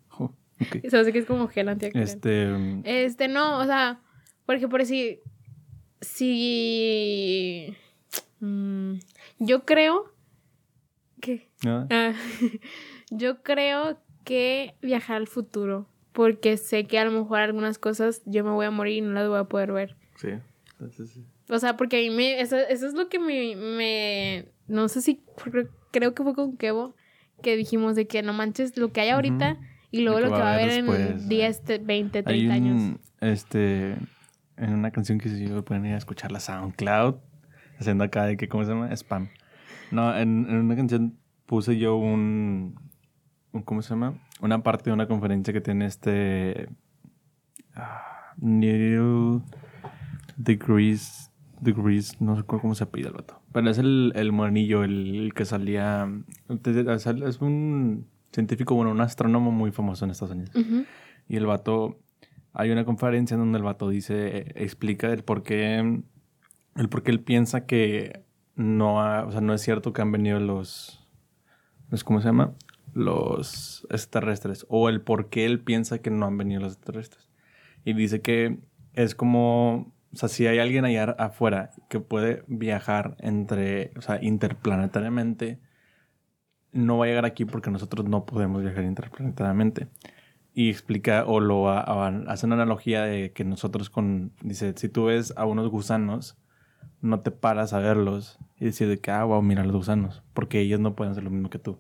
jo, 0.07 0.25
Ok. 0.61 0.87
Se 0.87 0.97
hace 0.97 1.11
que 1.11 1.19
es 1.19 1.25
como 1.25 1.47
gel. 1.47 1.67
Este. 1.95 2.81
Este, 2.85 3.27
no, 3.27 3.57
o 3.59 3.65
sea, 3.65 3.99
porque 4.45 4.67
por 4.67 4.85
si. 4.85 5.19
Si. 5.99 7.75
mm, 8.39 8.93
yo 9.39 9.65
creo. 9.65 10.10
¿No? 11.63 11.87
ah, 11.89 12.13
yo 13.11 13.41
creo 13.43 13.99
que 14.23 14.75
viajar 14.81 15.17
al 15.17 15.27
futuro. 15.27 15.87
Porque 16.13 16.57
sé 16.57 16.85
que 16.87 16.99
a 16.99 17.05
lo 17.05 17.11
mejor 17.11 17.39
algunas 17.39 17.77
cosas 17.79 18.21
yo 18.25 18.43
me 18.43 18.51
voy 18.51 18.65
a 18.65 18.71
morir 18.71 18.97
y 18.97 19.01
no 19.01 19.11
las 19.13 19.29
voy 19.29 19.39
a 19.39 19.45
poder 19.45 19.71
ver. 19.71 19.95
Sí. 20.17 20.27
Entonces, 20.73 21.09
sí. 21.11 21.25
O 21.49 21.57
sea, 21.59 21.77
porque 21.77 21.97
a 21.97 21.99
mí 22.01 22.09
me. 22.15 22.41
Eso, 22.41 22.57
eso 22.57 22.85
es 22.85 22.93
lo 22.93 23.07
que 23.07 23.17
me, 23.17 23.55
me. 23.55 24.45
No 24.67 24.87
sé 24.89 25.01
si. 25.01 25.21
creo- 25.43 25.69
Creo 25.91 26.13
que 26.13 26.23
fue 26.23 26.33
con 26.33 26.57
Kevo. 26.57 26.95
Que 27.41 27.55
dijimos 27.55 27.95
de 27.95 28.07
que 28.07 28.21
no 28.23 28.33
manches 28.33 28.77
lo 28.77 28.91
que 28.91 29.01
hay 29.01 29.09
ahorita. 29.09 29.57
Y 29.89 30.01
luego 30.01 30.19
Lo 30.19 30.27
lo 30.27 30.33
que 30.35 30.41
va 30.41 30.51
a 30.51 30.53
haber 30.55 30.71
después, 30.71 30.99
en 30.99 31.29
10, 31.29 31.63
te- 31.63 31.77
20, 31.79 32.19
Hay 32.19 32.23
30 32.23 32.53
años. 32.53 32.97
este, 33.19 33.95
en 34.57 34.73
una 34.73 34.91
canción 34.91 35.17
que 35.17 35.29
yo 35.45 35.63
pueden 35.65 35.85
ir 35.85 35.93
a 35.95 35.97
escuchar 35.97 36.31
la 36.31 36.39
SoundCloud, 36.39 37.15
haciendo 37.79 38.03
acá 38.05 38.25
de 38.25 38.37
que, 38.37 38.47
¿cómo 38.47 38.63
se 38.63 38.71
llama? 38.71 38.91
Spam. 38.95 39.29
No, 39.91 40.15
en, 40.15 40.45
en 40.49 40.55
una 40.57 40.75
canción 40.77 41.17
puse 41.51 41.77
yo 41.77 41.97
un, 41.97 42.75
un- 43.51 43.61
¿cómo 43.63 43.81
se 43.81 43.89
llama? 43.89 44.13
Una 44.39 44.63
parte 44.63 44.89
de 44.89 44.93
una 44.93 45.05
conferencia 45.07 45.53
que 45.53 45.59
tiene 45.59 45.85
este 45.85 46.69
ah, 47.75 48.33
Neil 48.37 49.41
Degrees, 50.37 51.29
Degrees, 51.59 52.21
no 52.21 52.35
recuerdo 52.35 52.61
cómo 52.61 52.75
se 52.75 52.85
apellida 52.85 53.09
el 53.09 53.15
vato. 53.15 53.41
Pero 53.51 53.69
es 53.69 53.77
el, 53.77 54.13
el 54.15 54.31
morenillo, 54.31 54.83
el, 54.85 55.15
el 55.25 55.33
que 55.33 55.43
salía, 55.43 56.07
es 56.49 57.41
un 57.41 58.07
científico, 58.31 58.73
bueno, 58.75 58.91
un 58.91 59.01
astrónomo 59.01 59.51
muy 59.51 59.71
famoso 59.71 60.05
en 60.05 60.11
Estados 60.11 60.33
Unidos. 60.33 60.55
Ujú. 60.55 60.85
Y 61.27 61.35
el 61.35 61.45
vato, 61.45 61.99
hay 62.53 62.71
una 62.71 62.85
conferencia 62.85 63.35
en 63.35 63.41
donde 63.41 63.57
el 63.57 63.63
vato 63.65 63.89
dice, 63.89 64.53
explica 64.55 65.11
el 65.11 65.23
por 65.25 65.43
qué, 65.43 66.01
el 66.77 66.89
por 66.89 67.03
qué 67.03 67.11
él 67.11 67.19
piensa 67.19 67.65
que 67.65 68.23
no, 68.55 69.01
ha- 69.01 69.25
o 69.25 69.31
sea, 69.31 69.41
no 69.41 69.53
es 69.53 69.61
cierto 69.61 69.91
que 69.93 70.01
han 70.01 70.11
venido 70.13 70.39
los, 70.39 71.00
los, 71.91 72.03
¿cómo 72.03 72.21
se 72.21 72.27
llama? 72.27 72.53
Los 72.93 73.85
extraterrestres. 73.91 74.65
O 74.69 74.89
el 74.89 75.01
por 75.01 75.29
qué 75.29 75.45
él 75.45 75.59
piensa 75.59 75.99
que 75.99 76.09
no 76.09 76.25
han 76.25 76.37
venido 76.37 76.61
los 76.61 76.73
extraterrestres. 76.73 77.29
Y 77.85 77.93
dice 77.93 78.21
que 78.21 78.59
es 78.93 79.13
como, 79.15 79.93
o 80.13 80.15
sea, 80.15 80.29
si 80.29 80.47
hay 80.47 80.59
alguien 80.59 80.85
allá 80.85 81.15
afuera 81.19 81.71
que 81.89 81.99
puede 81.99 82.43
viajar 82.47 83.15
entre, 83.19 83.91
o 83.95 84.01
sea, 84.01 84.19
interplanetariamente, 84.23 85.59
no 86.73 86.97
va 86.97 87.05
a 87.05 87.07
llegar 87.09 87.25
aquí 87.25 87.45
porque 87.45 87.69
nosotros 87.71 88.05
no 88.07 88.25
podemos 88.25 88.61
viajar 88.61 88.83
interplanetariamente. 88.83 89.87
Y 90.53 90.69
explica 90.69 91.25
o 91.25 91.39
lo 91.39 91.69
a- 91.69 92.07
hace 92.27 92.45
una 92.45 92.55
analogía 92.55 93.03
de 93.03 93.31
que 93.31 93.43
nosotros 93.45 93.89
con, 93.89 94.33
dice, 94.41 94.73
si 94.75 94.89
tú 94.89 95.05
ves 95.05 95.33
a 95.37 95.45
unos 95.45 95.69
gusanos, 95.69 96.37
no 97.01 97.19
te 97.21 97.31
paras 97.31 97.73
a 97.73 97.79
verlos 97.79 98.37
y 98.59 98.65
decir 98.65 98.87
de 98.87 98.99
que, 98.99 99.11
ah, 99.11 99.23
wow, 99.23 99.41
mira 99.41 99.63
los 99.63 99.75
gusanos, 99.75 100.21
porque 100.33 100.59
ellos 100.59 100.79
no 100.79 100.95
pueden 100.95 101.11
hacer 101.11 101.23
lo 101.23 101.29
mismo 101.31 101.49
que 101.49 101.59
tú. 101.59 101.77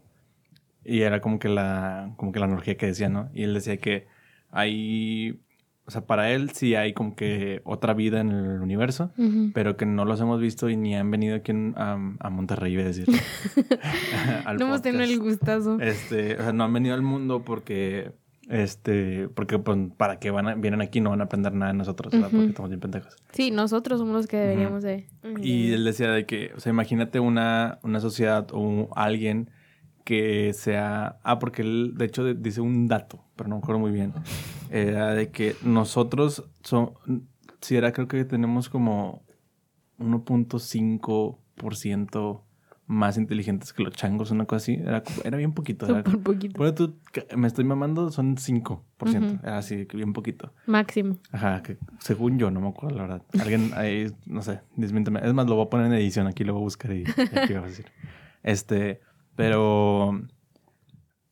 Y 0.83 1.01
era 1.01 1.21
como 1.21 1.37
que 1.39 1.47
la, 1.49 2.13
como 2.17 2.31
que 2.31 2.39
la 2.39 2.45
analogía 2.45 2.75
que 2.77 2.87
decía, 2.87 3.07
¿no? 3.09 3.29
Y 3.33 3.43
él 3.43 3.53
decía 3.53 3.77
que 3.77 4.07
hay, 4.49 5.39
o 5.85 5.91
sea, 5.91 6.05
para 6.07 6.31
él 6.31 6.49
sí 6.51 6.73
hay 6.75 6.93
como 6.93 7.15
que 7.15 7.61
otra 7.65 7.93
vida 7.93 8.19
en 8.19 8.31
el 8.31 8.61
universo, 8.61 9.11
pero 9.53 9.77
que 9.77 9.85
no 9.85 10.05
los 10.05 10.19
hemos 10.21 10.41
visto 10.41 10.69
y 10.69 10.75
ni 10.77 10.95
han 10.95 11.11
venido 11.11 11.35
aquí 11.35 11.51
en- 11.51 11.75
a, 11.77 11.93
a 12.19 12.29
Monterrey, 12.31 12.73
iba 12.73 12.81
a 12.83 12.85
decir. 12.87 13.05
No 14.57 14.65
hemos 14.65 14.81
tenido 14.81 15.03
el 15.03 15.19
gustazo. 15.19 15.79
Este, 15.79 16.35
o 16.35 16.41
sea, 16.43 16.53
no 16.53 16.63
han 16.63 16.73
venido 16.73 16.95
al 16.95 17.01
mundo 17.01 17.43
porque, 17.43 18.11
este, 18.51 19.29
porque 19.29 19.57
pues, 19.59 19.77
para 19.97 20.19
que 20.19 20.29
van 20.29 20.47
a- 20.47 20.55
vienen 20.55 20.81
aquí 20.81 20.99
no 21.01 21.09
van 21.11 21.21
a 21.21 21.23
aprender 21.23 21.53
nada 21.53 21.71
de 21.71 21.77
nosotros, 21.77 22.11
¿verdad? 22.13 22.29
Porque 22.31 22.49
estamos 22.49 22.69
bien 22.69 22.79
pendejos. 22.81 23.15
Sí, 23.31 23.49
nosotros 23.49 23.99
somos 23.99 24.13
los 24.13 24.27
que 24.27 24.37
deberíamos 24.37 24.83
de... 24.83 25.07
Y 25.41 25.71
él 25.71 25.85
decía 25.85 26.11
de 26.11 26.25
que, 26.25 26.51
o 26.55 26.59
sea, 26.59 26.71
imagínate 26.71 27.19
una, 27.19 27.79
una 27.83 27.99
sociedad 28.01 28.47
o 28.51 28.89
alguien 28.95 29.49
que 30.03 30.51
sea, 30.53 31.17
ah, 31.23 31.39
porque 31.39 31.61
él, 31.61 31.93
de 31.95 32.05
hecho, 32.05 32.23
de- 32.23 32.33
dice 32.33 32.59
un 32.61 32.87
dato, 32.87 33.23
pero 33.35 33.49
no 33.49 33.55
me 33.55 33.59
acuerdo 33.61 33.79
muy 33.79 33.91
bien, 33.91 34.13
era 34.69 35.13
de 35.13 35.29
que 35.29 35.55
nosotros, 35.63 36.43
son, 36.63 36.91
si 37.61 37.75
era, 37.77 37.93
creo 37.93 38.07
que 38.07 38.25
tenemos 38.25 38.67
como 38.67 39.21
1.5% 39.99 42.43
más 42.91 43.17
inteligentes 43.17 43.71
que 43.73 43.83
los 43.83 43.93
changos, 43.93 44.31
una 44.31 44.45
cosa 44.45 44.57
así, 44.57 44.73
era, 44.73 45.01
era 45.23 45.37
bien 45.37 45.53
poquito. 45.53 45.85
Era, 45.85 45.97
Súper 46.03 46.19
poquito. 46.19 46.57
Bueno, 46.57 46.73
tú, 46.75 46.95
me 47.37 47.47
estoy 47.47 47.63
mamando, 47.63 48.11
son 48.11 48.35
5%. 48.37 48.81
Ujú. 48.99 49.39
Era 49.43 49.57
así, 49.59 49.87
bien 49.93 50.11
poquito. 50.13 50.53
Máximo. 50.65 51.17
Ajá, 51.31 51.63
que 51.63 51.77
según 51.99 52.37
yo, 52.37 52.51
no 52.51 52.59
me 52.59 52.67
acuerdo 52.67 52.97
la 52.97 53.01
verdad. 53.03 53.23
Alguien 53.39 53.71
ahí, 53.75 54.07
no 54.25 54.41
sé, 54.41 54.59
desmiénteme. 54.75 55.21
Es 55.23 55.33
más, 55.33 55.47
lo 55.47 55.55
voy 55.55 55.65
a 55.65 55.69
poner 55.69 55.85
en 55.87 55.93
edición, 55.93 56.27
aquí 56.27 56.43
lo 56.43 56.53
voy 56.53 56.61
a 56.61 56.65
buscar 56.65 56.91
y, 56.91 57.03
y 57.05 57.37
aquí 57.37 57.53
va 57.53 57.61
a 57.61 57.67
decir. 57.67 57.85
Este, 58.43 58.99
pero 59.35 60.21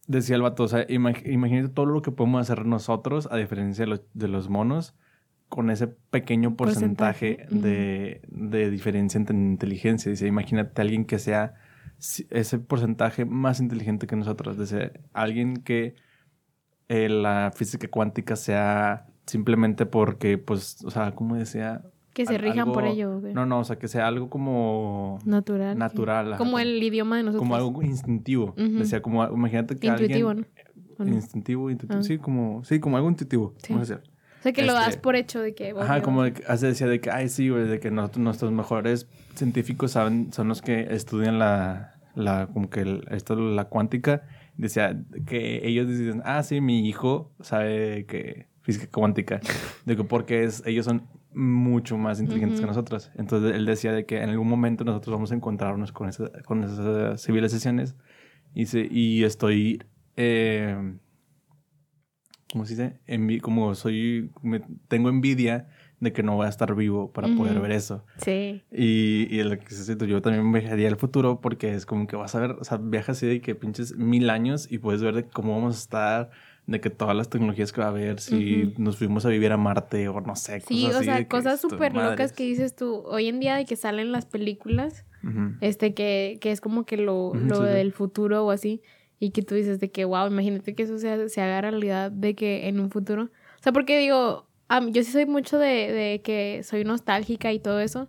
decía 0.07 0.35
el 0.35 0.41
vato, 0.41 0.63
o 0.63 0.67
sea, 0.67 0.87
imag- 0.87 1.29
imagínate 1.31 1.69
todo 1.73 1.85
lo 1.85 2.01
que 2.01 2.11
podemos 2.11 2.41
hacer 2.41 2.65
nosotros, 2.65 3.27
a 3.31 3.37
diferencia 3.37 3.83
de 3.83 3.89
los, 3.91 4.01
de 4.13 4.27
los 4.27 4.49
monos, 4.49 4.95
con 5.49 5.69
ese 5.71 5.87
pequeño 5.87 6.55
porcentaje, 6.55 7.37
Porcentaje, 7.39 7.61
de, 7.69 8.21
de 8.29 8.69
diferencia 8.69 9.17
entre 9.17 9.35
inteligencia. 9.35 10.09
Dice, 10.11 10.27
imagínate 10.27 10.79
a 10.79 10.83
alguien 10.83 11.05
que 11.05 11.19
sea 11.19 11.55
ese 12.29 12.59
porcentaje 12.59 13.25
más 13.25 13.59
inteligente 13.59 14.07
que 14.07 14.15
nosotros. 14.15 14.57
Dice, 14.57 14.93
alguien 15.11 15.57
que 15.57 15.95
eh, 16.87 17.09
la 17.09 17.51
física 17.55 17.87
cuántica 17.87 18.35
sea 18.35 19.07
simplemente 19.25 19.85
porque, 19.85 20.37
pues, 20.37 20.83
o 20.85 20.91
sea, 20.91 21.11
¿cómo 21.13 21.35
decía? 21.35 21.81
Que 22.13 22.25
se 22.25 22.37
rijan 22.37 22.71
por 22.71 22.85
ello. 22.85 23.21
No, 23.33 23.45
no, 23.45 23.59
o 23.59 23.63
sea, 23.63 23.77
que 23.77 23.87
sea 23.87 24.07
algo 24.07 24.29
como 24.29 25.19
Natural. 25.25 25.77
natural. 25.77 26.27
ajá, 26.33 26.37
Como 26.37 26.59
el 26.59 26.81
idioma 26.81 27.17
de 27.17 27.23
nosotros. 27.23 27.41
como 27.41 27.55
algo 27.55 27.81
instintivo. 27.83 28.55
Ujú. 28.57 28.79
Decía, 28.79 29.01
como, 29.01 29.23
imagínate 29.25 29.77
que 29.77 29.87
Intuitivo, 29.87 30.29
alguien... 30.29 30.47
¿no? 30.97 31.03
¿O 31.03 31.05
no? 31.05 31.13
Instintivo, 31.13 31.69
intuitivo. 31.69 31.99
Ah. 31.99 32.03
Sí, 32.03 32.17
como, 32.17 32.63
sí, 32.65 32.79
como 32.79 32.97
algo 32.97 33.09
intuitivo. 33.09 33.53
Sí. 33.57 33.73
vamos 33.73 33.89
a 33.89 33.95
decir. 33.95 34.08
O 34.39 34.41
sea, 34.41 34.53
que 34.53 34.61
lo 34.63 34.69
Este- 34.73 34.85
das 34.85 34.97
por 34.97 35.15
hecho 35.15 35.41
de 35.41 35.53
que... 35.53 35.71
Ajá, 35.71 35.93
obvio. 35.95 36.03
como 36.03 36.23
de 36.23 36.33
que, 36.33 36.43
hace 36.47 36.67
decía 36.67 36.87
de 36.87 37.01
que, 37.01 37.11
ay, 37.11 37.27
sí, 37.29 37.49
güey, 37.49 37.67
de 37.67 37.79
que 37.79 37.91
nosotros, 37.91 38.23
nuestros 38.23 38.51
mejores 38.51 39.07
científicos 39.35 39.91
saben, 39.91 40.31
son 40.31 40.47
los 40.47 40.61
que 40.61 40.93
estudian 40.93 41.39
la, 41.39 41.95
la 42.15 42.47
como 42.47 42.69
que 42.69 42.81
el- 42.81 43.03
esto, 43.11 43.35
la 43.35 43.65
cuántica. 43.65 44.23
Decía 44.55 45.01
que 45.25 45.65
ellos 45.67 45.87
dicen, 45.87 46.21
ah, 46.25 46.43
sí, 46.43 46.61
mi 46.61 46.87
hijo 46.87 47.31
sabe 47.41 48.05
que 48.05 48.47
física 48.61 48.87
cuántica. 48.91 49.39
de 49.85 49.95
que 49.97 50.03
porque 50.03 50.43
es, 50.43 50.63
ellos 50.65 50.85
son 50.85 51.07
mucho 51.33 51.97
más 51.97 52.19
inteligentes 52.19 52.59
que 52.59 52.65
Ujú. 52.65 52.73
nosotros. 52.73 53.11
Entonces 53.17 53.55
él 53.55 53.65
decía 53.65 53.91
de 53.93 54.05
que 54.05 54.21
en 54.21 54.29
algún 54.29 54.47
momento 54.49 54.83
nosotros 54.83 55.13
vamos 55.13 55.31
a 55.31 55.35
encontrarnos 55.35 55.91
con, 55.91 56.09
esa- 56.09 56.31
con 56.45 56.63
esas 56.63 57.21
civilizaciones. 57.23 57.95
Y, 58.53 58.65
se- 58.65 58.87
y 58.89 59.23
estoy, 59.25 59.83
eh, 60.17 60.75
¿cómo 62.51 62.65
se 62.65 62.73
dice? 62.75 62.99
Envi- 63.07 63.41
como 63.41 63.75
soy, 63.75 64.31
me- 64.41 64.61
tengo 64.87 65.09
envidia 65.09 65.67
de 65.99 66.13
que 66.13 66.23
no 66.23 66.35
voy 66.35 66.45
a 66.45 66.49
estar 66.49 66.73
vivo 66.75 67.11
para 67.11 67.27
poder 67.35 67.59
ver 67.59 67.71
eso. 67.71 68.05
Sí. 68.17 68.63
Y, 68.71 69.27
y 69.29 69.39
el 69.39 69.59
que 69.59 70.07
yo 70.07 70.21
también 70.21 70.51
viajaría 70.51 70.87
al 70.87 70.95
futuro 70.95 71.41
porque 71.41 71.73
es 71.73 71.85
como 71.85 72.07
que 72.07 72.15
vas 72.15 72.35
a 72.35 72.39
ver, 72.39 72.51
o 72.51 72.63
sea, 72.63 72.77
viajas 72.77 73.17
así 73.17 73.27
de 73.27 73.41
que 73.41 73.53
pinches 73.55 73.95
mil 73.97 74.29
años 74.29 74.71
y 74.71 74.77
puedes 74.77 75.01
ver 75.01 75.13
de 75.15 75.23
cómo 75.25 75.55
vamos 75.55 75.75
a 75.75 75.79
estar, 75.79 76.29
de 76.67 76.79
que 76.79 76.89
todas 76.89 77.15
las 77.17 77.29
tecnologías 77.29 77.73
que 77.73 77.81
va 77.81 77.87
a 77.87 77.89
haber, 77.89 78.21
si 78.21 78.73
nos 78.77 78.97
fuimos 78.97 79.25
a 79.25 79.29
vivir 79.29 79.51
a 79.51 79.57
Marte 79.57 80.07
o 80.07 80.21
no 80.21 80.35
sé, 80.35 80.61
Sí, 80.61 80.83
cosas 80.85 81.01
o 81.01 81.03
sea, 81.03 81.27
cosas 81.27 81.59
súper 81.59 81.93
locas 81.95 82.31
que 82.31 82.43
dices 82.43 82.75
tú. 82.75 83.03
Hoy 83.05 83.27
en 83.27 83.39
día 83.39 83.55
de 83.55 83.65
que 83.65 83.75
salen 83.75 84.11
las 84.11 84.25
películas, 84.25 85.05
este, 85.59 85.93
que, 85.93 86.37
que 86.39 86.51
es 86.51 86.61
como 86.61 86.85
que 86.85 86.95
lo, 86.95 87.33
lo 87.33 87.55
sí, 87.55 87.61
sí. 87.61 87.67
del 87.67 87.91
futuro 87.91 88.45
o 88.45 88.51
así. 88.51 88.81
Y 89.19 89.31
que 89.31 89.41
tú 89.41 89.55
dices 89.55 89.79
de 89.79 89.91
que, 89.91 90.05
wow, 90.05 90.27
imagínate 90.27 90.73
que 90.75 90.83
eso 90.83 90.97
se, 90.97 91.27
se 91.29 91.41
haga 91.41 91.61
realidad 91.61 92.09
de 92.11 92.35
que 92.35 92.67
en 92.69 92.79
un 92.79 92.89
futuro. 92.89 93.23
O 93.23 93.61
sea, 93.63 93.73
porque 93.73 93.99
digo, 93.99 94.47
yo 94.91 95.03
sí 95.03 95.11
soy 95.11 95.25
mucho 95.25 95.57
de, 95.57 95.91
de 95.91 96.21
que 96.23 96.61
soy 96.63 96.83
nostálgica 96.85 97.51
y 97.51 97.59
todo 97.59 97.79
eso. 97.81 98.07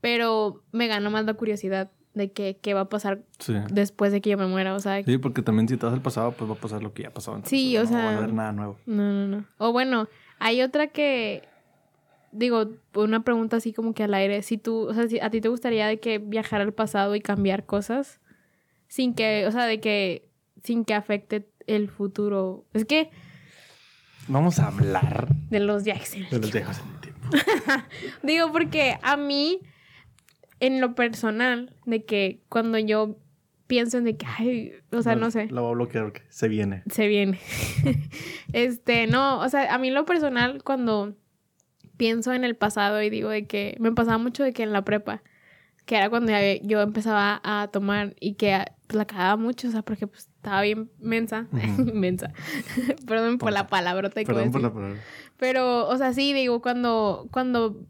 Pero 0.00 0.62
me 0.72 0.86
gana 0.86 1.10
más 1.10 1.24
la 1.24 1.34
curiosidad 1.34 1.90
de 2.14 2.30
que 2.32 2.58
qué 2.62 2.74
va 2.74 2.82
a 2.82 2.88
pasar 2.88 3.22
Sí. 3.40 3.54
después 3.72 4.12
de 4.12 4.20
que 4.20 4.30
yo 4.30 4.38
me 4.38 4.46
muera. 4.46 4.74
O 4.74 4.78
sea, 4.78 5.02
Sí, 5.02 5.18
porque 5.18 5.42
también 5.42 5.68
si 5.68 5.76
te 5.76 5.84
vas 5.84 5.94
al 5.94 6.00
pasado, 6.02 6.32
pues 6.32 6.48
va 6.50 6.54
a 6.54 6.58
pasar 6.58 6.82
lo 6.82 6.92
que 6.94 7.02
ya 7.02 7.10
pasó. 7.12 7.32
entonces 7.32 7.50
Sí, 7.58 7.76
o 7.76 7.80
no 7.84 7.90
va 7.90 7.90
sea- 8.00 8.10
a 8.10 8.16
haber 8.18 8.32
nada 8.32 8.52
nuevo. 8.52 8.78
No, 8.86 9.12
no, 9.12 9.26
no. 9.26 9.44
O 9.58 9.72
bueno, 9.72 10.08
hay 10.38 10.62
otra 10.62 10.86
que 10.86 11.42
digo, 12.32 12.68
una 12.94 13.24
pregunta 13.24 13.56
así 13.56 13.72
como 13.72 13.94
que 13.94 14.02
al 14.04 14.14
aire, 14.14 14.42
si 14.42 14.58
tú, 14.58 14.88
o 14.88 14.94
sea, 14.94 15.08
si 15.08 15.18
a 15.20 15.30
ti 15.30 15.40
te 15.40 15.48
gustaría 15.48 15.86
de 15.86 15.98
que 16.00 16.18
viajar 16.18 16.60
al 16.60 16.72
pasado 16.72 17.14
y 17.14 17.20
cambiar 17.20 17.64
cosas 17.64 18.20
sin 18.88 19.14
que, 19.14 19.46
o 19.46 19.50
sea, 19.52 19.64
de 19.64 19.80
que 19.80 20.25
sin 20.66 20.84
que 20.84 20.94
afecte 20.94 21.48
el 21.66 21.88
futuro. 21.88 22.64
Es 22.74 22.84
que 22.84 23.10
Vamos 24.28 24.58
a 24.58 24.66
hablar 24.68 25.28
de 25.50 25.60
los 25.60 25.84
viajes. 25.84 26.14
en 26.14 26.24
el 26.24 26.30
de 26.30 26.38
los 26.38 26.50
tiempo. 26.50 26.70
viejos 26.70 26.82
en 26.84 26.94
el 26.94 27.00
tiempo. 27.00 27.28
Digo 28.22 28.52
porque 28.52 28.98
a 29.02 29.16
mí 29.16 29.60
en 30.58 30.80
lo 30.80 30.94
personal 30.94 31.74
de 31.84 32.04
que 32.04 32.42
cuando 32.48 32.78
yo 32.78 33.18
pienso 33.66 33.98
en 33.98 34.04
de 34.04 34.16
que, 34.16 34.26
ay, 34.26 34.72
o 34.92 35.02
sea, 35.02 35.14
no 35.16 35.30
sé. 35.30 35.46
Lo 35.46 35.62
voy 35.62 35.70
a 35.72 35.74
bloquear 35.74 36.04
porque 36.04 36.22
se 36.28 36.48
viene. 36.48 36.82
Se 36.90 37.06
viene. 37.06 37.38
este, 38.52 39.06
no, 39.06 39.40
o 39.40 39.48
sea, 39.48 39.72
a 39.74 39.78
mí 39.78 39.88
en 39.88 39.94
lo 39.94 40.04
personal, 40.04 40.62
cuando 40.62 41.14
pienso 41.96 42.32
en 42.32 42.44
el 42.44 42.56
pasado 42.56 43.02
y 43.02 43.10
digo 43.10 43.28
de 43.30 43.46
que 43.46 43.76
me 43.80 43.92
pasaba 43.92 44.18
mucho 44.18 44.42
de 44.42 44.52
que 44.52 44.62
en 44.62 44.72
la 44.72 44.84
prepa, 44.84 45.22
que 45.84 45.96
era 45.96 46.10
cuando 46.10 46.32
yo 46.62 46.80
empezaba 46.80 47.40
a 47.44 47.68
tomar 47.68 48.14
y 48.20 48.34
que 48.34 48.64
pues, 48.86 48.96
la 48.96 49.06
cagaba 49.06 49.36
mucho, 49.36 49.68
o 49.68 49.70
sea, 49.70 49.82
porque 49.82 50.06
pues 50.06 50.30
estaba 50.36 50.62
bien 50.62 50.90
mensa, 50.98 51.46
mensa. 51.94 52.32
Perdón 53.06 53.38
por 53.38 53.52
la 53.52 53.66
palabrota 53.66 54.22
Perdón 54.22 54.50
por 54.50 54.60
la 54.60 54.72
palabra. 54.72 55.00
Pero, 55.38 55.88
o 55.88 55.96
sea, 55.96 56.12
sí, 56.12 56.32
digo, 56.32 56.62
cuando, 56.62 57.28
cuando 57.30 57.86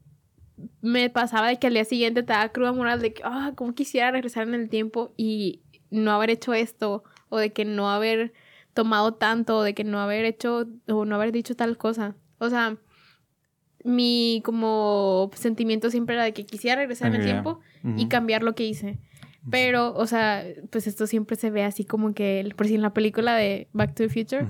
me 0.80 1.10
pasaba 1.10 1.48
de 1.48 1.58
que 1.58 1.66
al 1.66 1.74
día 1.74 1.84
siguiente 1.84 2.22
te 2.22 2.32
daba 2.32 2.48
cruda 2.48 2.72
moral 2.72 3.00
de 3.00 3.12
que, 3.12 3.22
ah, 3.24 3.52
cómo 3.54 3.74
quisiera 3.74 4.10
regresar 4.10 4.48
en 4.48 4.54
el 4.54 4.68
tiempo 4.68 5.12
y 5.16 5.62
no 5.90 6.12
haber 6.12 6.30
hecho 6.30 6.54
esto, 6.54 7.04
o 7.28 7.38
de 7.38 7.52
que 7.52 7.64
no 7.64 7.90
haber 7.90 8.32
tomado 8.74 9.14
tanto, 9.14 9.58
o 9.58 9.62
de 9.62 9.74
que 9.74 9.84
no 9.84 10.00
haber 10.00 10.24
hecho, 10.24 10.66
o 10.88 11.04
no 11.04 11.14
haber 11.14 11.32
dicho 11.32 11.54
tal 11.56 11.76
cosa. 11.76 12.16
O 12.38 12.50
sea, 12.50 12.76
mi 13.84 14.42
como 14.44 15.30
sentimiento 15.34 15.90
siempre 15.90 16.16
era 16.16 16.24
de 16.24 16.32
que 16.32 16.44
quisiera 16.44 16.76
regresar 16.76 17.08
en 17.08 17.20
el 17.20 17.24
tiempo 17.24 17.60
y 17.96 18.08
cambiar 18.08 18.42
lo 18.42 18.54
que 18.54 18.64
hice. 18.64 18.98
Pero, 19.50 19.94
o 19.94 20.06
sea, 20.06 20.44
pues 20.70 20.86
esto 20.86 21.06
siempre 21.06 21.36
se 21.36 21.50
ve 21.50 21.62
así 21.64 21.84
como 21.84 22.14
que, 22.14 22.48
por 22.56 22.66
si 22.66 22.74
en 22.74 22.82
la 22.82 22.92
película 22.92 23.34
de 23.36 23.68
Back 23.72 23.94
to 23.94 24.02
the 24.04 24.08
Future. 24.08 24.46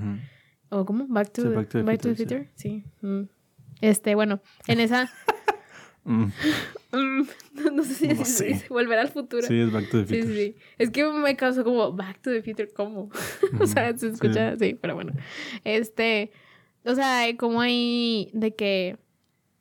¿O 0.69 0.85
cómo? 0.85 1.05
Back 1.07 1.31
to, 1.31 1.41
Sí, 1.43 1.47
the, 1.49 1.55
Back 1.55 1.69
to 1.69 1.77
the 1.79 1.83
Back 1.83 2.01
to 2.01 2.09
the 2.09 2.15
Future. 2.15 2.49
Sí. 2.55 2.83
Mm. 3.01 3.21
Este, 3.81 4.15
bueno, 4.15 4.41
en 4.67 4.79
esa. 4.79 5.09
Mm. 6.09 6.31
mm, 6.93 7.27
no, 7.65 7.71
no 7.73 7.83
sé 7.83 7.93
si 7.95 8.07
No 8.07 8.21
es, 8.21 8.69
volver 8.69 8.97
al 8.97 9.09
futuro. 9.09 9.41
Sí, 9.45 9.59
es 9.59 9.69
Back 9.73 9.89
to 9.89 10.05
the 10.05 10.07
Sí, 10.07 10.21
Future. 10.21 10.33
sí, 10.37 10.53
sí. 10.53 10.55
Es 10.77 10.89
que 10.89 11.03
me 11.11 11.35
causó 11.35 11.65
como 11.65 11.91
Back 11.91 12.21
to 12.21 12.31
the 12.31 12.41
Future, 12.41 12.69
¿cómo? 12.73 13.09
o 13.59 13.67
sea, 13.67 13.97
se 13.97 14.07
escucha, 14.07 14.55
sí. 14.55 14.77
pero 14.81 14.95
bueno. 14.95 15.11
Este, 15.65 16.31
o 16.85 16.95
sea, 16.95 17.25
como 17.37 17.59
hay 17.59 18.29
de 18.33 18.55
que 18.55 18.95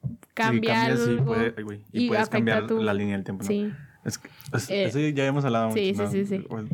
Sí, 0.04 0.08
cambiar 0.34 0.90
cambias 0.90 1.08
y, 1.08 1.10
algo. 1.10 1.24
puede- 1.24 1.54
y 1.92 2.04
y 2.04 2.08
puedes 2.08 2.22
afecta 2.22 2.36
cambiar 2.36 2.66
tu- 2.68 2.80
la 2.80 2.94
línea 2.94 3.16
del 3.16 3.24
tiempo, 3.24 3.42
¿no? 3.42 3.48
Sí, 3.48 3.72
Es 4.06 4.16
que- 4.18 4.28
es- 4.54 4.70
Eh, 4.70 4.84
eso 4.84 4.98
ya 5.00 5.26
hemos 5.26 5.44
hablado 5.44 5.72
sí, 5.72 5.92
mucho, 5.94 6.10
sí, 6.10 6.18
¿no? 6.20 6.24
sí, 6.26 6.36
sí. 6.38 6.44
Pues, 6.48 6.64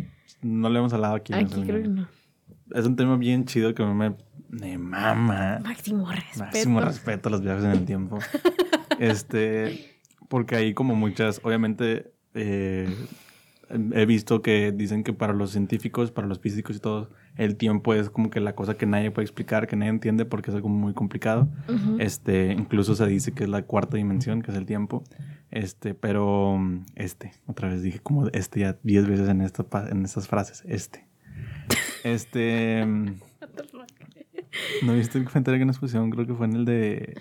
No 0.43 0.69
lo 0.69 0.79
hemos 0.79 0.93
hablado 0.93 1.15
aquí. 1.17 1.33
aquí 1.33 1.63
creo 1.63 1.83
que 1.83 1.89
no. 1.89 2.07
Es 2.75 2.87
un 2.87 2.95
tema 2.97 3.17
bien 3.17 3.45
chido 3.45 3.75
que 3.75 3.85
me, 3.85 4.15
me 4.51 4.79
mama. 4.79 5.59
Máximo 5.63 6.07
respeto. 6.11 6.45
Máximo 6.45 6.81
respeto 6.81 7.29
a 7.29 7.33
los 7.33 7.41
viajes 7.43 7.65
en 7.65 7.71
el 7.73 7.85
tiempo. 7.85 8.19
este, 8.99 9.99
porque 10.29 10.57
hay 10.57 10.75
como 10.75 10.95
muchas, 10.95 11.41
obviamente, 11.43 12.13
eh, 12.35 12.89
he 13.95 14.07
visto 14.07 14.43
que 14.43 14.73
dicen 14.73 15.05
que 15.05 15.13
para 15.13 15.33
los 15.33 15.51
científicos, 15.51 16.11
para 16.11 16.27
los 16.27 16.39
físicos 16.41 16.77
y 16.77 16.81
todo, 16.81 17.11
el 17.37 17.57
tiempo 17.57 17.95
es 17.95 18.11
como 18.11 18.31
que 18.31 18.41
la 18.41 18.55
cosa 18.55 18.77
que 18.77 18.87
nadie 18.87 19.11
puede 19.11 19.25
explicar, 19.25 19.67
que 19.67 19.77
nadie 19.77 19.91
entiende 19.91 20.25
porque 20.25 20.51
es 20.51 20.57
algo 20.57 20.69
muy 20.69 20.93
complicado. 20.93 21.49
Ujú. 21.69 21.97
Este, 21.99 22.53
incluso 22.53 22.95
se 22.95 23.07
dice 23.07 23.33
que 23.33 23.45
es 23.45 23.51
la 23.51 23.63
cuarta 23.63 23.97
dimensión, 23.97 24.43
que 24.43 24.51
es 24.51 24.57
el 24.57 24.67
tiempo. 24.67 25.05
Este, 25.51 25.95
pero 25.95 26.61
este, 26.95 27.33
otra 27.47 27.69
vez 27.69 27.83
dije 27.83 28.01
como 28.01 28.29
este 28.29 28.61
ya 28.61 28.79
diez 28.83 29.07
veces 29.07 29.29
en 29.29 29.41
esta 29.41 29.65
en 29.91 30.05
estas 30.05 30.29
frases, 30.29 30.63
este. 30.67 31.07
Este, 32.05 32.85
¿no 34.83 34.95
viste 34.95 35.19
el 35.19 35.25
comentario 35.25 35.61
que 35.61 35.67
nos 35.67 35.79
pusieron? 35.79 36.11
Creo 36.11 36.27
que 36.27 36.35
fue 36.35 36.47
en 36.47 36.57
el 36.57 36.65
de 36.65 37.15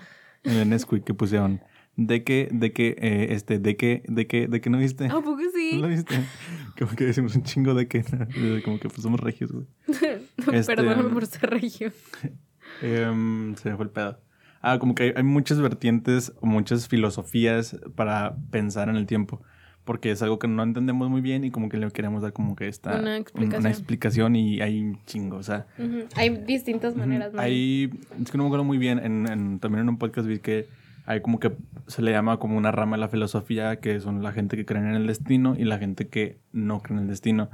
en 0.44 0.56
el 0.56 0.68
Nesquik 0.68 1.04
que 1.04 1.14
pusieron 1.14 1.60
de 1.96 2.24
que 2.24 2.48
de 2.50 2.72
que 2.72 2.96
eh, 2.98 3.26
este 3.30 3.58
de 3.58 3.76
que 3.76 4.02
de 4.08 4.26
que 4.26 4.46
de 4.48 4.60
que 4.60 4.70
no 4.70 4.78
viste. 4.78 5.06
¿A 5.06 5.20
poco 5.20 5.38
sí? 5.54 5.72
¿No 5.74 5.82
lo 5.82 5.88
viste? 5.88 6.14
Como 6.78 6.92
que 6.92 7.04
decimos 7.04 7.34
un 7.36 7.42
chingo 7.42 7.74
de 7.74 7.86
que 7.88 8.02
como 8.64 8.78
que 8.80 8.88
pues 8.88 9.02
somos 9.02 9.20
regios, 9.20 9.52
güey. 9.52 9.66
Este- 10.52 10.74
Perdóname 10.74 11.10
por 11.10 11.26
ser 11.26 11.50
regio. 11.50 11.92
Em, 12.82 13.54
se 13.56 13.70
me 13.70 13.76
fue 13.76 13.84
el 13.84 13.90
pedo. 13.90 14.18
Ah, 14.62 14.78
como 14.78 14.94
que 14.94 15.02
hay, 15.04 15.12
hay 15.16 15.22
muchas 15.22 15.60
vertientes 15.60 16.32
muchas 16.40 16.88
filosofías 16.88 17.76
para 17.96 18.36
pensar 18.50 18.88
en 18.88 18.96
el 18.96 19.06
tiempo. 19.06 19.42
Porque 19.84 20.12
es 20.12 20.22
algo 20.22 20.38
que 20.38 20.46
no 20.46 20.62
entendemos 20.62 21.10
muy 21.10 21.20
bien 21.20 21.42
y 21.42 21.50
como 21.50 21.68
que 21.68 21.76
le 21.76 21.90
queremos 21.90 22.22
dar 22.22 22.32
como 22.32 22.54
que 22.54 22.68
esta... 22.68 22.96
Una 23.00 23.16
un- 23.16 23.20
explicación. 23.22 23.60
Una 23.60 23.70
explicación 23.70 24.36
y 24.36 24.60
hay 24.60 24.80
un 24.80 25.04
chingo, 25.06 25.36
o 25.38 25.42
sea... 25.42 25.66
Ujú. 25.76 26.04
Hay 26.14 26.30
distintas 26.46 26.94
maneras. 26.96 27.28
ujú, 27.30 27.36
¿no? 27.38 27.42
Hay... 27.42 27.90
Es 28.22 28.30
que 28.30 28.38
no 28.38 28.44
me 28.44 28.48
acuerdo 28.48 28.64
muy 28.64 28.78
bien. 28.78 29.00
En, 29.00 29.26
en- 29.28 29.58
también 29.58 29.82
en 29.82 29.88
un 29.88 29.98
podcast 29.98 30.28
vi 30.28 30.38
que 30.38 30.68
hay 31.04 31.20
como 31.20 31.40
que 31.40 31.52
se 31.86 32.02
le 32.02 32.12
llama 32.12 32.38
como 32.38 32.56
una 32.56 32.70
rama 32.70 32.96
de 32.96 33.00
la 33.00 33.08
filosofía 33.08 33.80
que 33.80 34.00
son 34.00 34.22
la 34.22 34.32
gente 34.32 34.56
que 34.56 34.64
cree 34.64 34.82
en 34.82 34.94
el 34.94 35.06
destino 35.06 35.54
y 35.58 35.64
la 35.64 35.78
gente 35.78 36.08
que 36.08 36.38
no 36.52 36.80
cree 36.80 36.96
en 36.96 37.04
el 37.04 37.08
destino. 37.08 37.50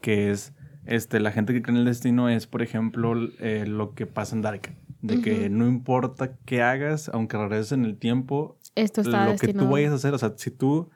Que 0.00 0.30
es... 0.30 0.54
Este, 0.84 1.20
la 1.20 1.30
gente 1.32 1.52
que 1.52 1.60
cree 1.60 1.74
en 1.74 1.80
el 1.80 1.84
destino 1.84 2.30
es, 2.30 2.46
por 2.46 2.62
ejemplo, 2.62 3.14
eh, 3.40 3.66
lo 3.66 3.94
que 3.94 4.06
pasa 4.06 4.34
en 4.34 4.42
Dark. 4.42 4.74
De 5.02 5.20
que 5.20 5.48
no 5.48 5.66
importa 5.68 6.32
qué 6.44 6.62
hagas, 6.62 7.08
aunque 7.12 7.36
regreses 7.36 7.72
en 7.72 7.84
el 7.84 7.96
tiempo, 7.98 8.58
Esto 8.74 9.02
está 9.02 9.26
lo 9.26 9.36
que 9.36 9.54
tú 9.54 9.68
vayas 9.68 9.92
a 9.92 9.96
hacer, 9.96 10.12
o 10.12 10.18
sea, 10.18 10.32
si 10.36 10.50
tú, 10.50 10.90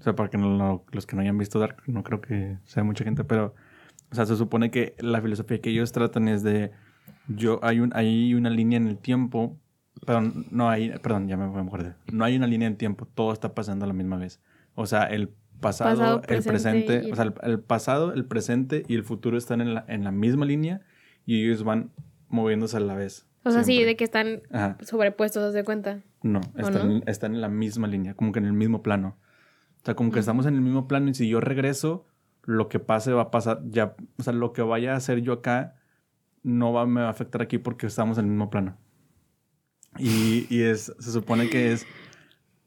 o 0.00 0.02
sea, 0.02 0.16
para 0.16 0.28
que 0.28 0.38
no, 0.38 0.84
los 0.90 1.06
que 1.06 1.14
no 1.14 1.22
hayan 1.22 1.38
visto 1.38 1.60
Dark, 1.60 1.76
no 1.86 2.02
creo 2.02 2.20
que 2.20 2.58
sea 2.64 2.82
mucha 2.82 3.04
gente, 3.04 3.22
pero, 3.22 3.54
o 4.10 4.14
sea, 4.14 4.26
se 4.26 4.34
supone 4.34 4.72
que 4.72 4.96
la 4.98 5.20
filosofía 5.20 5.60
que 5.60 5.70
ellos 5.70 5.92
tratan 5.92 6.26
es 6.26 6.42
de, 6.42 6.72
yo, 7.28 7.60
hay, 7.62 7.78
un, 7.78 7.92
hay 7.94 8.34
una 8.34 8.50
línea 8.50 8.76
en 8.76 8.88
el 8.88 8.98
tiempo, 8.98 9.56
perdón, 10.06 10.46
no 10.50 10.68
hay, 10.70 10.90
perdón, 10.98 11.28
ya 11.28 11.36
me, 11.36 11.48
me 11.48 11.60
acordé, 11.60 11.94
no 12.12 12.24
hay 12.24 12.36
una 12.36 12.46
línea 12.46 12.68
en 12.68 12.76
tiempo, 12.76 13.06
todo 13.14 13.32
está 13.32 13.54
pasando 13.54 13.84
a 13.84 13.88
la 13.88 13.94
misma 13.94 14.16
vez. 14.16 14.40
O 14.74 14.86
sea, 14.86 15.04
el 15.04 15.30
pasado, 15.60 15.90
Pasado, 15.90 16.16
el 16.16 16.42
presente 16.42 16.50
presente, 16.50 17.08
y- 17.08 17.12
o 17.12 17.16
sea, 17.16 17.24
el, 17.24 17.34
el 17.42 17.60
pasado, 17.60 18.12
el 18.12 18.24
presente 18.24 18.82
y 18.88 18.94
el 18.96 19.04
futuro 19.04 19.38
están 19.38 19.60
en 19.60 19.74
la, 19.74 19.84
en 19.88 20.04
la 20.04 20.10
misma 20.10 20.44
línea 20.44 20.82
y 21.26 21.44
ellos 21.44 21.64
van 21.64 21.90
moviéndose 22.28 22.76
a 22.76 22.80
la 22.80 22.94
vez. 22.94 23.26
O 23.44 23.50
sea, 23.50 23.62
sí, 23.62 23.82
de 23.82 23.94
que 23.96 24.04
están 24.04 24.42
Ajá. 24.50 24.78
sobrepuestos, 24.82 25.42
¿haz 25.42 25.52
de 25.54 25.64
cuenta? 25.64 26.00
No, 26.22 26.40
¿O 26.56 26.60
están, 26.60 26.88
no? 26.98 27.02
están 27.06 27.34
en 27.34 27.40
la 27.40 27.48
misma 27.48 27.86
línea, 27.86 28.14
como 28.14 28.32
que 28.32 28.38
en 28.40 28.46
el 28.46 28.52
mismo 28.54 28.82
plano. 28.82 29.16
O 29.82 29.84
sea, 29.84 29.94
como 29.94 30.10
que 30.10 30.18
estamos 30.18 30.46
en 30.46 30.54
el 30.54 30.60
mismo 30.62 30.88
plano 30.88 31.10
y 31.10 31.14
si 31.14 31.28
yo 31.28 31.40
regreso, 31.40 32.06
lo 32.44 32.68
que 32.70 32.78
pase 32.80 33.12
va 33.12 33.22
a 33.22 33.30
pasar 33.30 33.60
ya. 33.68 33.94
O 34.18 34.22
sea, 34.22 34.32
lo 34.32 34.52
que 34.54 34.62
vaya 34.62 34.94
a 34.94 34.96
hacer 34.96 35.20
yo 35.20 35.34
acá 35.34 35.76
no 36.42 36.72
va, 36.72 36.86
me 36.86 37.02
va 37.02 37.08
a 37.08 37.10
afectar 37.10 37.42
aquí 37.42 37.58
porque 37.58 37.86
estamos 37.86 38.16
en 38.18 38.24
el 38.24 38.30
mismo 38.30 38.48
plano. 38.48 38.76
Y, 39.98 40.46
y 40.48 40.62
es, 40.62 40.92
se 40.98 41.12
supone 41.12 41.48
que 41.48 41.72
es, 41.72 41.86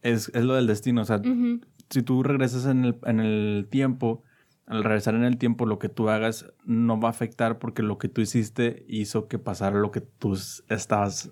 es, 0.02 0.30
es 0.34 0.44
lo 0.44 0.56
del 0.56 0.68
destino. 0.68 1.02
O 1.02 1.06
sea, 1.06 1.18
Ujú. 1.18 1.62
si 1.90 2.02
tú 2.02 2.24
regresas 2.24 2.66
en 2.66 2.86
el, 2.86 2.98
en 3.06 3.20
el 3.20 3.68
tiempo, 3.70 4.24
al 4.66 4.84
regresar 4.84 5.16
en 5.16 5.24
el 5.24 5.38
tiempo, 5.38 5.66
lo 5.66 5.80
que 5.80 5.90
tú 5.90 6.10
hagas 6.10 6.46
no 6.66 7.00
va 7.00 7.08
a 7.10 7.12
afectar 7.12 7.58
porque 7.60 7.84
lo 7.84 7.98
que 7.98 8.10
tú 8.10 8.22
hiciste 8.22 8.84
hizo 8.88 9.28
que 9.28 9.40
pasara 9.40 9.80
lo 9.80 9.92
que 9.92 10.02
tú 10.02 10.38
estabas 10.70 11.32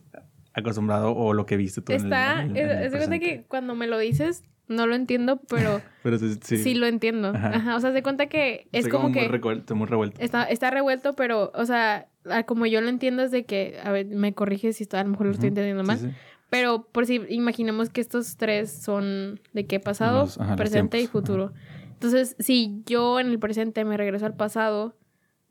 acostumbrado 0.53 1.13
o 1.15 1.33
lo 1.33 1.45
que 1.45 1.57
viste 1.57 1.81
tú 1.81 1.91
en 1.91 1.99
el- 1.99 2.05
Está, 2.05 2.43
en 2.43 2.51
el- 2.51 2.57
es, 2.57 2.63
en 2.63 2.69
el 2.69 2.77
es 2.85 2.91
de 2.91 2.97
cuenta 2.97 3.07
presente. 3.17 3.19
que 3.41 3.43
cuando 3.47 3.75
me 3.75 3.87
lo 3.87 3.97
dices, 3.97 4.43
no 4.67 4.87
lo 4.87 4.95
entiendo, 4.95 5.41
pero 5.49 5.81
Pero 6.03 6.17
sí, 6.17 6.35
sí. 6.41 6.57
sí, 6.57 6.75
lo 6.75 6.87
entiendo. 6.87 7.29
Ajá. 7.29 7.49
Ajá. 7.55 7.75
O 7.75 7.79
sea, 7.81 7.91
se 7.91 8.01
cuenta 8.03 8.27
que 8.27 8.67
es 8.71 8.85
Está 8.85 8.89
como, 8.89 9.09
muy 9.09 9.19
que 9.19 9.27
revuelto, 9.27 9.75
muy 9.75 9.87
revuelto. 9.87 10.21
está, 10.21 10.43
está 10.45 10.71
revuelto, 10.71 11.13
pero, 11.13 11.51
o 11.55 11.65
sea, 11.65 12.07
como 12.45 12.65
yo 12.65 12.81
lo 12.81 12.89
entiendo 12.89 13.23
es 13.23 13.31
de 13.31 13.45
que, 13.45 13.79
a 13.83 13.91
ver, 13.91 14.07
me 14.07 14.33
corriges 14.33 14.77
si 14.77 14.87
a 14.91 15.03
lo 15.03 15.09
mejor 15.09 15.27
lo 15.27 15.31
estoy 15.33 15.49
entendiendo 15.49 15.83
mal, 15.83 15.97
sí. 15.99 16.09
pero 16.49 16.87
por 16.91 17.05
si 17.05 17.21
imaginemos 17.29 17.89
que 17.89 18.01
estos 18.01 18.37
tres 18.37 18.71
son 18.71 19.39
de 19.53 19.65
qué 19.67 19.79
pasado, 19.79 20.21
Los- 20.21 20.37
ajá, 20.39 20.51
los 20.51 20.57
presente 20.57 20.99
y 21.01 21.07
futuro. 21.07 21.53
Entonces, 21.93 22.35
si 22.39 22.81
yo 22.85 23.19
en 23.19 23.27
el 23.27 23.39
presente 23.39 23.85
me 23.85 23.95
regreso 23.97 24.25
al 24.25 24.35
pasado, 24.35 24.97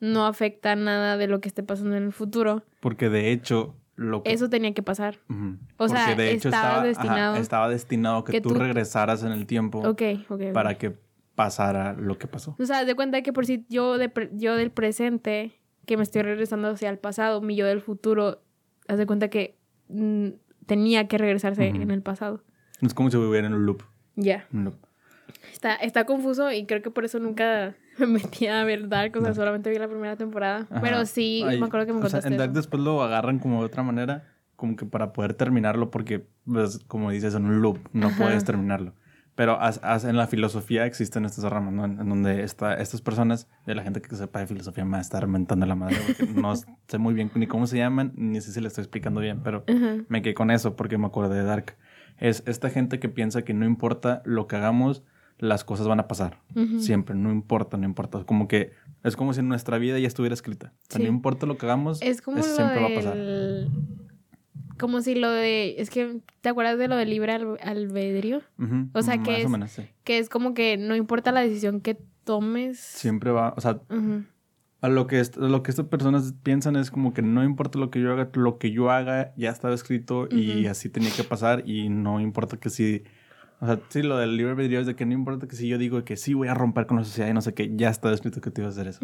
no 0.01 0.27
afecta 0.27 0.77
nada 0.77 1.17
de 1.17 1.27
lo 1.29 1.41
que 1.41 1.49
esté 1.49 1.63
pasando 1.63 1.97
en 1.97 2.05
el 2.05 2.13
futuro. 2.13 2.65
Porque 2.81 3.09
de 3.09 3.33
hecho, 3.33 3.77
lo 3.97 4.23
que. 4.23 4.33
Eso 4.33 4.51
tenía 4.51 4.75
que 4.75 4.83
pasar. 4.83 5.19
O 5.79 5.89
sea, 5.89 6.07
Porque 6.07 6.23
de 6.23 6.33
hecho 6.33 6.49
estaba 6.49 6.75
ajá, 6.79 6.83
destinado 6.85 7.37
estaba 7.37 7.69
destinado 7.69 8.25
que, 8.25 8.33
que 8.33 8.41
tú, 8.41 8.51
tú- 8.51 8.57
regresaras 8.57 9.23
en 9.23 9.33
el 9.33 9.47
tiempo 9.47 9.79
Ok, 9.79 10.03
ok. 10.29 10.31
ok. 10.31 10.53
para 10.53 10.77
que 10.77 10.93
pasara 11.35 11.95
lo 11.95 12.19
que 12.19 12.27
pasó. 12.27 12.55
O 12.59 12.65
sea, 12.67 12.85
de 12.85 12.95
cuenta 12.95 13.23
que 13.23 13.33
por 13.33 13.47
si 13.47 13.65
yo, 13.69 13.97
de 13.99 14.11
yo 14.35 14.57
del 14.57 14.71
presente, 14.71 15.59
que 15.87 15.97
me 15.97 16.03
estoy 16.03 16.23
regresando 16.23 16.69
hacia 16.69 16.89
el 16.91 16.99
pasado, 16.99 17.41
mi 17.41 17.57
yo 17.57 17.67
del 17.67 17.81
futuro, 17.81 18.43
haz 18.89 18.99
de 18.99 19.07
cuenta 19.07 19.29
que 19.29 19.57
mm, 19.89 20.29
tenía 20.67 21.09
que 21.09 21.19
regresarse 21.19 21.69
Ujú. 21.71 21.83
en 21.83 21.91
el 21.91 22.03
pasado. 22.03 22.43
Es 22.81 22.95
como 22.95 23.11
si 23.11 23.17
viviera 23.19 23.47
en 23.47 23.55
un 23.55 23.67
loop. 23.67 23.83
Ya. 24.17 24.47
loop. 24.53 24.75
Está, 25.53 25.75
está 25.77 26.05
confuso 26.05 26.53
y 26.53 26.67
creo 26.67 26.83
que 26.83 26.91
por 26.91 27.05
eso 27.05 27.19
nunca 27.19 27.75
me 27.99 28.07
metí 28.07 28.47
a 28.47 28.65
ver 28.65 28.89
Dark, 28.89 29.13
o 29.17 29.21
sea, 29.21 29.31
No. 29.31 29.35
solamente 29.35 29.71
vi 29.71 29.79
la 29.79 29.89
primera 29.89 30.17
temporada. 30.17 30.67
Ajá. 30.71 30.81
Pero 30.81 31.07
sí, 31.07 31.43
Ay, 31.47 31.59
me 31.61 31.67
acuerdo 31.67 31.87
que 31.87 31.93
me 31.93 31.99
o 31.99 32.03
sea, 32.03 32.11
contaste 32.11 32.29
en 32.29 32.37
Dark 32.39 32.51
eso. 32.53 32.61
después 32.61 32.83
lo 32.83 33.03
agarran 33.03 33.39
como 33.39 33.61
de 33.61 33.67
otra 33.67 33.83
manera, 33.83 34.25
como 34.57 34.77
que 34.77 34.87
para 34.87 35.13
poder 35.13 35.35
terminarlo, 35.35 35.91
porque, 35.91 36.27
pues, 36.47 36.79
como 36.87 37.11
dices, 37.11 37.35
en 37.35 37.45
un 37.47 37.61
loop 37.63 37.79
no 37.93 38.09
Ajá. 38.09 38.25
puedes 38.25 38.45
terminarlo. 38.45 38.95
Pero 39.37 39.61
as- 39.61 39.81
as- 39.83 40.05
en 40.05 40.17
la 40.17 40.27
filosofía 40.29 40.87
existen 40.87 41.25
estas 41.25 41.45
ramas, 41.45 41.73
¿no? 41.75 41.85
En, 41.85 41.99
en 41.99 42.09
donde 42.09 42.45
está, 42.45 42.75
estas 42.75 43.01
personas, 43.01 43.49
de 43.67 43.75
la 43.75 43.83
gente 43.83 44.01
que 44.01 44.15
sepa 44.15 44.39
de 44.41 44.47
filosofía, 44.47 44.85
me 44.85 44.93
va 44.93 44.99
a 44.99 45.01
estar 45.01 45.27
mentando 45.27 45.67
la 45.67 45.75
madre, 45.75 45.97
porque 46.07 46.33
no 46.33 46.53
sé 46.89 46.99
muy 46.99 47.15
bien 47.15 47.31
ni 47.35 47.47
cómo 47.49 47.67
se 47.67 47.77
llaman, 47.79 48.13
ni 48.17 48.41
sé 48.41 48.53
si 48.53 48.61
le 48.61 48.69
estoy 48.69 48.83
explicando 48.83 49.21
bien, 49.21 49.41
pero 49.43 49.65
Ajá. 49.67 49.97
me 50.09 50.23
quedé 50.23 50.35
con 50.35 50.51
eso 50.53 50.77
porque 50.77 50.99
me 50.99 51.07
acordé 51.07 51.35
de 51.37 51.43
Dark. 51.45 51.75
Es 52.19 52.45
esta 52.47 52.71
gente 52.71 53.01
que 53.01 53.09
piensa 53.09 53.43
que 53.43 53.55
no 53.55 53.65
importa 53.67 54.23
lo 54.25 54.47
que 54.47 54.55
hagamos, 54.55 55.03
las 55.39 55.65
cosas 55.65 55.89
van 55.89 55.99
a 55.99 56.07
pasar. 56.07 56.39
Ujú. 56.55 56.79
Siempre, 56.79 57.17
no 57.17 57.33
importa, 57.33 57.77
no 57.77 57.85
importa. 57.87 58.23
Como 58.25 58.47
que 58.47 58.71
es 59.03 59.17
como 59.17 59.33
si 59.33 59.43
nuestra 59.43 59.79
vida 59.79 59.99
ya 59.99 60.07
estuviera 60.07 60.33
escrita. 60.33 60.73
O 60.83 60.93
sea, 60.93 60.99
Sí. 60.99 61.03
no 61.03 61.09
importa 61.09 61.45
lo 61.47 61.59
que 61.59 61.67
hagamos, 61.67 62.01
Es 62.03 62.23
como 62.23 62.39
eso 62.39 62.55
siempre 62.55 62.81
va 62.81 62.87
a 62.87 62.95
pasar. 62.95 63.17
Como 64.79 65.01
si 65.03 65.15
lo 65.15 65.31
de... 65.31 65.77
Es 65.81 65.89
que, 65.91 66.21
¿te 66.41 66.49
acuerdas 66.49 66.79
de 66.79 66.89
lo 66.89 66.97
del 66.97 67.11
libre 67.11 67.33
al- 67.33 67.59
albedrío? 67.63 68.43
Ujú, 68.59 68.89
o 68.93 69.03
sea, 69.03 69.23
que 69.23 69.31
más 69.33 69.41
es- 69.43 69.51
menos, 69.51 69.71
sí. 69.71 69.83
Que 70.05 70.19
es 70.19 70.29
como 70.29 70.53
que 70.55 70.77
no 70.77 70.97
importa 70.97 71.31
la 71.33 71.41
decisión 71.41 71.81
que 71.81 71.97
tomes. 72.25 72.79
Siempre 72.79 73.31
va, 73.31 73.55
o 73.57 73.61
sea, 73.61 73.81
Ujú. 73.91 74.25
a 74.81 74.89
lo 74.89 75.07
que, 75.07 75.21
est- 75.21 75.37
lo 75.37 75.63
que 75.63 75.71
estas 75.71 75.87
personas 75.87 76.35
piensan 76.43 76.75
es 76.77 76.91
como 76.91 77.15
que 77.15 77.23
no 77.23 77.45
importa 77.45 77.79
lo 77.79 77.91
que 77.91 78.01
yo 78.01 78.13
haga, 78.13 78.29
lo 78.35 78.59
que 78.59 78.71
yo 78.73 78.91
haga 78.91 79.33
ya 79.37 79.51
estaba 79.51 79.75
escrito 79.75 80.27
y 80.31 80.63
Ujú. 80.63 80.71
así 80.71 80.89
tenía 80.89 81.11
que 81.17 81.25
pasar 81.25 81.63
y 81.69 81.89
no 81.89 82.21
importa 82.21 82.57
que 82.59 82.69
si, 82.71 83.05
o 83.61 83.67
sea, 83.67 83.79
sí, 83.89 84.03
lo 84.03 84.19
del 84.19 84.37
libre 84.37 84.53
albedrío 84.53 84.81
es 84.81 84.87
de 84.87 84.97
que 84.97 85.07
no 85.07 85.13
importa 85.13 85.47
que 85.47 85.55
si 85.57 85.69
yo 85.69 85.79
digo 85.79 86.05
que 86.05 86.17
sí 86.17 86.35
voy 86.35 86.49
a 86.49 86.55
romper 86.55 86.87
con 86.87 86.97
la 86.99 87.05
sociedad 87.05 87.31
y 87.31 87.33
no 87.35 87.43
sé 87.43 87.55
qué, 87.55 87.71
ya 87.77 87.91
estaba 87.91 88.13
escrito 88.15 88.41
que 88.41 88.51
te 88.51 88.61
ibas 88.61 88.77
a 88.77 88.81
hacer 88.81 88.91
eso. 88.91 89.01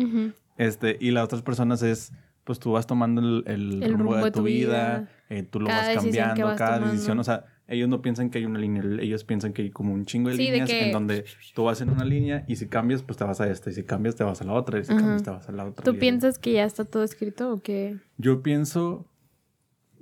Este, 0.58 0.96
y 1.00 1.12
las 1.12 1.24
otras 1.24 1.42
personas 1.42 1.82
es, 1.82 2.12
pues 2.50 2.58
tú 2.58 2.72
vas 2.72 2.84
tomando 2.84 3.20
el, 3.20 3.44
el 3.46 3.80
El 3.84 3.92
rumbo, 3.92 4.10
rumbo 4.14 4.24
de 4.24 4.30
tu 4.32 4.42
vida, 4.42 5.08
eh, 5.28 5.44
tú 5.44 5.60
lo 5.60 5.68
Cada 5.68 5.82
vas 5.82 5.94
cambiando, 5.94 6.46
vas 6.46 6.58
cada 6.58 6.78
tomando. 6.78 6.92
decisión, 6.92 7.16
o 7.20 7.22
sea, 7.22 7.44
ellos 7.68 7.88
no 7.88 8.02
piensan 8.02 8.28
que 8.28 8.38
hay 8.38 8.44
una 8.44 8.58
línea, 8.58 8.82
ellos 9.00 9.22
piensan 9.22 9.52
que 9.52 9.62
hay 9.62 9.70
como 9.70 9.94
un 9.94 10.04
chingo 10.04 10.30
de 10.30 10.34
Sí, 10.36 10.46
de 10.46 10.50
líneas 10.50 10.68
que- 10.70 10.82
en 10.82 10.90
donde 10.90 11.24
tú 11.54 11.62
vas 11.62 11.80
en 11.80 11.90
una 11.90 12.04
línea 12.04 12.44
y 12.48 12.56
si 12.56 12.66
cambias, 12.66 13.04
pues 13.04 13.16
te 13.18 13.22
vas 13.22 13.40
a 13.40 13.48
esta, 13.48 13.70
y 13.70 13.74
si 13.74 13.84
cambias, 13.84 14.16
te 14.16 14.24
vas 14.24 14.40
a 14.40 14.44
la 14.44 14.54
otra, 14.54 14.80
y 14.80 14.84
si 14.84 14.90
Ajá. 14.90 15.00
cambias, 15.00 15.22
te 15.22 15.30
vas 15.30 15.48
a 15.48 15.52
la 15.52 15.64
otra. 15.64 15.84
¿Tú 15.84 15.96
piensas 15.96 16.40
que 16.40 16.54
ya 16.54 16.64
está 16.64 16.84
todo 16.84 17.04
escrito 17.04 17.52
o 17.52 17.60
qué? 17.60 17.96
Yo 18.16 18.42
pienso, 18.42 19.06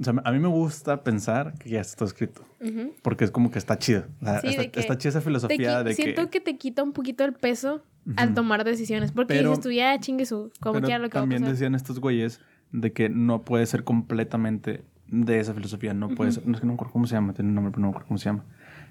o 0.00 0.04
sea, 0.04 0.14
a 0.24 0.32
mí 0.32 0.38
me 0.38 0.48
gusta 0.48 1.04
pensar 1.04 1.52
que 1.58 1.68
ya 1.68 1.82
está 1.82 1.96
todo 1.96 2.08
escrito, 2.08 2.46
Ujú. 2.62 2.94
porque 3.02 3.24
es 3.26 3.30
como 3.30 3.50
que 3.50 3.58
está 3.58 3.76
chido, 3.78 4.06
o 4.22 4.24
sea, 4.24 4.40
Sí, 4.40 4.46
está, 4.48 4.62
de 4.62 4.70
que 4.70 4.80
está 4.80 4.96
chida 4.96 5.10
esa 5.10 5.20
filosofía 5.20 5.84
de 5.84 5.92
siento 5.92 6.24
que... 6.24 6.30
que... 6.30 6.40
te 6.40 6.56
quita 6.56 6.82
un 6.82 6.92
poquito 6.92 7.26
el 7.26 7.34
peso 7.34 7.82
al 8.16 8.28
Ujú. 8.28 8.34
tomar 8.34 8.64
decisiones. 8.64 9.12
Porque 9.12 9.34
Pero- 9.34 9.50
dices 9.50 9.62
tú, 9.64 9.70
ya 9.70 9.98
chingue 10.00 10.26
su, 10.26 10.50
como 10.60 10.80
quiera 10.80 10.98
lo 10.98 11.08
que 11.10 11.14
va 11.14 11.20
a 11.20 11.22
también 11.22 11.42
pasar. 11.42 11.54
decían 11.54 11.74
estos 11.74 12.00
güeyes 12.00 12.40
de 12.72 12.92
que 12.92 13.08
no 13.08 13.42
puede 13.42 13.66
ser 13.66 13.84
completamente 13.84 14.82
de 15.08 15.40
esa 15.40 15.54
filosofía. 15.54 15.94
No 15.94 16.10
puede 16.10 16.32
ser, 16.32 16.46
no 16.46 16.54
es 16.54 16.60
que 16.60 16.66
no 16.66 16.72
me 16.72 16.74
acuerdo 16.74 16.92
cómo 16.92 17.06
se 17.06 17.14
llama, 17.14 17.32
tiene 17.32 17.48
un 17.48 17.54
nombre, 17.54 17.70
pero 17.72 17.80
no 17.80 17.86
me 17.88 17.90
acuerdo 17.90 18.08
cómo 18.08 18.18
se 18.18 18.26
llama. 18.26 18.44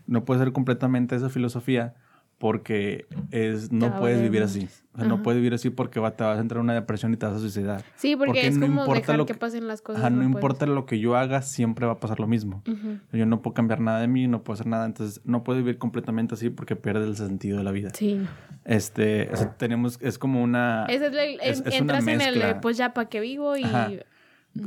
No 0.08 0.25
puede 0.25 0.39
ser 0.39 0.51
completamente 0.51 1.15
esa 1.15 1.30
filosofía 1.30 1.95
porque 2.39 3.06
es, 3.32 3.71
no 3.71 3.97
puedes 3.97 4.21
vivir 4.21 4.43
así. 4.43 4.67
O 4.93 5.00
sea, 5.00 5.08
no 5.08 5.21
puedes 5.23 5.39
vivir 5.39 5.54
así 5.54 5.69
porque 5.69 6.00
va- 6.00 6.15
te 6.15 6.23
vas 6.23 6.38
a 6.38 6.41
entrar 6.41 6.58
en 6.60 6.63
una 6.65 6.73
depresión 6.73 7.13
y 7.13 7.17
te 7.17 7.26
vas 7.26 7.36
a 7.36 7.39
suicidar. 7.39 7.84
Sí, 7.95 8.15
porque, 8.15 8.30
porque 8.32 8.47
es 8.47 8.58
no 8.58 8.67
como 8.67 8.82
importa 8.82 9.00
dejar 9.02 9.17
lo 9.17 9.26
que, 9.26 9.34
que- 9.34 9.39
pasen 9.39 9.67
las 9.67 9.82
cosas. 9.82 10.02
Ajá, 10.02 10.10
no, 10.10 10.23
importa 10.23 10.65
lo 10.65 10.86
que 10.86 11.00
yo 11.00 11.15
haga, 11.15 11.41
siempre 11.41 11.86
va 11.86 11.93
a 11.93 12.00
pasar 12.00 12.19
lo 12.19 12.28
mismo. 12.28 12.63
Yo 13.12 13.26
no 13.26 13.41
puedo 13.41 13.54
cambiar 13.54 13.80
nada 13.80 14.00
de 14.02 14.08
mí, 14.08 14.28
no 14.28 14.43
puedo 14.43 14.56
hacer 14.56 14.67
nada, 14.67 14.86
entonces 14.86 15.21
no 15.23 15.43
puedo 15.43 15.60
vivir 15.60 15.78
completamente 15.78 16.34
así 16.36 16.50
porque 16.50 16.76
pierde 16.76 17.06
el 17.06 17.15
sentido 17.15 17.58
de 17.60 17.63
la 17.63 17.71
vida. 17.71 17.91
Sí. 17.93 18.21
Este, 18.65 19.30
o 19.32 19.36
sea, 19.36 19.54
tenemos, 19.58 19.97
es 20.02 20.17
como 20.17 20.41
una... 20.43 20.86
Es 20.89 21.02
el- 21.02 21.17
es- 21.17 21.62
en- 21.62 21.67
es 21.67 21.82
una 21.82 21.97
entras 22.00 22.08
en 22.08 22.21
el, 22.21 22.56
pues 22.62 22.78
ya 22.78 22.93
para 22.93 23.08
qué 23.10 23.19
vivo 23.19 23.56
y... 23.58 23.63
Ajá. 23.63 23.89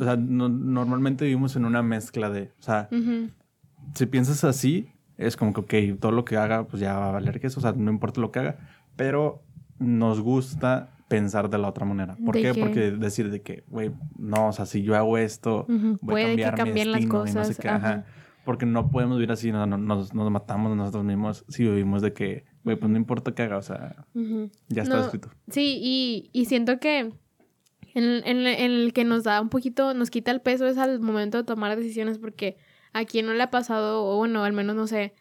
O 0.01 0.05
sea, 0.05 0.17
no- 0.17 0.49
normalmente 0.49 1.25
vivimos 1.25 1.57
en 1.57 1.65
una 1.65 1.83
mezcla 1.83 2.31
de, 2.31 2.53
o 2.61 2.63
sea, 2.63 2.89
si 3.95 4.07
piensas 4.07 4.45
así, 4.45 4.93
es 5.27 5.37
como 5.37 5.53
que, 5.53 5.91
ok, 5.93 6.01
todo 6.01 6.13
lo 6.13 6.25
que 6.25 6.37
haga, 6.37 6.65
pues 6.67 6.81
ya 6.81 6.99
va 6.99 7.09
a 7.09 7.13
valer 7.13 7.41
que 7.41 7.47
eso, 7.49 7.61
o 7.61 7.63
sea, 7.63 7.73
no 7.73 7.91
importa 7.91 8.21
lo 8.21 8.31
que 8.33 8.39
haga, 8.41 8.59
pero 8.97 9.43
nos 9.79 10.21
gusta 10.21 10.91
pensar 11.09 11.51
de 11.51 11.59
la 11.59 11.69
otra 11.69 11.85
manera. 11.85 12.17
¿Por 12.25 12.37
¿De 12.37 12.43
qué? 12.43 12.55
Porque 12.55 12.91
decir 12.93 13.31
de 13.31 13.43
que, 13.43 13.65
güey, 13.69 13.91
no, 14.17 14.49
o 14.49 14.53
sea, 14.53 14.67
si 14.67 14.83
yo 14.83 14.97
hago 14.97 15.19
esto, 15.19 15.67
voy 16.01 16.23
a 16.23 16.25
que 16.37 16.43
cambiar 16.43 16.53
mi 16.53 16.57
cambien 16.57 16.93
las 16.93 17.01
destino 17.03 17.27
y 17.27 17.33
no 17.35 17.45
sé 17.45 17.49
cosas, 17.51 17.59
qué, 17.59 17.69
ajá. 17.69 17.89
ajá. 17.89 18.05
Porque 18.45 18.65
no 18.67 18.91
podemos 18.91 19.19
vivir 19.19 19.33
así, 19.33 19.53
no, 19.53 19.67
no, 19.67 19.77
nos, 19.77 20.15
nos 20.15 20.31
matamos 20.31 20.75
nosotros 20.77 21.05
mismos 21.05 21.45
si 21.49 21.65
vivimos 21.65 22.01
de 22.03 22.13
que, 22.15 22.45
güey, 22.65 22.77
pues 22.77 22.91
no 22.91 22.97
importa 22.97 23.33
qué 23.35 23.43
haga, 23.43 23.59
o 23.59 23.63
sea, 23.63 24.07
ya 24.69 24.83
está 24.83 24.95
No, 24.97 25.01
escrito. 25.03 25.31
Sí, 25.51 25.79
y, 25.83 26.31
y 26.33 26.47
siento 26.47 26.79
que 26.81 27.01
en, 27.01 27.13
en- 27.95 28.47
en 28.47 28.71
el 28.73 28.93
que 28.93 29.05
nos 29.05 29.25
da 29.25 29.41
un 29.41 29.49
poquito, 29.51 29.93
nos 29.95 30.11
quita 30.11 30.31
el 30.31 30.41
peso 30.41 30.67
es 30.67 30.79
al 30.79 31.01
momento 31.01 31.39
de 31.39 31.45
tomar 31.45 31.77
decisiones 31.77 32.19
porque 32.19 32.57
a 32.93 33.05
quien 33.05 33.27
no 33.27 33.35
le 33.35 33.43
ha 33.43 33.51
pasado, 33.51 34.05
o 34.05 34.17
bueno, 34.17 34.45
al 34.45 34.53
menos 34.53 34.75
no 34.77 34.87
sé, 34.87 35.13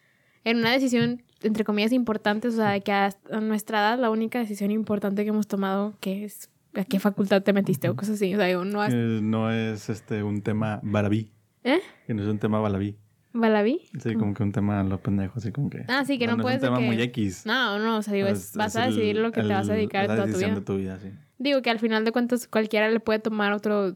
en 0.44 0.58
una 0.58 0.72
decisión, 0.72 1.22
entre 1.42 1.64
comillas, 1.64 1.92
importante, 1.92 2.48
o 2.48 2.50
sea, 2.50 2.70
de 2.70 2.80
que 2.80 2.92
a, 2.92 3.10
nuestra 3.40 3.78
edad 3.80 3.98
la 3.98 4.10
única 4.10 4.38
decisión 4.38 4.70
importante 4.70 5.22
que 5.24 5.28
hemos 5.30 5.46
tomado, 5.46 5.94
que 6.00 6.24
es 6.24 6.50
a 6.74 6.84
qué 6.84 6.98
facultad 7.00 7.42
te 7.42 7.52
metiste 7.52 7.88
o 7.88 7.96
cosas 7.96 8.14
así, 8.16 8.32
o 8.34 8.36
sea, 8.38 8.46
digo, 8.46 8.64
no 8.64 8.80
has... 8.82 8.90
Que 8.92 8.96
no 9.22 9.50
es 9.50 9.88
este 9.90 10.22
un 10.22 10.42
tema 10.42 10.80
balabí, 10.82 11.30
¿Eh? 11.64 11.80
que 12.06 12.14
no 12.14 12.22
es 12.22 12.28
un 12.28 12.38
tema 12.38 12.58
balabí. 12.60 12.96
¿Balabí? 13.32 13.82
Sí, 14.02 14.14
como 14.14 14.34
que 14.34 14.42
un 14.42 14.50
tema 14.50 14.82
lo 14.82 14.98
pendejo, 15.00 15.38
así 15.38 15.52
como 15.52 15.70
que. 15.70 15.84
Ah, 15.86 16.04
sí, 16.04 16.18
que 16.18 16.24
o 16.24 16.28
sea, 16.28 16.36
no 16.36 16.42
puedes 16.42 16.56
Es 16.60 16.62
un 16.68 16.74
tema 16.74 16.80
que- 16.80 16.86
muy 16.86 17.00
X. 17.00 17.46
No, 17.46 17.78
no, 17.78 17.98
o 17.98 18.02
sea, 18.02 18.12
digo, 18.14 18.26
es- 18.26 18.50
Es- 18.50 18.56
vas 18.56 18.74
es 18.74 18.76
a 18.76 18.86
el- 18.86 18.94
decidir 18.94 19.16
lo 19.18 19.30
que 19.30 19.42
te 19.42 19.48
vas 19.48 19.68
a 19.68 19.72
el- 19.72 19.78
dedicar 19.78 20.06
toda 20.08 20.26
tu 20.26 20.36
vida. 20.36 20.54
de 20.56 20.60
tu 20.62 20.76
vida, 20.78 20.98
sí. 20.98 21.10
Digo 21.38 21.62
que 21.62 21.70
al 21.70 21.78
final 21.78 22.04
de 22.04 22.10
cuentas 22.10 22.48
cualquiera 22.48 22.90
le 22.90 22.98
puede 22.98 23.20
tomar 23.20 23.52
otro 23.52 23.94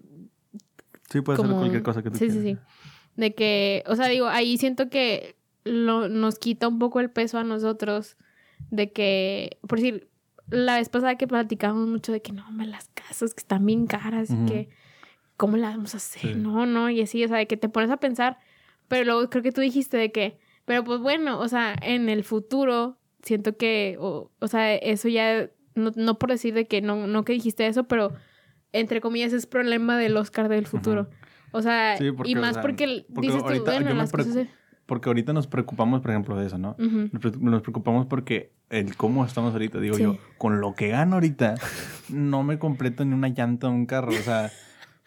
Sí, 1.11 1.21
puede 1.21 1.37
como... 1.37 1.51
ser 1.51 1.59
cualquier 1.59 1.83
cosa 1.83 2.03
que 2.03 2.11
tú 2.11 2.17
Sí, 2.19 2.31
sí, 2.31 2.39
quieras. 2.43 2.61
sí. 2.63 2.84
De 3.17 3.35
que, 3.35 3.85
o 3.87 3.97
sea, 3.97 4.09
digo, 4.09 4.27
ahí 4.27 4.59
siento 4.59 4.89
que 4.89 5.37
lo, 5.65 6.09
nos 6.09 6.39
quita 6.39 6.69
un 6.69 6.79
poco 6.79 7.01
el 7.01 7.11
peso 7.11 7.39
a 7.39 7.45
nosotros 7.45 8.17
de 8.71 8.93
que, 8.93 9.59
por 9.67 9.79
decir, 9.79 10.09
la 10.49 10.77
vez 10.77 10.89
pasada 10.89 11.17
que 11.17 11.27
platicamos 11.27 11.87
mucho 11.89 12.13
de 12.13 12.23
que 12.23 12.33
no, 12.33 12.47
hombre, 12.47 12.67
las 12.67 12.89
casas 12.95 13.35
que 13.35 13.41
están 13.41 13.65
bien 13.65 13.87
caras 13.87 14.31
y 14.31 14.47
que, 14.47 14.69
¿cómo 15.37 15.57
las 15.57 15.75
vamos 15.77 15.95
a 15.95 15.99
hacer? 15.99 16.21
Sí. 16.21 16.35
No, 16.35 16.67
no, 16.67 16.91
y 16.91 17.01
así, 17.01 17.25
o 17.25 17.29
sea, 17.29 17.39
de 17.39 17.47
que 17.47 17.57
te 17.57 17.69
pones 17.69 17.91
a 17.91 17.97
pensar, 17.97 18.39
pero 18.89 19.05
luego 19.05 19.31
creo 19.31 19.43
que 19.43 19.53
tú 19.53 19.61
dijiste 19.61 19.97
de 19.97 20.13
que, 20.13 20.39
pero 20.65 20.85
pues 20.85 21.01
bueno, 21.01 21.41
o 21.41 21.49
sea, 21.49 21.75
en 21.81 22.09
el 22.09 22.25
futuro 22.25 22.99
siento 23.23 23.57
que, 23.57 23.97
o, 23.99 24.31
o 24.39 24.49
sea, 24.49 24.75
eso 24.75 25.09
ya, 25.09 25.51
no, 25.75 25.93
no 25.97 26.19
por 26.19 26.31
decir 26.31 26.55
de 26.55 26.67
que 26.67 26.83
no, 26.83 27.07
no 27.07 27.25
que 27.25 27.33
dijiste 27.33 27.67
eso, 27.67 27.85
pero 27.85 28.13
entre 28.73 29.01
comillas 29.01 29.33
es 29.33 29.47
problema 29.47 29.99
del 29.99 30.17
Oscar 30.17 30.49
del 30.49 30.67
futuro. 30.67 31.09
O 31.55 31.63
sea, 31.63 31.97
Sí, 31.97 32.11
porque, 32.11 32.33
y 32.33 32.35
o 32.37 32.41
más 32.41 32.55
sea, 32.55 32.63
porque, 32.63 33.07
porque 33.15 33.29
dices 33.29 33.41
tú, 33.43 33.47
ahorita 33.49 33.65
bueno, 33.73 33.89
yo 33.91 33.95
me 33.95 34.01
las 34.03 34.11
cosas... 34.13 34.47
Porque 34.87 35.09
ahorita 35.09 35.33
nos 35.33 35.47
preocupamos, 35.47 36.03
por 36.03 36.11
ejemplo, 36.11 36.37
de 36.37 36.47
eso, 36.47 36.59
¿no? 36.59 36.77
Nos 36.79 37.23
pre- 37.23 37.41
Nos 37.41 37.63
preocupamos 37.63 38.07
porque 38.07 38.53
el 38.69 38.97
cómo 38.97 39.25
estamos 39.25 39.53
ahorita, 39.55 39.81
digo 39.81 39.97
Sí. 39.97 40.03
yo, 40.03 40.19
con 40.37 40.61
lo 40.61 40.75
que 40.75 40.89
gano 40.89 41.15
ahorita, 41.15 41.55
no 42.11 42.43
me 42.43 42.59
completo 42.59 43.05
ni 43.05 43.15
una 43.15 43.29
llanta 43.29 43.69
de 43.69 43.73
un 43.73 43.87
carro, 43.87 44.11
o 44.11 44.23
sea, 44.23 44.51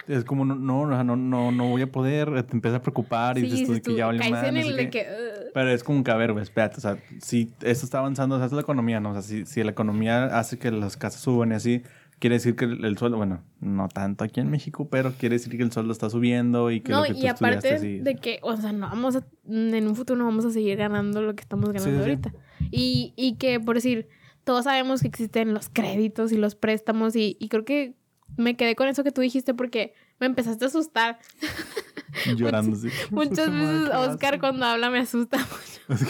es 0.08 0.24
como, 0.24 0.46
no, 0.46 0.56
no, 0.56 0.80
o 0.82 1.04
no, 1.04 1.16
no, 1.16 1.52
no 1.52 1.68
voy 1.70 1.82
a 1.84 1.92
poder, 1.92 2.42
te 2.44 2.54
empieza 2.54 2.78
a 2.78 2.82
preocupar 2.82 3.38
y 3.38 3.42
Sí, 3.42 3.48
dices 3.50 3.66
tú 3.68 3.74
de 3.74 3.78
dices 3.80 3.88
que 3.88 3.92
tú, 3.92 3.98
ya 3.98 4.06
vale 4.08 4.30
más, 4.32 4.52
no 4.54 4.62
sé 4.64 4.76
qué. 4.76 4.90
que... 4.90 5.00
"Ugh". 5.02 5.52
Pero 5.54 5.70
es 5.70 5.84
como 5.84 6.04
que, 6.04 6.12
a 6.12 6.16
ver, 6.16 6.32
espérate, 6.40 6.78
o 6.78 6.82
sea, 6.82 6.98
si 7.20 7.52
esto 7.62 7.86
está 7.86 8.00
avanzando, 8.00 8.36
o 8.36 8.38
sea, 8.40 8.48
es 8.48 8.54
la 8.54 8.62
economía, 8.62 9.00
¿no? 9.00 9.12
O 9.12 9.14
sea, 9.14 9.22
si, 9.22 9.46
si 9.46 9.64
la 9.64 9.72
economía 9.72 10.26
hace 10.40 10.58
que 10.58 10.72
las 10.72 10.98
casas 10.98 11.22
suban 11.22 11.52
y 11.52 11.56
así, 11.56 11.84
quiere 12.20 12.36
decir 12.36 12.56
que 12.56 12.66
el, 12.66 12.84
el 12.86 12.98
sueldo, 12.98 13.18
bueno, 13.18 13.44
no 13.60 13.88
tanto 13.90 14.24
aquí 14.24 14.40
en 14.40 14.50
México, 14.50 14.88
pero 14.90 15.12
quiere 15.14 15.36
decir 15.36 15.56
que 15.56 15.64
el 15.64 15.72
sueldo 15.72 15.92
está 15.92 16.10
subiendo 16.10 16.72
y 16.72 16.82
que 16.82 16.92
No, 16.92 17.00
lo 17.02 17.06
que 17.06 17.14
tú 17.14 17.20
y 17.20 17.28
aparte 17.28 17.80
sí. 17.80 18.00
de 18.00 18.16
que, 18.16 18.40
o 18.42 18.56
sea, 18.58 18.72
no 18.72 18.88
vamos 18.90 19.16
a, 19.18 19.28
en 19.48 19.88
un 19.88 19.96
futuro 19.96 20.18
no 20.20 20.26
vamos 20.26 20.46
a 20.46 20.52
seguir 20.52 20.78
ganando 20.78 21.22
lo 21.22 21.36
que 21.36 21.42
estamos 21.42 21.70
ganando 21.72 21.84
Sí, 21.86 21.92
sí, 21.92 22.04
sí. 22.04 22.10
ahorita. 22.10 22.34
Y, 22.72 23.14
y 23.16 23.36
que, 23.36 23.60
por 23.60 23.76
decir, 23.76 24.08
todos 24.44 24.64
sabemos 24.64 25.02
que 25.02 25.08
existen 25.08 25.54
los 25.54 25.70
créditos 25.70 26.32
y 26.32 26.38
los 26.38 26.56
préstamos 26.56 27.16
y, 27.16 27.38
y 27.40 27.50
creo 27.50 27.66
que 27.66 27.96
me 28.36 28.56
quedé 28.58 28.76
con 28.76 28.88
eso 28.88 29.04
que 29.04 29.12
tú 29.12 29.22
dijiste 29.22 29.54
porque 29.54 29.94
me 30.20 30.26
empezaste 30.26 30.66
a 30.66 30.68
asustar. 30.70 31.20
Llorando, 32.38 32.76
sí. 32.76 32.90
Muchas 33.12 33.50
veces 33.52 33.90
Oscar 33.94 34.40
cuando 34.40 34.66
habla 34.66 34.90
me 34.90 35.00
asusta 35.00 35.38
mucho. 35.38 36.04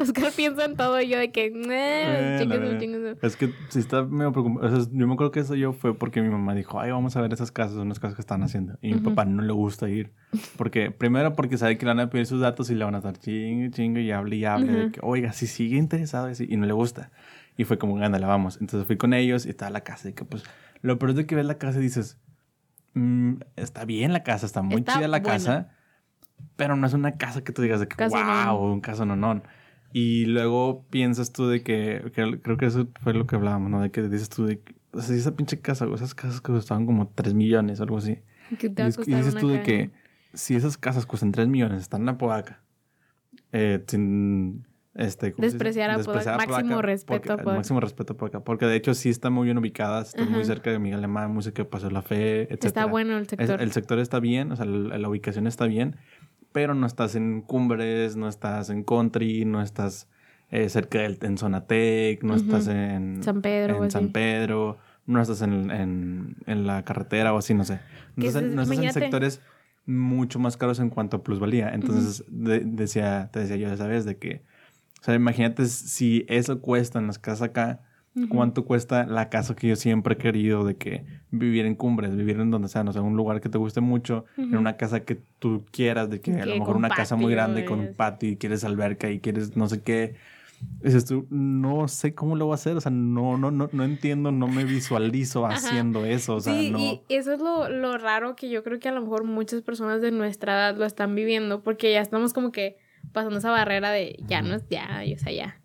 Oscar 0.00 0.32
piensa 0.36 0.64
en 0.64 0.76
todo 0.76 1.00
y 1.00 1.08
yo 1.08 1.18
de 1.18 1.32
que, 1.32 1.46
eh, 1.46 1.50
Bueno, 1.52 2.38
chingue 2.38 2.56
su, 2.56 2.60
bueno. 2.62 2.78
chingue 2.80 3.14
su". 3.20 3.26
Es 3.26 3.36
que 3.36 3.50
si 3.68 3.78
está 3.78 4.02
medio 4.04 4.32
preocupado. 4.32 4.66
O 4.66 4.70
sea, 4.82 4.90
yo 4.92 5.06
me 5.06 5.14
acuerdo 5.14 5.30
que 5.32 5.40
eso 5.40 5.54
yo 5.54 5.72
fue 5.72 5.94
porque 5.94 6.20
mi 6.22 6.28
mamá 6.28 6.54
dijo, 6.54 6.80
ay, 6.80 6.90
vamos 6.90 7.16
a 7.16 7.20
ver 7.20 7.32
esas 7.32 7.50
casas, 7.52 7.76
unas 7.76 7.98
casas 8.00 8.14
que 8.16 8.20
están 8.22 8.42
haciendo. 8.42 8.78
Y 8.82 8.88
mi 8.88 8.94
Ujú. 8.96 9.04
papá 9.04 9.24
no 9.24 9.42
le 9.42 9.52
gusta 9.52 9.88
ir. 9.88 10.12
Porque, 10.56 10.90
primero 10.90 11.32
porque 11.34 11.56
sabe 11.58 11.76
que 11.78 11.86
le 11.86 11.90
van 11.92 12.00
a 12.00 12.10
pedir 12.10 12.26
sus 12.26 12.40
datos 12.40 12.70
y 12.70 12.74
le 12.74 12.84
van 12.84 12.94
a 12.94 12.98
estar 12.98 13.16
chingue, 13.18 13.70
chingue 13.70 14.02
y 14.02 14.10
hable 14.12 14.36
y 14.36 14.44
hable. 14.44 14.72
de 14.72 14.82
Ujú. 14.84 14.92
que, 14.92 15.00
oiga, 15.02 15.32
si 15.32 15.46
sigue 15.46 15.76
interesado 15.76 16.28
y, 16.28 16.32
así", 16.32 16.46
y 16.48 16.56
no 16.56 16.66
le 16.66 16.72
gusta. 16.72 17.10
Y 17.56 17.64
fue 17.64 17.78
como, 17.78 17.96
ándale, 17.98 18.26
vamos. 18.26 18.58
Entonces 18.60 18.86
fui 18.86 18.96
con 18.96 19.12
ellos 19.12 19.46
y 19.46 19.50
estaba 19.50 19.70
la 19.70 19.82
casa. 19.82 20.08
Y 20.08 20.12
que 20.12 20.24
pues, 20.24 20.44
lo 20.82 20.98
peor 20.98 21.10
es 21.10 21.16
de 21.16 21.26
que 21.26 21.34
ves 21.34 21.46
la 21.46 21.58
casa 21.58 21.78
y 21.78 21.82
dices, 21.82 22.18
"Mm, 22.94 23.34
está 23.56 23.84
bien 23.84 24.12
la 24.12 24.22
casa, 24.22 24.46
está 24.46 24.62
muy 24.62 24.80
Está 24.80 24.94
chida 24.94 25.08
la 25.08 25.18
buena. 25.20 25.32
casa. 25.34 25.70
Pero 26.56 26.76
no 26.76 26.86
es 26.86 26.94
una 26.94 27.12
casa 27.12 27.42
que 27.44 27.52
tú 27.52 27.62
digas 27.62 27.80
de 27.80 27.88
que, 27.88 27.94
wow, 28.06 28.56
un 28.72 28.80
caso 28.80 29.04
no, 29.04 29.42
Y 29.92 30.26
luego 30.26 30.86
piensas 30.90 31.32
tú 31.32 31.48
de 31.48 31.62
que, 31.62 32.10
que 32.14 32.40
creo 32.40 32.56
que 32.56 32.66
eso 32.66 32.88
fue 33.02 33.12
lo 33.12 33.26
que 33.26 33.36
hablábamos, 33.36 33.70
¿no? 33.70 33.80
De 33.80 33.90
que 33.90 34.02
dices 34.02 34.28
tú 34.28 34.46
de 34.46 34.60
que, 34.60 34.74
o 34.92 35.00
sea, 35.02 35.16
esa 35.16 35.34
pinche 35.36 35.60
casa, 35.60 35.86
o 35.86 35.94
esas 35.94 36.14
casas 36.14 36.40
que 36.40 36.52
costaban 36.52 36.86
como 36.86 37.08
3 37.08 37.34
millones 37.34 37.80
o 37.80 37.82
algo 37.82 37.98
así. 37.98 38.18
Que 38.58 38.68
te 38.70 38.82
Y, 38.82 38.84
va 38.84 38.84
a 38.86 38.88
es- 38.88 39.08
y 39.08 39.14
dices 39.14 39.34
tú 39.36 39.48
de 39.48 39.54
cara. 39.56 39.64
que 39.64 39.90
si 40.32 40.54
esas 40.54 40.76
casas 40.78 41.06
cuestan 41.06 41.32
3 41.32 41.48
millones, 41.48 41.82
están 41.82 42.02
en 42.02 42.06
la 42.06 42.18
Podaca, 42.18 42.62
eh, 43.52 43.82
sin 43.86 44.66
este. 44.94 45.34
Despreciar 45.38 45.90
a 45.90 45.98
Podaca. 45.98 46.36
Máximo 46.36 46.82
respeto 46.82 47.36
porque- 47.36 47.50
a. 47.50 47.54
Máximo 47.54 47.80
respeto 47.80 48.12
a 48.12 48.16
Podaca. 48.16 48.40
Porque 48.40 48.66
de 48.66 48.76
hecho 48.76 48.94
sí 48.94 49.08
está 49.08 49.30
muy 49.30 49.44
bien 49.46 49.58
ubicada, 49.58 50.02
está 50.02 50.24
muy 50.24 50.34
Ajá. 50.40 50.44
cerca 50.44 50.70
de 50.70 50.78
Miguel 50.78 50.98
Alemán, 50.98 51.32
muy 51.32 51.42
cerca 51.42 51.62
de 51.62 51.68
Paso 51.68 51.86
de 51.86 51.92
la 51.92 52.02
Fe, 52.02 52.42
etc. 52.52 52.64
Está 52.64 52.86
bueno 52.86 53.16
el 53.16 53.22
Es- 53.22 53.28
sector. 53.28 53.60
el 53.62 53.72
sector 53.72 53.98
está 53.98 54.20
bien, 54.20 54.52
o 54.52 54.56
sea, 54.56 54.64
la, 54.66 54.98
la 54.98 55.08
ubicación 55.08 55.46
está 55.46 55.66
bien, 55.66 55.96
pero 56.52 56.74
no 56.74 56.86
estás 56.86 57.14
en 57.14 57.42
cumbres, 57.42 58.16
no 58.16 58.28
estás 58.28 58.70
en 58.70 58.82
country, 58.84 59.44
no 59.44 59.62
estás 59.62 60.08
eh, 60.50 60.68
cerca 60.68 60.98
del, 60.98 61.16
en 61.22 61.38
Zonatec, 61.38 62.24
no 62.24 62.34
estás 62.34 62.64
Ujú. 62.66 62.72
en 62.76 63.22
San 63.22 63.40
Pedro 63.40 63.84
en 63.84 63.90
San. 63.92 64.10
Pedro, 64.10 64.78
no 65.06 65.22
estás 65.22 65.42
en, 65.42 65.70
en, 65.70 66.36
en 66.46 66.66
la 66.66 66.84
carretera 66.84 67.32
o 67.32 67.38
así, 67.38 67.54
no 67.54 67.62
sé. 67.64 67.78
No 68.16 68.26
estás, 68.26 68.42
en, 68.42 68.48
es- 68.50 68.54
no 68.56 68.62
estás 68.62 68.78
en 68.84 68.92
sectores 68.92 69.40
mucho 69.86 70.40
más 70.40 70.56
caros 70.56 70.80
en 70.80 70.90
cuanto 70.90 71.18
a 71.18 71.22
plusvalía. 71.22 71.70
Entonces, 71.72 72.24
de- 72.28 72.60
decía, 72.64 73.30
te 73.32 73.38
decía 73.40 73.56
yo, 73.56 73.76
¿sabes? 73.76 74.04
De 74.04 74.18
que, 74.18 74.42
o 75.00 75.04
sea, 75.04 75.14
imagínate 75.14 75.64
si 75.66 76.26
eso 76.28 76.60
cuesta 76.60 76.98
en 76.98 77.06
las 77.06 77.18
casas 77.18 77.42
acá, 77.48 77.80
Ujú. 78.14 78.28
¿cuánto 78.28 78.64
cuesta 78.64 79.06
la 79.06 79.30
casa 79.30 79.54
que 79.54 79.68
yo 79.68 79.76
siempre 79.76 80.14
he 80.14 80.18
querido 80.18 80.64
de 80.64 80.76
que 80.76 81.04
vivir 81.30 81.64
en 81.64 81.74
cumbres, 81.74 82.14
vivir 82.16 82.38
en 82.40 82.50
donde 82.50 82.68
sea, 82.68 82.84
no 82.84 82.92
sé, 82.92 83.00
un 83.00 83.16
lugar 83.16 83.40
que 83.40 83.48
te 83.48 83.56
guste 83.56 83.80
mucho, 83.80 84.24
en 84.36 84.48
Ujú. 84.48 84.58
una 84.58 84.76
casa 84.76 85.00
que 85.00 85.22
tú 85.38 85.64
quieras, 85.70 86.10
de 86.10 86.20
que, 86.20 86.32
a 86.32 86.44
lo 86.44 86.56
mejor 86.56 86.76
una 86.76 86.88
casa 86.90 87.16
muy 87.16 87.32
patio 87.32 87.36
grande 87.36 87.64
con 87.64 87.80
un 87.80 87.94
patio 87.94 88.28
y 88.28 88.36
quieres 88.36 88.64
alberca 88.64 89.10
y 89.10 89.20
quieres 89.20 89.56
no 89.56 89.68
sé 89.68 89.82
qué. 89.82 90.16
Dices 90.82 91.04
tú, 91.04 91.26
no 91.30 91.88
sé 91.88 92.14
cómo 92.14 92.36
lo 92.36 92.46
voy 92.46 92.52
a 92.52 92.54
hacer, 92.56 92.76
o 92.76 92.80
sea, 92.80 92.90
no, 92.90 93.36
no, 93.36 93.50
no, 93.50 93.68
no 93.72 93.84
entiendo, 93.84 94.32
no 94.32 94.48
me 94.48 94.64
visualizo 94.64 95.46
Ajá. 95.46 95.56
haciendo 95.56 96.04
eso, 96.04 96.36
o 96.36 96.40
sea, 96.40 96.54
sí, 96.54 96.70
no. 96.70 96.78
y 96.78 97.00
eso 97.08 97.32
es 97.32 97.40
lo, 97.40 97.68
lo 97.68 97.96
raro 97.98 98.34
que 98.34 98.48
yo 98.48 98.62
creo 98.62 98.78
que 98.78 98.88
a 98.88 98.92
lo 98.92 99.02
mejor 99.02 99.24
muchas 99.24 99.62
personas 99.62 100.00
de 100.00 100.10
nuestra 100.10 100.54
edad 100.54 100.76
lo 100.76 100.84
están 100.84 101.14
viviendo 101.14 101.62
porque 101.62 101.92
ya 101.92 102.00
estamos 102.00 102.32
como 102.32 102.50
que 102.50 102.76
pasando 103.12 103.38
esa 103.38 103.50
barrera 103.50 103.90
de 103.90 104.16
ya 104.26 104.42
no 104.42 104.54
es 104.54 104.68
ya, 104.68 105.02
o 105.14 105.18
sea, 105.18 105.32
ya. 105.32 105.60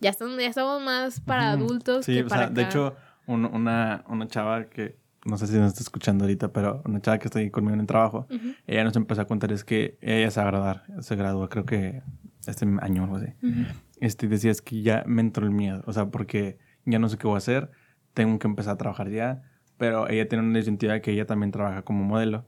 Ya 0.00 0.10
estamos, 0.10 0.38
ya 0.38 0.46
estamos 0.46 0.82
más 0.82 1.20
para 1.20 1.50
adultos 1.50 2.06
Sí, 2.06 2.14
que 2.14 2.22
o 2.22 2.28
para 2.28 2.46
sea, 2.46 2.50
de 2.54 2.62
hecho, 2.62 2.96
un- 3.26 3.44
una, 3.44 4.04
una 4.08 4.26
chava 4.28 4.64
que, 4.64 4.96
no 5.26 5.36
sé 5.36 5.46
si 5.46 5.58
nos 5.58 5.68
está 5.68 5.82
escuchando 5.82 6.24
ahorita, 6.24 6.52
pero 6.52 6.82
una 6.86 7.00
chava 7.00 7.18
que 7.18 7.26
está 7.28 7.38
ahí 7.38 7.50
conmigo 7.50 7.74
en 7.74 7.80
el 7.80 7.86
trabajo, 7.86 8.26
Ujú, 8.30 8.54
ella 8.66 8.84
nos 8.84 8.96
empezó 8.96 9.20
a 9.22 9.26
contar 9.26 9.52
es 9.52 9.62
que 9.64 9.98
ella 10.00 10.30
se 10.30 10.40
va 10.40 10.46
a 10.48 10.50
graduar, 10.50 10.82
se 11.00 11.16
gradúa 11.16 11.48
creo 11.50 11.66
que 11.66 12.02
este 12.46 12.66
año 12.80 13.02
o 13.02 13.04
algo 13.04 13.16
así. 13.16 13.26
ujú. 13.42 13.66
Este, 14.00 14.26
decía 14.28 14.50
es 14.50 14.62
que 14.62 14.80
ya 14.80 15.04
me 15.06 15.20
entró 15.20 15.44
el 15.44 15.52
miedo, 15.52 15.82
o 15.86 15.92
sea, 15.92 16.06
porque 16.06 16.58
ya 16.86 16.98
no 16.98 17.08
sé 17.10 17.18
qué 17.18 17.26
voy 17.26 17.34
a 17.34 17.38
hacer, 17.38 17.70
tengo 18.14 18.38
que 18.38 18.46
empezar 18.48 18.74
a 18.74 18.78
trabajar 18.78 19.10
ya, 19.10 19.42
pero 19.76 20.08
ella 20.08 20.26
tiene 20.28 20.44
una 20.44 20.58
disyuntiva 20.58 20.94
de 20.94 21.02
que 21.02 21.12
ella 21.12 21.26
también 21.26 21.50
trabaja 21.52 21.82
como 21.82 22.02
modelo. 22.04 22.46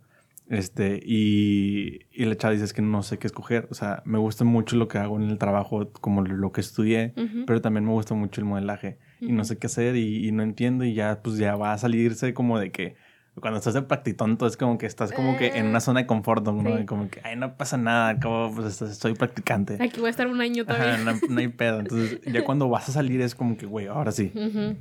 Este, 0.53 1.00
y, 1.03 2.00
y 2.12 2.26
la 2.26 2.36
chava 2.36 2.53
dice 2.53 2.66
es 2.66 2.74
que 2.74 2.82
no 2.82 3.03
sé 3.03 3.18
qué 3.18 3.26
escoger. 3.26 3.68
O 3.70 3.74
sea, 3.74 4.03
me 4.05 4.18
gusta 4.18 4.44
mucho 4.44 4.76
lo 4.76 4.86
que 4.86 4.98
hago 4.98 5.16
en 5.16 5.30
el 5.30 5.38
trabajo, 5.38 5.90
como 5.92 6.20
lo 6.20 6.53
que 6.53 6.61
estudié, 6.61 7.14
pero 7.46 7.62
también 7.62 7.86
me 7.86 7.92
gusta 7.92 8.14
mucho 8.14 8.42
el 8.42 8.44
modelaje. 8.44 8.98
Y 9.18 9.32
no 9.32 9.44
sé 9.44 9.57
qué 9.57 9.68
hacer 9.68 9.96
y, 9.96 10.28
y 10.28 10.32
no 10.32 10.42
entiendo 10.42 10.84
y 10.84 10.92
ya, 10.92 11.22
pues 11.22 11.38
ya 11.38 11.57
va 11.57 11.72
a 11.72 11.78
salirse 11.78 12.34
como 12.34 12.59
de 12.59 12.70
que 12.70 12.96
cuando 13.40 13.58
estás 13.58 13.72
de 13.74 13.80
practitonto 13.82 14.46
es 14.46 14.56
como 14.58 14.76
que 14.76 14.84
estás 14.86 15.10
como 15.10 15.38
que 15.38 15.56
en 15.56 15.66
una 15.66 15.80
zona 15.80 16.00
de 16.00 16.06
confort, 16.06 16.46
¿no? 16.46 16.76
Sí. 16.78 16.84
Como 16.84 17.08
que, 17.08 17.20
ay, 17.24 17.34
no 17.36 17.56
pasa 17.56 17.78
nada, 17.78 18.18
cabo, 18.20 18.52
pues 18.54 18.66
estás- 18.68 18.98
soy 18.98 19.14
practicante. 19.14 19.78
Aquí 19.82 20.00
voy 20.00 20.08
a 20.08 20.10
estar 20.10 20.26
un 20.26 20.40
año 20.40 20.64
Ajá, 20.68 20.76
todavía. 20.76 21.04
no, 21.04 21.18
no 21.30 21.40
hay 21.40 21.48
pedo. 21.48 21.80
Entonces, 21.80 22.20
ya 22.30 22.44
cuando 22.44 22.68
vas 22.68 22.88
a 22.90 22.92
salir 22.92 23.20
es 23.22 23.34
como 23.34 23.56
que, 23.56 23.64
güey, 23.66 23.86
ahora 23.86 24.12
sí. 24.12 24.32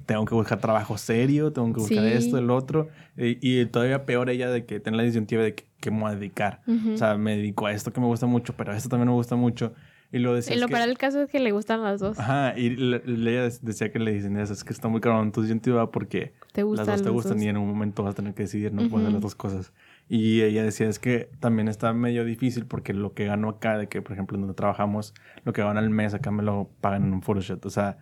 Tengo 0.06 0.26
que 0.26 0.36
buscar 0.36 0.60
trabajo 0.60 0.98
serio, 0.98 1.54
tengo 1.54 1.72
que 1.74 1.80
buscar 1.80 2.00
Sí. 2.04 2.12
esto, 2.14 2.38
el 2.38 2.50
otro. 2.50 2.90
Y, 3.18 3.38
y 3.42 3.66
todavía 3.68 4.06
peor 4.06 4.30
ella 4.30 4.50
de 4.50 4.66
que 4.66 4.80
tener 4.82 4.98
la 4.98 5.04
disyuntiva 5.04 5.44
de 5.44 5.56
que, 5.56 5.66
que 5.80 5.90
me 5.92 6.02
voy 6.02 6.12
a 6.12 6.16
dedicar. 6.16 6.62
O 6.94 6.98
sea, 6.98 7.16
me 7.18 7.38
dedico 7.38 7.68
a 7.68 7.72
esto 7.72 7.94
que 7.94 8.02
me 8.02 8.08
gusta 8.08 8.26
mucho, 8.26 8.54
pero 8.58 8.74
a 8.74 8.76
esto 8.78 8.90
también 8.90 9.08
me 9.08 9.14
gusta 9.16 9.36
mucho. 9.38 9.74
Y 10.14 10.20
lo 10.20 10.34
decía. 10.34 10.56
Y 10.56 10.60
lo 10.60 10.68
para 10.68 10.84
el 10.84 10.98
caso 10.98 11.22
es 11.22 11.30
que 11.30 11.40
le 11.40 11.52
gustan 11.52 11.82
las 11.84 12.00
dos. 12.02 12.20
Ajá, 12.20 12.54
y 12.58 12.72
le- 12.72 13.02
ella 13.06 13.50
decía 13.62 13.92
que 13.92 14.00
le 14.00 14.12
dicen 14.12 14.36
es 14.38 14.64
que 14.64 14.74
está 14.74 14.88
muy 14.90 15.00
caro 15.00 15.22
en 15.24 15.32
tu 15.32 15.42
disyuntiva 15.42 15.90
porque 15.92 16.34
Te 16.52 16.64
gustan 16.64 16.88
las 16.88 16.98
dos 17.00 17.04
te 17.06 17.10
gustan 17.12 17.38
dos. 17.38 17.44
y 17.44 17.48
en 17.48 17.58
un 17.58 17.68
momento 17.70 18.04
vas 18.04 18.12
a 18.14 18.16
tener 18.16 18.34
que 18.34 18.44
decidir, 18.44 18.74
no 18.74 18.82
puedes 18.90 18.94
hacer 18.96 19.04
Ujú. 19.08 19.14
las 19.14 19.22
dos 19.22 19.36
cosas. 19.36 19.74
Y 20.10 20.42
ella 20.42 20.64
decía, 20.64 20.90
es 20.90 21.00
que 21.00 21.30
también 21.40 21.70
está 21.70 21.94
medio 21.94 22.26
difícil 22.26 22.66
porque 22.66 22.94
lo 22.94 23.14
que 23.14 23.26
gano 23.26 23.48
acá, 23.48 23.78
de 23.78 23.88
que 23.88 24.02
por 24.02 24.12
ejemplo 24.12 24.38
donde 24.38 24.54
trabajamos, 24.54 25.14
lo 25.46 25.54
que 25.54 25.62
gano 25.64 25.80
al 25.80 25.90
mes 25.90 26.14
acá 26.14 26.32
me 26.32 26.44
lo 26.44 26.70
pagan 26.82 27.06
en 27.06 27.14
un 27.14 27.22
photoshoot. 27.22 27.66
O 27.66 27.70
sea, 27.70 27.98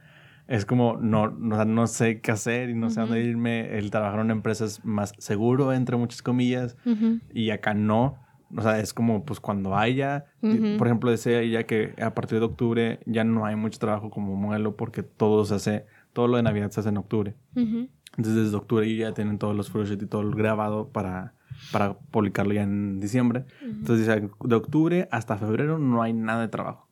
es 0.48 0.66
como, 0.66 0.98
no, 0.98 1.30
no, 1.30 1.64
no 1.64 1.86
sé 1.86 2.22
qué 2.22 2.32
hacer 2.32 2.72
y 2.72 2.74
no 2.74 2.90
sé 2.90 3.02
a 3.02 3.04
dónde 3.04 3.20
Ujú. 3.20 3.30
irme. 3.30 3.78
El 3.78 3.92
trabajar 3.92 4.16
en 4.20 4.26
una 4.26 4.34
empresa 4.34 4.66
es 4.66 4.84
más 4.84 5.14
seguro, 5.20 5.72
entre 5.74 5.96
muchas 5.98 6.24
comillas, 6.24 6.76
Ujú. 6.88 7.20
y 7.32 7.52
acá 7.52 7.76
no. 7.76 8.18
O 8.56 8.62
sea, 8.62 8.80
es 8.80 8.94
como 8.94 9.26
pues 9.26 9.40
cuando 9.40 9.76
haya. 9.76 10.26
Por 10.42 10.88
ejemplo, 10.88 11.12
decía 11.12 11.40
ella 11.42 11.64
que 11.66 11.94
a 12.02 12.14
partir 12.14 12.40
de 12.40 12.46
octubre 12.46 13.00
ya 13.06 13.24
no 13.24 13.46
hay 13.46 13.56
mucho 13.56 13.80
trabajo 13.80 14.10
como 14.10 14.36
modelo 14.36 14.76
porque 14.76 15.04
todo 15.04 15.46
se 15.46 15.56
hace, 15.56 15.86
todo 16.14 16.28
lo 16.28 16.38
de 16.38 16.44
Navidad 16.44 16.72
se 16.72 16.80
hace 16.80 16.90
en 16.90 16.98
octubre. 16.98 17.36
Ujú. 17.56 17.90
Entonces 18.18 18.46
desde 18.46 18.58
octubre 18.58 18.96
ya 18.96 19.14
tienen 19.14 19.38
todos 19.38 19.56
los 19.56 19.70
photoshoots 19.70 20.04
y 20.04 20.08
todo 20.08 20.22
el 20.22 20.34
grabado 20.34 20.90
para, 20.90 21.34
para 21.72 21.94
publicarlo 21.94 22.54
ya 22.54 22.64
en 22.64 23.00
diciembre. 23.00 23.46
Entonces 23.62 24.08
dice, 24.08 24.30
de 24.44 24.56
octubre 24.56 25.08
hasta 25.12 25.38
febrero 25.38 25.78
no 25.78 26.02
hay 26.02 26.14
nada 26.14 26.42
de 26.42 26.48
trabajo. 26.48 26.90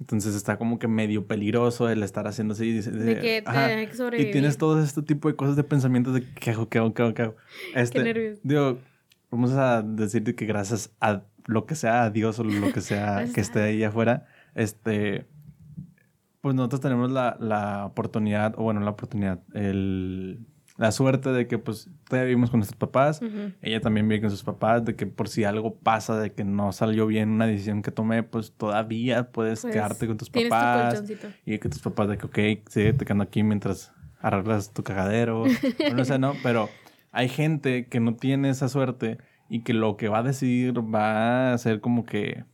Entonces 0.00 0.34
está 0.34 0.56
como 0.56 0.78
que 0.78 0.88
medio 0.88 1.26
peligroso 1.26 1.90
el 1.90 2.02
estar 2.02 2.26
haciendo 2.26 2.54
así. 2.54 2.72
Dice, 2.72 2.90
De 2.90 3.18
que 3.20 3.42
ajá. 3.44 3.68
tener 3.68 3.90
que 3.90 3.94
sobrevivir. 3.96 4.28
Y 4.30 4.32
tienes 4.32 4.56
todo 4.56 4.82
este 4.82 5.02
tipo 5.02 5.28
de 5.28 5.36
cosas 5.36 5.56
de 5.56 5.62
pensamientos 5.62 6.14
de 6.14 6.24
qué 6.32 6.52
hago, 6.52 6.70
qué 6.70 6.78
hago, 6.78 6.94
qué 6.94 7.02
hago, 7.02 7.14
qué 7.14 7.22
hago. 7.22 7.36
Este, 7.74 8.02
nervios. 8.02 8.38
Digo, 8.42 8.78
vamos 9.30 9.52
a 9.52 9.82
decirte 9.82 10.34
que 10.34 10.46
gracias 10.46 10.90
a 11.00 11.22
lo 11.46 11.66
que 11.66 11.74
sea, 11.74 12.04
a 12.04 12.10
Dios 12.10 12.38
o 12.38 12.44
lo 12.44 12.72
que 12.72 12.80
sea 12.80 13.24
que 13.34 13.40
esté 13.40 13.62
ahí 13.62 13.82
afuera, 13.84 14.26
este, 14.54 15.26
pues 16.40 16.54
nosotros 16.54 16.80
tenemos 16.80 17.10
la, 17.10 17.36
la 17.40 17.84
oportunidad, 17.86 18.54
o 18.56 18.62
bueno, 18.64 18.80
la 18.80 18.90
oportunidad, 18.90 19.40
el, 19.54 20.46
la 20.76 20.92
suerte 20.92 21.30
de 21.30 21.46
que 21.46 21.58
pues 21.58 21.90
todavía 22.08 22.28
vivimos 22.28 22.50
con 22.50 22.60
nuestros 22.60 22.78
papás. 22.78 23.20
Ella 23.60 23.80
también 23.82 24.08
vive 24.08 24.22
con 24.22 24.30
sus 24.30 24.42
papás, 24.42 24.82
de 24.84 24.96
que 24.96 25.06
por 25.06 25.28
si 25.28 25.44
algo 25.44 25.74
pasa, 25.74 26.18
de 26.18 26.32
que 26.32 26.42
no 26.44 26.72
salió 26.72 27.06
bien 27.06 27.28
una 27.28 27.46
decisión 27.46 27.82
que 27.82 27.90
tomé, 27.90 28.22
pues 28.22 28.52
todavía 28.56 29.30
puedes 29.30 29.60
Pues, 29.60 29.74
quedarte 29.74 30.06
con 30.06 30.16
tus 30.16 30.30
tu 30.30 30.40
papás. 30.48 30.94
colchoncito. 31.00 31.28
Y 31.44 31.58
que 31.58 31.68
tus 31.68 31.80
papás 31.80 32.08
de 32.08 32.16
que, 32.16 32.26
ok, 32.26 32.68
sigue 32.70 32.92
te 32.94 33.04
quedando 33.04 33.24
aquí 33.24 33.42
mientras 33.42 33.92
arreglas 34.22 34.72
tu 34.72 34.82
cagadero. 34.82 35.42
o 35.42 35.94
no 35.94 36.04
sé, 36.06 36.18
¿no? 36.18 36.32
Pero 36.42 36.70
hay 37.12 37.28
gente 37.28 37.86
que 37.86 38.00
no 38.00 38.14
tiene 38.14 38.50
esa 38.50 38.68
suerte 38.68 39.18
y 39.48 39.60
que 39.62 39.74
lo 39.74 39.96
que 39.96 40.08
va 40.08 40.18
a 40.18 40.22
decidir 40.22 40.74
va 40.78 41.52
a 41.52 41.58
ser 41.58 41.80
como 41.80 42.04
que... 42.04 42.44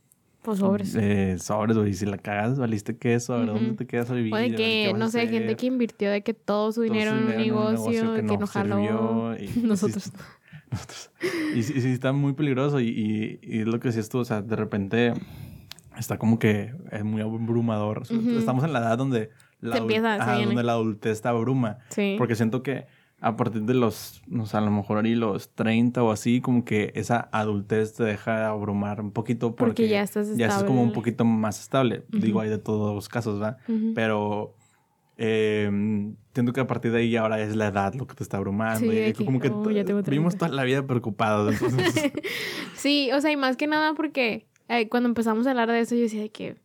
Pues 0.41 0.59
sobres. 0.59 0.95
Eh, 0.95 1.37
sobres, 1.39 1.77
güey. 1.77 1.93
Si 1.93 2.05
la 2.05 2.17
cagas, 2.17 2.57
valiste 2.57 2.95
queso. 2.97 3.33
A 3.33 3.39
ver, 3.39 3.47
¿dónde 3.47 3.65
Ujú. 3.67 3.75
te 3.75 3.85
quedas 3.85 4.09
a 4.09 4.13
vivir? 4.13 4.33
O 4.33 4.37
de 4.37 4.43
ver, 4.43 4.51
¿qué 4.55 4.87
que, 4.91 4.93
no 4.97 5.09
sé, 5.09 5.27
gente 5.27 5.55
que 5.57 5.65
invirtió 5.65 6.09
de 6.09 6.21
que 6.21 6.33
todo 6.33 6.71
su 6.71 6.81
Todo 6.81 6.87
su 6.87 6.93
dinero 6.93 7.11
en 7.11 7.17
un 7.17 7.27
dinero 7.27 7.43
en 7.43 7.51
un 7.51 7.71
negocio, 7.73 8.13
que, 8.15 8.37
no 8.37 8.47
jaló. 8.47 8.75
sirvió 8.77 9.35
y- 9.39 9.59
y 9.59 9.67
Nosotros. 9.67 10.03
sí- 10.05 10.11
nosotros. 10.71 11.11
Y 11.55 11.63
sí, 11.63 11.81
sí, 11.81 11.89
está 11.91 12.13
muy 12.13 12.31
peligroso. 12.33 12.79
Y, 12.79 12.87
y, 12.87 13.39
y 13.41 13.59
es 13.61 13.67
lo 13.67 13.79
que 13.81 13.89
decías 13.89 14.07
tú, 14.09 14.19
o 14.19 14.25
sea, 14.25 14.41
de 14.41 14.55
repente 14.55 15.13
está 15.97 16.17
como 16.17 16.39
que 16.39 16.73
es 16.91 17.03
muy 17.03 17.21
abrumador. 17.21 18.03
Ujú. 18.09 18.37
Estamos 18.37 18.63
en 18.63 18.71
la 18.73 18.79
edad 18.79 18.97
donde 18.97 19.29
la, 19.59 19.73
Se 19.75 19.81
empieza, 19.81 20.15
ajá, 20.15 20.35
donde 20.43 20.63
la 20.63 20.73
adultez 20.73 21.21
te 21.21 21.27
abruma. 21.27 21.79
Sí. 21.89 22.15
Porque 22.17 22.35
siento 22.35 22.63
que 22.63 22.85
a 23.19 23.35
partir 23.35 23.63
de 23.63 23.73
los, 23.73 24.21
no 24.27 24.45
sé, 24.45 24.57
a 24.57 24.61
lo 24.61 24.69
mejor 24.71 25.03
ahí 25.03 25.15
los 25.15 25.49
30 25.55 26.03
o 26.03 26.11
así, 26.11 26.39
como 26.39 26.63
que 26.65 26.91
esa 26.95 27.29
adultez 27.31 27.93
te 27.93 28.03
deja 28.03 28.37
de 28.39 28.45
abrumar 28.45 29.01
un 29.01 29.11
poquito 29.11 29.55
porque, 29.55 29.69
Porque 29.73 29.87
ya 29.87 30.03
estás 30.03 30.27
ya 30.37 30.47
estás 30.47 30.63
como 30.65 30.81
un 30.81 30.89
estable. 30.89 30.93
poquito 31.01 31.25
más 31.25 31.59
estable. 31.59 32.03
Digo, 32.09 32.37
Ujú. 32.37 32.43
hay 32.43 32.49
de 32.49 32.59
todos 32.59 32.93
los 32.93 33.09
casos, 33.09 33.39
¿verdad? 33.39 33.57
Pero 33.95 34.55
eh, 35.17 35.67
siento 36.33 36.53
que 36.53 36.59
a 36.61 36.67
partir 36.67 36.91
de 36.91 36.99
ahí 36.99 37.15
ahora 37.15 37.41
es 37.41 37.55
la 37.55 37.67
edad 37.67 37.95
lo 37.95 38.05
que 38.05 38.13
te 38.13 38.23
está 38.23 38.37
abrumando. 38.37 38.91
Sí, 38.91 38.99
y 38.99 39.13
que, 39.13 39.25
como 39.25 39.39
que 39.39 39.49
oh, 39.49 39.69
ya 39.71 39.83
tengo 39.83 40.03
vivimos 40.03 40.33
30. 40.35 40.45
toda 40.45 40.55
la 40.55 40.63
vida 40.63 40.85
preocupados. 40.85 41.51
Entonces, 41.53 42.11
Sí, 42.75 43.09
o 43.11 43.19
sea, 43.21 43.31
y 43.31 43.35
más 43.37 43.57
que 43.57 43.65
nada 43.65 43.93
porque 43.95 44.45
eh, 44.69 44.87
cuando 44.89 45.09
empezamos 45.09 45.47
a 45.47 45.51
hablar 45.51 45.71
de 45.71 45.79
eso, 45.79 45.95
yo 45.95 46.01
decía 46.01 46.21
de 46.21 46.29
que, 46.29 46.55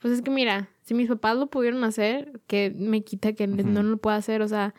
pues 0.00 0.12
es 0.12 0.20
que 0.22 0.30
mira, 0.30 0.68
si 0.82 0.92
mis 0.92 1.08
papás 1.08 1.36
lo 1.36 1.46
pudieron 1.46 1.82
hacer, 1.84 2.40
que 2.46 2.70
me 2.76 3.02
quita 3.02 3.32
que 3.32 3.44
Ujú. 3.46 3.62
no 3.64 3.82
lo 3.82 3.96
pueda 3.96 4.16
hacer, 4.16 4.42
o 4.42 4.48
sea, 4.48 4.74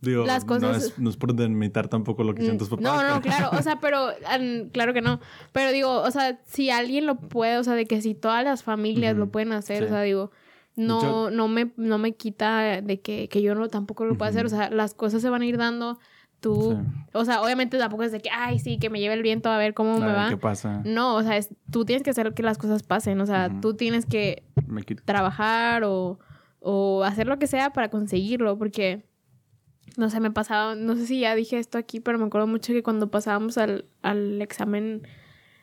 digo, 0.00 0.24
Las 0.26 0.44
no, 0.44 0.54
cosas- 0.54 0.84
es, 0.84 0.98
no 0.98 1.10
es 1.10 1.16
por 1.16 1.34
delimitar 1.34 1.88
tampoco 1.88 2.22
lo 2.24 2.34
que 2.34 2.40
hicieron 2.42 2.58
tus 2.58 2.68
papás. 2.68 2.82
No, 2.84 3.02
no, 3.02 3.20
claro, 3.20 3.50
o 3.52 3.62
sea, 3.62 3.80
pero 3.80 4.08
claro 4.72 4.92
que 4.94 5.00
no. 5.00 5.20
Pero 5.52 5.72
digo, 5.72 6.00
o 6.02 6.10
sea, 6.10 6.38
si 6.46 6.70
alguien 6.70 7.06
lo 7.06 7.16
puede, 7.16 7.58
o 7.58 7.64
sea, 7.64 7.74
de 7.74 7.86
que 7.86 8.00
si 8.00 8.14
todas 8.14 8.44
las 8.44 8.62
familias 8.62 9.16
lo 9.16 9.28
pueden 9.30 9.52
hacer, 9.52 9.78
sí. 9.78 9.84
o 9.84 9.88
sea, 9.88 10.02
digo, 10.02 10.30
no, 10.76 11.30
no 11.30 11.48
me, 11.48 11.72
no 11.76 11.98
me 11.98 12.12
quita 12.12 12.80
de 12.80 13.00
que, 13.00 13.28
que 13.28 13.42
yo 13.42 13.54
no 13.56 13.68
tampoco 13.68 14.04
lo 14.04 14.16
pueda 14.16 14.30
hacer. 14.30 14.46
O 14.46 14.48
sea, 14.48 14.70
las 14.70 14.94
cosas 14.94 15.20
se 15.22 15.28
van 15.30 15.42
a 15.42 15.46
ir 15.46 15.56
dando. 15.58 15.98
Tú, 16.40 16.76
Sí. 16.80 17.08
o 17.14 17.24
sea, 17.24 17.42
obviamente 17.42 17.78
tampoco 17.78 18.04
es 18.04 18.12
de 18.12 18.20
que, 18.20 18.30
ay, 18.32 18.60
sí, 18.60 18.78
que 18.78 18.90
me 18.90 19.00
lleve 19.00 19.14
el 19.14 19.24
viento 19.24 19.50
a 19.50 19.58
ver 19.58 19.74
cómo 19.74 19.94
A 19.96 19.98
me 19.98 20.06
ver 20.06 20.14
va. 20.16 20.28
¿Qué 20.28 20.36
pasa? 20.36 20.82
No, 20.84 21.16
o 21.16 21.22
sea, 21.24 21.36
es, 21.36 21.48
tú 21.72 21.84
tienes 21.84 22.04
que 22.04 22.10
hacer 22.10 22.32
que 22.32 22.44
las 22.44 22.58
cosas 22.58 22.84
pasen. 22.84 23.20
O 23.20 23.26
sea, 23.26 23.50
tú 23.60 23.74
tienes 23.74 24.06
que 24.06 24.44
trabajar 25.04 25.82
o, 25.84 26.20
o 26.60 27.02
hacer 27.02 27.26
lo 27.26 27.40
que 27.40 27.48
sea 27.48 27.72
para 27.72 27.90
conseguirlo, 27.90 28.56
porque, 28.56 29.04
no 29.96 30.10
sé, 30.10 30.20
me 30.20 30.30
pasaba, 30.30 30.74
no 30.74 30.96
sé 30.96 31.06
si 31.06 31.20
ya 31.20 31.34
dije 31.34 31.58
esto 31.58 31.78
aquí, 31.78 32.00
pero 32.00 32.18
me 32.18 32.26
acuerdo 32.26 32.46
mucho 32.46 32.72
que 32.72 32.82
cuando 32.82 33.10
pasábamos 33.10 33.58
al, 33.58 33.86
al 34.02 34.40
examen, 34.42 35.02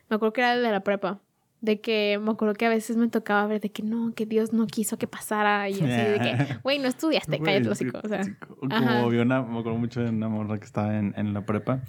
me 0.09 0.15
acuerdo 0.15 0.33
que 0.33 0.41
era 0.41 0.53
el 0.53 0.63
de 0.63 0.71
la 0.71 0.81
prepa, 0.81 1.21
de 1.61 1.81
que 1.81 2.19
me 2.21 2.31
acuerdo 2.31 2.53
que 2.53 2.65
a 2.65 2.69
veces 2.69 2.97
me 2.97 3.07
tocaba 3.07 3.47
ver 3.47 3.61
de 3.61 3.71
que 3.71 3.83
no, 3.83 4.13
que 4.13 4.25
Dios 4.25 4.53
no 4.53 4.67
quiso 4.67 4.97
que 4.97 5.07
pasara 5.07 5.69
y 5.69 5.73
así, 5.73 5.85
de 5.85 6.19
que, 6.19 6.57
güey, 6.63 6.79
no 6.79 6.87
estudiaste, 6.87 7.39
cállate, 7.39 7.69
o 7.69 7.75
sea. 7.75 8.21
Como 8.59 9.09
vi 9.09 9.17
una, 9.17 9.41
me 9.41 9.59
acuerdo 9.59 9.77
mucho 9.77 10.01
de 10.01 10.09
una 10.09 10.29
morra 10.29 10.57
que 10.59 10.65
estaba 10.65 10.97
en, 10.97 11.13
en 11.17 11.33
la 11.33 11.45
prepa 11.45 11.81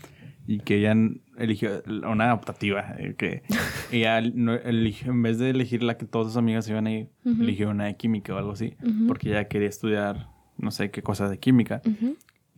y 0.47 0.61
que 0.61 0.77
ella 0.77 0.95
eligió 1.39 1.83
una 1.87 2.27
adaptativa, 2.27 2.97
que 3.19 3.43
ella 3.93 4.21
no 4.21 4.55
eligió, 4.55 5.11
en 5.11 5.23
vez 5.23 5.39
de 5.39 5.51
elegir 5.51 5.83
la 5.83 5.97
que 5.97 6.07
todas 6.07 6.29
sus 6.29 6.37
amigas 6.37 6.69
iban 6.69 6.87
a 6.87 6.93
ir, 6.93 7.09
eligió 7.25 7.71
una 7.71 7.85
de 7.85 7.97
química 7.97 8.35
o 8.35 8.39
algo 8.39 8.53
así, 8.53 8.77
porque 9.09 9.31
ella 9.31 9.49
quería 9.49 9.69
estudiar 9.69 10.29
no 10.59 10.71
sé 10.71 10.91
qué 10.91 11.03
cosa 11.03 11.29
de 11.29 11.39
química. 11.39 11.83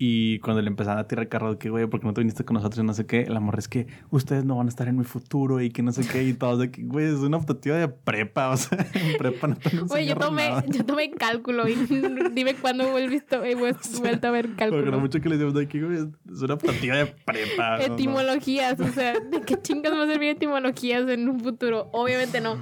Y 0.01 0.39
cuando 0.39 0.63
le 0.63 0.69
empezaban 0.69 0.99
a 0.99 1.09
tirar 1.09 1.29
carro 1.29 1.59
que, 1.59 1.71
güey, 1.71 1.87
¿por 1.89 1.99
qué 2.01 2.07
no 2.07 2.15
te 2.15 2.21
viniste 2.21 2.45
con 2.45 2.55
nosotros 2.55 2.79
y 2.79 2.87
no 2.87 2.95
sé 2.95 3.05
qué? 3.05 3.23
El 3.23 3.37
amor 3.37 3.59
es 3.59 3.67
que 3.67 3.89
ustedes 4.11 4.45
no 4.45 4.57
van 4.57 4.67
a 4.67 4.71
estar 4.71 4.87
en 4.87 4.97
mi 4.97 5.03
futuro 5.03 5.61
y 5.61 5.71
que 5.71 5.83
no 5.83 5.91
sé 5.91 6.07
qué. 6.07 6.23
Y 6.23 6.35
todos 6.35 6.61
de 6.61 6.71
que, 6.71 6.83
güey, 6.85 7.07
es 7.07 7.15
una 7.15 7.37
optativa 7.39 7.77
de 7.77 7.89
prepa. 7.89 8.51
O 8.51 8.57
sea, 8.57 8.79
en 8.95 9.19
prepa 9.19 9.49
no 9.49 9.57
te 9.57 9.71
Oye, 9.91 10.07
yo 10.07 10.17
tomé, 10.17 10.51
nada. 10.51 10.65
yo 10.69 10.85
tomé 10.85 11.11
cálculo 11.11 11.69
y 11.69 11.75
dime 12.33 12.55
cuándo 12.55 12.89
volviste, 12.91 13.37
he 13.37 13.55
vuelto 14.01 14.29
a 14.29 14.31
ver 14.31 14.47
Porque 14.51 14.67
lo 14.67 14.73
cálculo. 14.77 15.01
mucho 15.01 15.21
que 15.21 15.29
les 15.29 15.39
digo 15.41 15.51
de 15.51 15.67
que, 15.67 15.83
güey, 15.83 15.99
es 16.33 16.43
una 16.43 16.55
optativa 16.55 16.97
de 16.97 17.07
prepa. 17.07 17.79
¿no? 17.79 17.95
Etimologías, 17.95 18.79
o 18.79 18.89
sea, 18.89 19.19
¿de 19.19 19.41
qué 19.41 19.61
chingas 19.61 19.93
va 19.93 20.05
a 20.05 20.07
servir 20.07 20.29
etimologías 20.31 21.09
en 21.09 21.29
un 21.29 21.41
futuro? 21.41 21.89
Obviamente 21.93 22.41
no. 22.41 22.57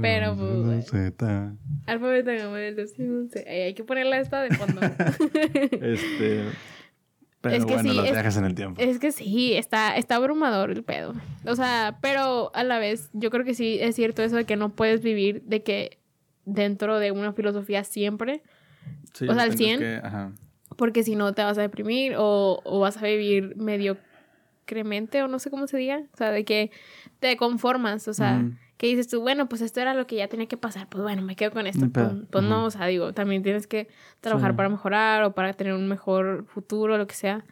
Pero, 0.00 0.36
pues, 0.36 1.16
ta- 1.16 1.54
Alfabeto, 1.86 2.30
sé. 3.28 3.44
Ay, 3.48 3.60
hay 3.62 3.74
que 3.74 3.84
ponerla 3.84 4.18
esta 4.20 4.42
de 4.42 4.54
fondo. 4.54 4.80
Este. 5.82 6.44
Pero 7.40 7.54
Es 7.54 7.64
que 7.64 7.72
bueno, 7.74 7.90
sí, 7.90 7.96
los 7.96 8.06
es- 8.06 8.12
viajes 8.12 8.36
en 8.36 8.44
el 8.44 8.54
tiempo. 8.54 8.80
Es 8.80 8.98
que 8.98 9.12
sí, 9.12 9.54
está, 9.54 9.96
está 9.96 10.16
abrumador 10.16 10.70
el 10.72 10.82
pedo. 10.82 11.14
O 11.46 11.54
sea, 11.54 11.98
pero 12.02 12.50
a 12.54 12.64
la 12.64 12.78
vez, 12.80 13.10
yo 13.12 13.30
creo 13.30 13.44
que 13.44 13.54
sí 13.54 13.78
es 13.80 13.94
cierto 13.94 14.22
eso 14.22 14.36
de 14.36 14.44
que 14.44 14.56
no 14.56 14.70
puedes 14.70 15.02
vivir 15.02 15.42
de 15.44 15.62
que 15.62 15.98
dentro 16.44 16.98
de 16.98 17.12
una 17.12 17.32
filosofía 17.32 17.84
siempre, 17.84 18.42
Sí, 19.14 19.28
o 19.28 19.34
sea, 19.34 19.42
al 19.44 19.54
tienes 19.54 19.78
100. 19.78 20.00
que- 20.00 20.06
ajá. 20.06 20.32
porque 20.76 21.02
si 21.04 21.14
no 21.14 21.32
te 21.32 21.42
vas 21.42 21.58
a 21.58 21.62
deprimir 21.62 22.14
o, 22.16 22.60
o 22.64 22.80
vas 22.80 22.96
a 22.96 23.06
vivir 23.06 23.54
mediocremente 23.56 25.22
o 25.22 25.28
no 25.28 25.38
sé 25.38 25.50
cómo 25.50 25.66
se 25.66 25.76
diga. 25.76 26.02
O 26.12 26.16
sea, 26.16 26.30
de 26.32 26.44
que 26.44 26.70
te 27.20 27.36
conformas, 27.36 28.08
o 28.08 28.14
sea. 28.14 28.44
Que 28.78 28.86
dices 28.86 29.08
tú, 29.08 29.20
bueno, 29.20 29.48
pues 29.48 29.60
esto 29.60 29.80
era 29.80 29.92
lo 29.92 30.06
que 30.06 30.16
ya 30.16 30.28
tenía 30.28 30.46
que 30.46 30.56
pasar, 30.56 30.86
pues 30.88 31.02
bueno, 31.02 31.20
me 31.20 31.36
quedo 31.36 31.50
con 31.50 31.66
esto. 31.66 31.86
Pues, 31.92 32.06
pues 32.30 32.44
no, 32.44 32.64
o 32.64 32.70
sea, 32.70 32.86
digo, 32.86 33.12
también 33.12 33.42
tienes 33.42 33.66
que 33.66 33.88
trabajar 34.20 34.52
Sí. 34.52 34.56
para 34.56 34.68
mejorar 34.70 35.24
o 35.24 35.34
para 35.34 35.52
tener 35.52 35.74
un 35.74 35.86
mejor 35.88 36.46
futuro, 36.46 36.96
lo 36.96 37.06
que 37.06 37.14
sea. 37.14 37.44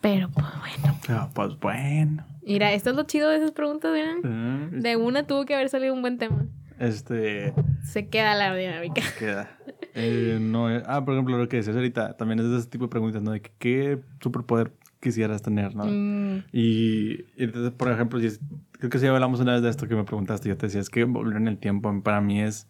Pero, 0.00 0.28
pues 0.30 0.46
bueno. 0.58 0.98
Pero, 1.06 1.30
pues 1.34 1.58
bueno. 1.58 2.24
Mira, 2.44 2.72
esto 2.72 2.90
es 2.90 2.96
lo 2.96 3.02
chido 3.04 3.30
de 3.30 3.36
esas 3.38 3.52
preguntas, 3.52 3.90
¿verdad? 3.92 4.16
Ah, 4.24 4.68
De 4.70 4.96
una 4.96 5.26
tuvo 5.26 5.44
que 5.44 5.54
haber 5.54 5.68
salido 5.68 5.94
un 5.94 6.02
buen 6.02 6.18
tema. 6.18 6.44
Este. 6.78 7.52
Se 7.84 8.08
queda 8.08 8.34
la 8.36 8.54
dinámica. 8.54 9.02
queda. 9.18 9.56
Eh, 9.94 10.38
no, 10.40 10.70
eh, 10.70 10.82
ah, 10.86 11.04
por 11.04 11.14
ejemplo, 11.14 11.36
lo 11.36 11.48
que 11.48 11.56
decías 11.56 11.74
ahorita, 11.74 12.16
también 12.16 12.38
es 12.38 12.48
de 12.48 12.58
ese 12.58 12.68
tipo 12.68 12.84
de 12.84 12.88
preguntas, 12.90 13.22
¿no? 13.22 13.32
De 13.32 13.40
que, 13.42 13.50
qué 13.58 13.98
superpoder 14.20 14.72
quisieras 15.00 15.42
tener, 15.42 15.74
¿no? 15.74 15.84
Mm, 15.86 16.44
Y, 16.52 17.22
y 17.36 17.44
entonces, 17.44 17.72
por 17.72 17.90
ejemplo, 17.90 18.20
si 18.20 18.26
es- 18.26 18.40
creo 18.78 18.90
que 18.90 18.98
sí 18.98 19.06
hablamos 19.06 19.40
una 19.40 19.52
vez 19.52 19.62
de 19.62 19.70
esto 19.70 19.88
que 19.88 19.94
me 19.94 20.04
preguntaste, 20.04 20.48
yo 20.48 20.56
te 20.56 20.66
decía, 20.66 20.80
es 20.80 20.90
que 20.90 21.04
volver 21.04 21.36
en 21.36 21.48
el 21.48 21.58
tiempo 21.58 22.02
para 22.02 22.20
mí 22.20 22.40
es, 22.40 22.68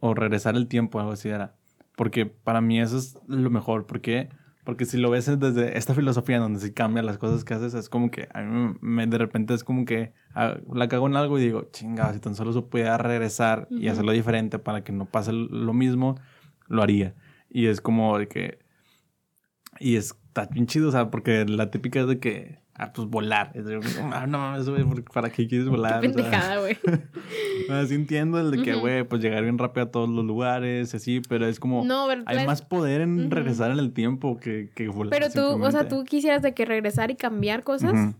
o 0.00 0.14
regresar 0.14 0.56
el 0.56 0.68
tiempo, 0.68 1.00
algo 1.00 1.12
así 1.12 1.28
era, 1.28 1.56
porque 1.96 2.26
para 2.26 2.60
mí 2.60 2.80
eso 2.80 2.98
es 2.98 3.18
lo 3.26 3.50
mejor, 3.50 3.86
¿por 3.86 4.00
qué? 4.00 4.28
Porque 4.64 4.84
si 4.84 4.98
lo 4.98 5.10
ves 5.10 5.26
desde 5.38 5.78
esta 5.78 5.94
filosofía 5.94 6.36
en 6.36 6.42
donde 6.42 6.58
si 6.58 6.72
cambian 6.72 7.06
las 7.06 7.18
cosas 7.18 7.44
que 7.44 7.54
haces, 7.54 7.74
es 7.74 7.88
como 7.88 8.10
que 8.10 8.28
a 8.34 8.42
mí 8.42 8.76
me, 8.80 9.06
de 9.06 9.16
repente 9.16 9.54
es 9.54 9.62
como 9.62 9.84
que 9.84 10.12
ah, 10.34 10.56
la 10.74 10.88
cago 10.88 11.06
en 11.06 11.14
algo 11.14 11.38
y 11.38 11.42
digo, 11.42 11.68
chingada, 11.70 12.12
si 12.12 12.18
tan 12.18 12.34
solo 12.34 12.52
se 12.52 12.62
pudiera 12.62 12.98
regresar 12.98 13.68
y 13.70 13.84
Ujú. 13.84 13.90
hacerlo 13.92 14.10
diferente 14.12 14.58
para 14.58 14.82
que 14.82 14.90
no 14.90 15.04
pase 15.04 15.32
lo 15.32 15.72
mismo, 15.72 16.16
lo 16.66 16.82
haría. 16.82 17.14
Y 17.48 17.66
es 17.66 17.80
como 17.80 18.18
de 18.18 18.26
que 18.26 18.66
y 19.78 19.96
está 19.96 20.46
bien 20.46 20.66
chido, 20.66 20.88
o 20.88 20.92
sea, 20.92 21.10
porque 21.10 21.44
la 21.44 21.70
típica 21.70 22.00
es 22.00 22.06
de 22.06 22.18
que, 22.18 22.58
ah, 22.78 22.92
pues 22.92 23.08
volar. 23.08 23.52
Ah, 24.12 24.26
no 24.26 24.38
mames, 24.38 24.68
güey, 24.68 24.84
¿por- 24.84 25.04
¿para 25.04 25.30
qué 25.30 25.46
quieres 25.46 25.68
volar? 25.68 26.00
qué 26.00 26.08
O 26.08 26.12
sea, 26.12 26.22
pendejada, 26.22 26.60
güey. 26.60 26.78
así 27.70 27.94
entiendo 27.94 28.40
el 28.40 28.50
de 28.50 28.62
que, 28.62 28.74
güey, 28.74 29.04
pues 29.04 29.22
llegar 29.22 29.42
bien 29.42 29.58
rápido 29.58 29.86
a 29.86 29.90
todos 29.90 30.08
los 30.08 30.24
lugares, 30.24 30.94
así, 30.94 31.20
pero 31.28 31.46
es 31.46 31.58
como, 31.60 31.84
No, 31.84 32.06
pero 32.08 32.22
hay 32.26 32.46
más 32.46 32.62
poder 32.62 33.00
en 33.00 33.30
regresar 33.30 33.70
en 33.70 33.78
el 33.78 33.92
tiempo 33.92 34.38
que, 34.38 34.70
que 34.74 34.88
volar. 34.88 35.10
Pero 35.10 35.30
tú, 35.30 35.62
o 35.62 35.70
sea, 35.70 35.88
tú 35.88 36.04
quisieras 36.04 36.42
de 36.42 36.54
que 36.54 36.64
regresar 36.64 37.10
y 37.10 37.16
cambiar 37.16 37.62
cosas. 37.64 38.14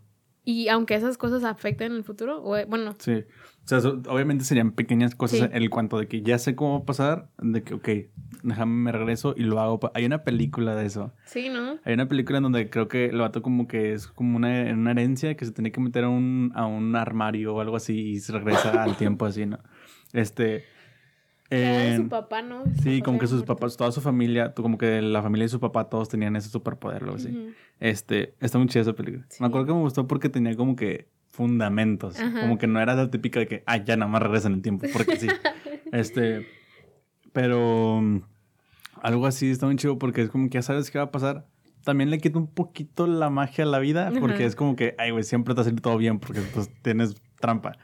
Y 0.49 0.69
aunque 0.69 0.95
esas 0.95 1.19
cosas 1.19 1.43
afecten 1.43 1.91
el 1.93 2.05
futuro, 2.05 2.41
o, 2.45 2.57
bueno, 2.67 2.95
Sí. 3.01 3.25
O 3.67 3.81
sea, 3.81 3.91
obviamente 4.09 4.45
serían 4.45 4.71
pequeñas 4.71 5.15
cosas 5.17 5.41
Sí. 5.41 5.45
en 5.45 5.55
el 5.61 5.71
cuanto 5.71 5.99
de 5.99 6.07
que 6.07 6.23
ya 6.23 6.39
sé 6.39 6.55
cómo 6.55 6.75
va 6.79 6.83
a 6.83 6.87
pasar, 6.87 7.29
de 7.39 7.63
que, 7.65 7.75
ok, 7.75 7.89
déjame 8.45 8.73
me 8.73 8.93
regreso 8.93 9.35
y 9.37 9.43
lo 9.43 9.59
hago. 9.61 9.81
Hay 9.93 10.05
una 10.05 10.23
película 10.23 10.77
de 10.77 10.87
eso. 10.87 11.13
sí, 11.25 11.49
¿no? 11.49 11.79
Hay 11.85 11.95
una 11.95 12.07
película 12.07 12.39
en 12.39 12.45
donde 12.45 12.71
creo 12.71 12.87
que 12.87 13.07
el 13.07 13.19
vato 13.19 13.43
como 13.43 13.67
que 13.67 13.93
es 13.93 14.07
como 14.07 14.37
una, 14.37 14.73
una 14.73 14.93
herencia 14.93 15.37
que 15.37 15.45
se 15.45 15.51
tiene 15.51 15.73
que 15.73 15.81
meter 15.81 16.05
a 16.05 16.09
un, 16.09 16.53
a 16.55 16.65
un 16.67 16.95
armario 16.95 17.57
o 17.57 17.61
algo 17.61 17.75
así 17.77 17.99
y 18.11 18.21
se 18.21 18.33
regresa 18.33 18.85
al 18.85 18.97
tiempo 18.99 19.27
así, 19.27 19.47
¿no? 19.47 19.59
Este... 20.13 20.65
De 21.51 21.97
su 21.97 22.09
papá, 22.09 22.43
¿no? 22.43 22.65
sí, 22.83 23.03
como 23.03 23.19
que 23.21 23.29
sus 23.29 23.43
papás 23.43 23.57
papás, 23.73 23.77
toda 23.77 23.93
su 23.93 24.01
familia, 24.01 24.53
tú- 24.53 24.63
como 24.63 24.79
que 24.79 25.01
la 25.01 25.23
familia 25.23 25.45
y 25.47 25.49
su 25.49 25.61
papá 25.61 25.89
todos 25.89 26.09
tenían 26.09 26.35
ese 26.35 26.49
superpoder, 26.49 27.05
algo 27.05 27.15
así. 27.17 27.53
Este, 27.79 28.35
está 28.41 28.59
muy 28.59 28.67
chida 28.67 28.83
esa 28.83 28.95
película. 28.95 29.25
Sí. 29.29 29.37
Me 29.41 29.47
acuerdo 29.47 29.67
que 29.69 29.73
me 29.75 29.79
gustó 29.81 30.09
porque 30.09 30.29
tenía 30.29 30.57
como 30.57 30.75
que 30.75 31.09
fundamentos. 31.37 32.19
Ajá. 32.19 32.41
Como 32.41 32.59
que 32.59 32.67
no 32.67 32.81
era 32.81 32.95
la 32.95 33.11
típica 33.11 33.39
de 33.41 33.47
que, 33.47 33.63
ah, 33.67 33.77
ya 33.77 33.97
nada 33.97 34.11
más 34.11 34.23
regresa 34.23 34.49
en 34.49 34.55
el 34.55 34.63
tiempo, 34.63 34.87
porque 34.93 35.17
sí. 35.17 35.29
este, 35.93 36.47
pero 37.33 38.01
mm, 38.03 38.23
algo 39.03 39.27
así 39.27 39.51
está 39.51 39.67
muy 39.67 39.77
chido 39.77 39.99
porque 39.99 40.23
es 40.23 40.31
como 40.31 40.49
que 40.49 40.55
ya 40.55 40.63
sabes 40.63 40.91
qué 40.91 40.99
va 40.99 41.05
a 41.05 41.11
pasar. 41.11 41.47
También 41.85 42.11
le 42.11 42.19
quita 42.19 42.39
un 42.39 42.49
poquito 42.49 43.07
la 43.07 43.31
magia 43.31 43.65
a 43.65 43.67
la 43.69 43.79
vida 43.79 44.11
porque 44.19 44.39
Ajá. 44.43 44.45
es 44.45 44.57
como 44.57 44.75
que, 44.75 44.97
ay, 44.99 45.13
güey, 45.13 45.23
siempre 45.23 45.55
te 45.55 45.63
salir 45.63 45.81
todo 45.81 45.97
bien 45.99 46.19
porque 46.19 46.41
pues 46.43 46.71
tienes 46.83 47.15
trampa. 47.39 47.77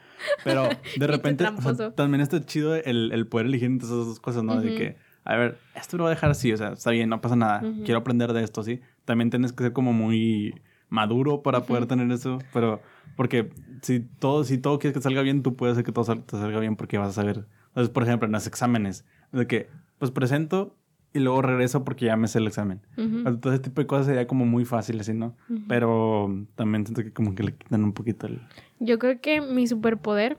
Pero 0.43 0.71
de 0.97 1.07
repente, 1.07 1.45
o 1.47 1.75
sea, 1.75 1.95
también 1.95 2.21
está 2.21 2.45
chido 2.45 2.75
el, 2.75 3.13
el 3.13 3.27
poder 3.29 3.47
elegir 3.47 3.67
entre 3.67 3.87
esas 3.87 4.07
dos 4.07 4.19
cosas, 4.19 4.43
¿no? 4.43 4.61
De 4.61 4.69
Ujú. 4.69 4.77
que, 4.77 4.97
a 5.25 5.37
ver, 5.37 5.59
esto 5.75 5.97
lo 5.99 6.05
voy 6.05 6.13
a 6.13 6.15
dejar 6.15 6.31
así, 6.31 6.53
o 6.53 6.57
sea, 6.57 6.73
está 6.73 6.91
bien, 6.91 7.11
no 7.11 7.21
pasa 7.21 7.37
nada. 7.37 7.61
Ujú. 7.63 7.85
Quiero 7.85 8.01
aprender 8.01 8.33
de 8.33 8.43
esto, 8.43 8.63
¿sí? 8.65 8.81
También 9.05 9.31
tienes 9.31 9.53
que 9.53 9.63
ser 9.63 9.73
como 9.73 9.93
muy 9.93 10.55
maduro 10.89 11.43
para 11.43 11.61
poder 11.61 11.85
Ujú. 11.85 11.89
tener 11.91 12.11
eso, 12.11 12.39
pero 12.53 12.83
porque 13.17 13.51
si 13.83 14.01
todo, 14.01 14.45
si 14.45 14.59
todo 14.59 14.79
quieres 14.79 14.97
que 14.97 15.03
salga 15.03 15.23
bien, 15.23 15.43
tú 15.43 15.57
puedes 15.57 15.73
hacer 15.75 15.85
que 15.85 15.93
todo 15.93 16.05
sal- 16.05 16.25
te 16.25 16.37
salga 16.39 16.61
bien 16.61 16.77
porque 16.77 16.99
vas 16.99 17.09
a 17.11 17.13
saber. 17.13 17.47
Entonces, 17.69 17.91
por 17.93 18.03
ejemplo, 18.03 18.27
en 18.27 18.33
los 18.33 18.47
exámenes, 18.47 19.05
de 19.33 19.47
que, 19.47 19.69
pues 19.99 20.11
presento 20.11 20.77
y 21.15 21.19
luego 21.21 21.43
regreso 21.43 21.85
porque 21.85 22.07
ya 22.07 22.17
me 22.17 22.27
sé 22.29 22.39
el 22.39 22.47
examen. 22.47 22.81
Ujú. 22.97 23.37
Todo 23.39 23.53
ese 23.53 23.63
tipo 23.63 23.81
de 23.81 23.87
cosas 23.87 24.07
sería 24.07 24.27
como 24.27 24.47
muy 24.47 24.65
fácil 24.65 24.99
así, 25.01 25.13
¿no? 25.15 25.37
Pero 25.69 26.47
también 26.55 26.87
siento 26.87 27.03
que 27.03 27.13
como 27.13 27.35
que 27.35 27.43
le 27.43 27.55
quitan 27.55 27.85
un 27.85 27.93
poquito 27.93 28.27
el... 28.27 28.41
Yo 28.81 28.99
creo 28.99 29.21
que 29.21 29.41
mi 29.41 29.67
superpoder 29.67 30.39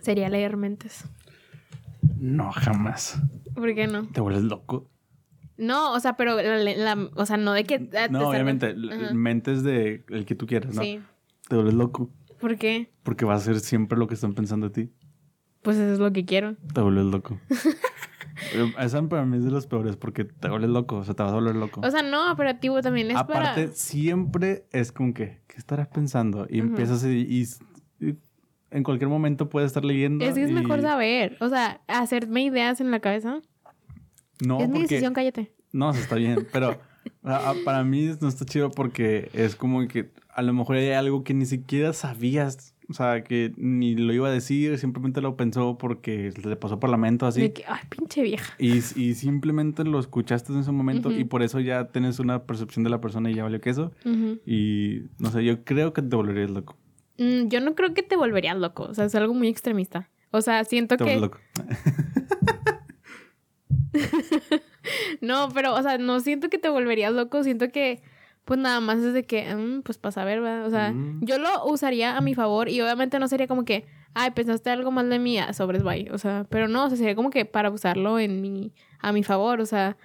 sería 0.00 0.28
leer 0.28 0.56
mentes. 0.56 1.04
No, 2.18 2.50
jamás. 2.52 3.20
¿Por 3.54 3.74
qué 3.74 3.86
no? 3.86 4.06
Te 4.08 4.20
vuelves 4.20 4.44
loco. 4.44 4.88
No, 5.56 5.92
o 5.92 6.00
sea, 6.00 6.16
pero 6.16 6.36
la, 6.40 6.56
la- 6.58 7.10
o 7.14 7.26
sea, 7.26 7.36
no 7.36 7.52
de 7.52 7.64
que 7.64 7.90
ah, 7.98 8.08
No, 8.10 8.28
obviamente, 8.28 8.74
mentes 9.12 9.62
de 9.62 10.04
el 10.08 10.24
que 10.24 10.34
tú 10.34 10.46
quieras, 10.46 10.74
¿no? 10.74 10.82
Sí. 10.82 11.00
Te 11.48 11.56
vuelves 11.56 11.74
loco 11.74 12.10
¿Por 12.40 12.56
qué? 12.56 12.90
porque 13.02 13.24
vas 13.24 13.40
a 13.40 13.50
hacer 13.50 13.60
siempre 13.60 13.98
lo 13.98 14.06
que 14.06 14.14
están 14.14 14.34
pensando 14.34 14.68
de 14.68 14.84
ti. 14.86 14.92
Pues 15.62 15.76
eso 15.76 15.92
es 15.92 15.98
lo 15.98 16.12
que 16.12 16.24
quiero. 16.24 16.56
Te 16.72 16.80
vuelves 16.80 17.06
loco. 17.06 17.40
Pero 18.52 18.66
Esa 18.78 19.02
para 19.08 19.24
mí 19.24 19.38
es 19.38 19.44
de 19.44 19.50
los 19.50 19.66
peores 19.66 19.96
porque 19.96 20.24
te 20.24 20.48
vuelves 20.48 20.70
loco, 20.70 20.96
o 20.98 21.04
sea, 21.04 21.14
te 21.14 21.22
vas 21.22 21.32
a 21.32 21.34
volver 21.34 21.56
loco. 21.56 21.80
O 21.84 21.90
sea, 21.90 22.02
no, 22.02 22.34
pero 22.36 22.56
tipo 22.56 22.80
también 22.80 23.10
es 23.10 23.16
Aparte, 23.16 23.62
para... 23.66 23.72
siempre 23.74 24.66
es 24.72 24.92
como 24.92 25.12
que, 25.14 25.40
¿qué 25.48 25.56
estarás 25.56 25.88
pensando? 25.88 26.46
Y 26.48 26.60
empiezas 26.60 27.02
y, 27.04 27.08
y- 27.28 27.46
y 28.06 28.16
en 28.70 28.82
cualquier 28.84 29.08
momento 29.08 29.48
puedes 29.48 29.66
estar 29.68 29.84
leyendo. 29.84 30.24
Es 30.24 30.34
que 30.34 30.44
es 30.44 30.50
y- 30.50 30.54
mejor 30.54 30.80
saber. 30.82 31.36
O 31.40 31.48
sea, 31.48 31.80
hacerme 31.88 32.44
ideas 32.44 32.80
en 32.80 32.90
la 32.92 33.00
cabeza. 33.00 33.40
No, 34.46 34.60
es 34.60 34.68
mi 34.68 34.74
porque... 34.80 34.94
decisión, 34.94 35.14
cállate. 35.14 35.52
No, 35.72 35.90
eso 35.90 36.00
está 36.00 36.14
bien, 36.14 36.46
pero 36.52 36.78
para 37.64 37.82
mí 37.82 38.10
no 38.20 38.28
está 38.28 38.44
chido 38.44 38.70
porque 38.70 39.28
es 39.32 39.56
como 39.56 39.86
que 39.88 40.12
a 40.38 40.42
lo 40.42 40.52
mejor 40.52 40.76
hay 40.76 40.90
algo 40.90 41.24
que 41.24 41.34
ni 41.34 41.46
siquiera 41.46 41.92
sabías, 41.92 42.72
o 42.88 42.94
sea, 42.94 43.24
que 43.24 43.52
ni 43.56 43.96
lo 43.96 44.12
iba 44.12 44.28
a 44.28 44.30
decir, 44.30 44.78
simplemente 44.78 45.20
lo 45.20 45.36
pensó 45.36 45.78
porque 45.78 46.32
le 46.44 46.54
pasó 46.54 46.78
por 46.78 46.90
la 46.90 46.96
mente 46.96 47.26
así. 47.26 47.40
De 47.40 47.52
que, 47.52 47.64
ay, 47.66 47.80
pinche 47.88 48.22
vieja. 48.22 48.54
Y, 48.56 48.76
y 48.76 49.14
simplemente 49.14 49.82
lo 49.82 49.98
escuchaste 49.98 50.52
en 50.52 50.60
ese 50.60 50.70
momento 50.70 51.10
y 51.10 51.24
por 51.24 51.42
eso 51.42 51.58
ya 51.58 51.88
tienes 51.88 52.20
una 52.20 52.44
percepción 52.44 52.84
de 52.84 52.90
la 52.90 53.00
persona 53.00 53.32
y 53.32 53.34
ya 53.34 53.42
valió 53.42 53.60
que 53.60 53.70
eso. 53.70 53.90
Y 54.46 55.02
no 55.18 55.32
sé, 55.32 55.44
yo 55.44 55.64
creo 55.64 55.92
que 55.92 56.02
te 56.02 56.14
volverías 56.14 56.50
loco. 56.50 56.76
Mm, 57.18 57.48
yo 57.48 57.60
no 57.60 57.74
creo 57.74 57.92
que 57.92 58.04
te 58.04 58.14
volverías 58.14 58.56
loco. 58.56 58.84
O 58.84 58.94
sea, 58.94 59.06
es 59.06 59.14
algo 59.16 59.34
muy 59.34 59.48
extremista. 59.48 60.08
O 60.30 60.40
sea, 60.40 60.62
siento 60.62 60.96
Te 60.96 61.04
que... 61.04 61.16
loco. 61.16 61.38
No, 65.20 65.50
pero, 65.52 65.74
o 65.74 65.82
sea, 65.82 65.98
no 65.98 66.20
siento 66.20 66.48
que 66.48 66.58
te 66.58 66.68
volverías 66.68 67.12
loco. 67.12 67.42
Siento 67.42 67.70
que, 67.70 68.00
pues 68.48 68.58
nada 68.58 68.80
más 68.80 68.96
es 69.00 69.12
de 69.12 69.26
que, 69.26 69.54
mm, 69.54 69.82
pues 69.82 69.98
para 69.98 70.10
saber, 70.12 70.40
¿verdad? 70.40 70.64
O 70.64 70.70
sea, 70.70 70.90
Mm. 70.90 71.20
yo 71.22 71.36
lo 71.38 71.66
usaría 71.66 72.16
a 72.16 72.22
mi 72.22 72.34
favor 72.34 72.70
y 72.70 72.80
obviamente 72.80 73.18
no 73.18 73.28
sería 73.28 73.46
como 73.46 73.66
que, 73.66 73.84
ay, 74.14 74.30
pensaste 74.30 74.70
algo 74.70 74.90
mal 74.90 75.10
de 75.10 75.18
mí, 75.18 75.38
ah, 75.38 75.52
sobres, 75.52 75.82
bye. 75.82 76.08
O 76.12 76.16
sea, 76.16 76.46
pero 76.48 76.66
no, 76.66 76.86
o 76.86 76.88
sea, 76.88 76.96
sería 76.96 77.14
como 77.14 77.28
que 77.28 77.44
para 77.44 77.68
usarlo 77.70 78.18
en 78.18 78.40
mi, 78.40 78.72
a 79.00 79.12
mi 79.12 79.22
favor. 79.22 79.60
O 79.60 79.66
sea, 79.66 79.98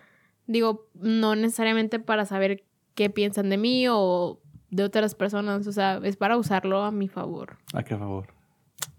digo, 0.46 0.90
no 0.94 1.36
necesariamente 1.38 2.00
para 2.00 2.26
saber 2.26 2.66
qué 2.96 3.10
piensan 3.10 3.50
de 3.50 3.56
mí 3.58 3.86
o 3.90 4.42
de 4.72 4.84
otras 4.84 5.16
personas. 5.16 5.66
O 5.66 5.72
sea, 5.72 6.02
es 6.04 6.18
para 6.18 6.36
usarlo 6.36 6.84
a 6.84 6.92
mi 6.92 7.08
favor. 7.08 7.60
¿A 7.74 7.84
qué 7.84 7.96
favor? 7.96 8.28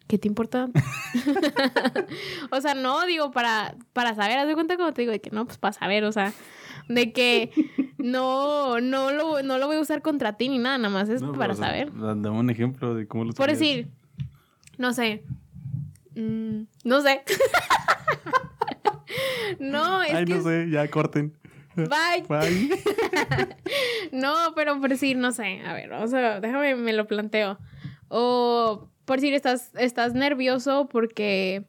¿Qué 0.06 0.16
te 0.16 0.26
importa? 0.26 0.68
o 2.50 2.60
sea, 2.62 2.74
no, 2.74 3.04
digo, 3.06 3.30
para, 3.30 3.74
para 3.92 4.14
saber, 4.14 4.38
haz 4.38 4.46
de 4.46 4.54
cuenta 4.54 4.76
como 4.78 4.92
te 4.94 5.02
digo, 5.02 5.12
de 5.12 5.20
que 5.20 5.30
no, 5.30 5.44
pues 5.44 5.58
para 5.58 5.72
saber, 5.74 6.04
o 6.04 6.12
sea, 6.12 6.32
de 6.88 7.12
que 7.12 7.50
no, 7.98 8.80
no 8.80 9.12
lo, 9.12 9.42
no 9.42 9.58
lo 9.58 9.66
voy 9.66 9.76
a 9.76 9.80
usar 9.80 10.02
contra 10.02 10.36
ti 10.36 10.48
ni 10.48 10.58
nada, 10.58 10.78
nada 10.78 10.92
más 10.92 11.08
es 11.08 11.22
No, 11.22 11.32
para 11.32 11.54
saber. 11.54 11.92
da- 11.92 12.08
Dame 12.14 12.30
un 12.30 12.50
ejemplo 12.50 12.94
de 12.94 13.06
cómo 13.06 13.24
lo 13.24 13.32
Por 13.32 13.48
decir, 13.50 13.88
no 14.78 14.92
sé. 14.92 15.22
Mm, 16.14 16.62
no 16.84 17.00
sé. 17.00 17.22
no, 19.58 20.02
es 20.02 20.14
Ay, 20.14 20.24
que. 20.24 20.34
no 20.34 20.42
sé, 20.42 20.68
ya 20.70 20.88
corten. 20.88 21.34
Bye. 21.76 22.24
Bye. 22.28 22.70
No, 24.12 24.32
pero 24.54 24.80
por 24.80 24.90
decir, 24.90 25.16
no 25.16 25.32
sé, 25.32 25.60
a 25.66 25.72
ver, 25.72 25.90
vamos 25.90 26.14
a, 26.14 26.38
déjame, 26.40 26.76
me 26.76 26.92
lo 26.92 27.06
planteo. 27.08 27.58
O 28.08 28.88
por 29.04 29.16
decir, 29.16 29.34
estás, 29.34 29.72
estás 29.74 30.14
nervioso 30.14 30.88
porque, 30.88 31.64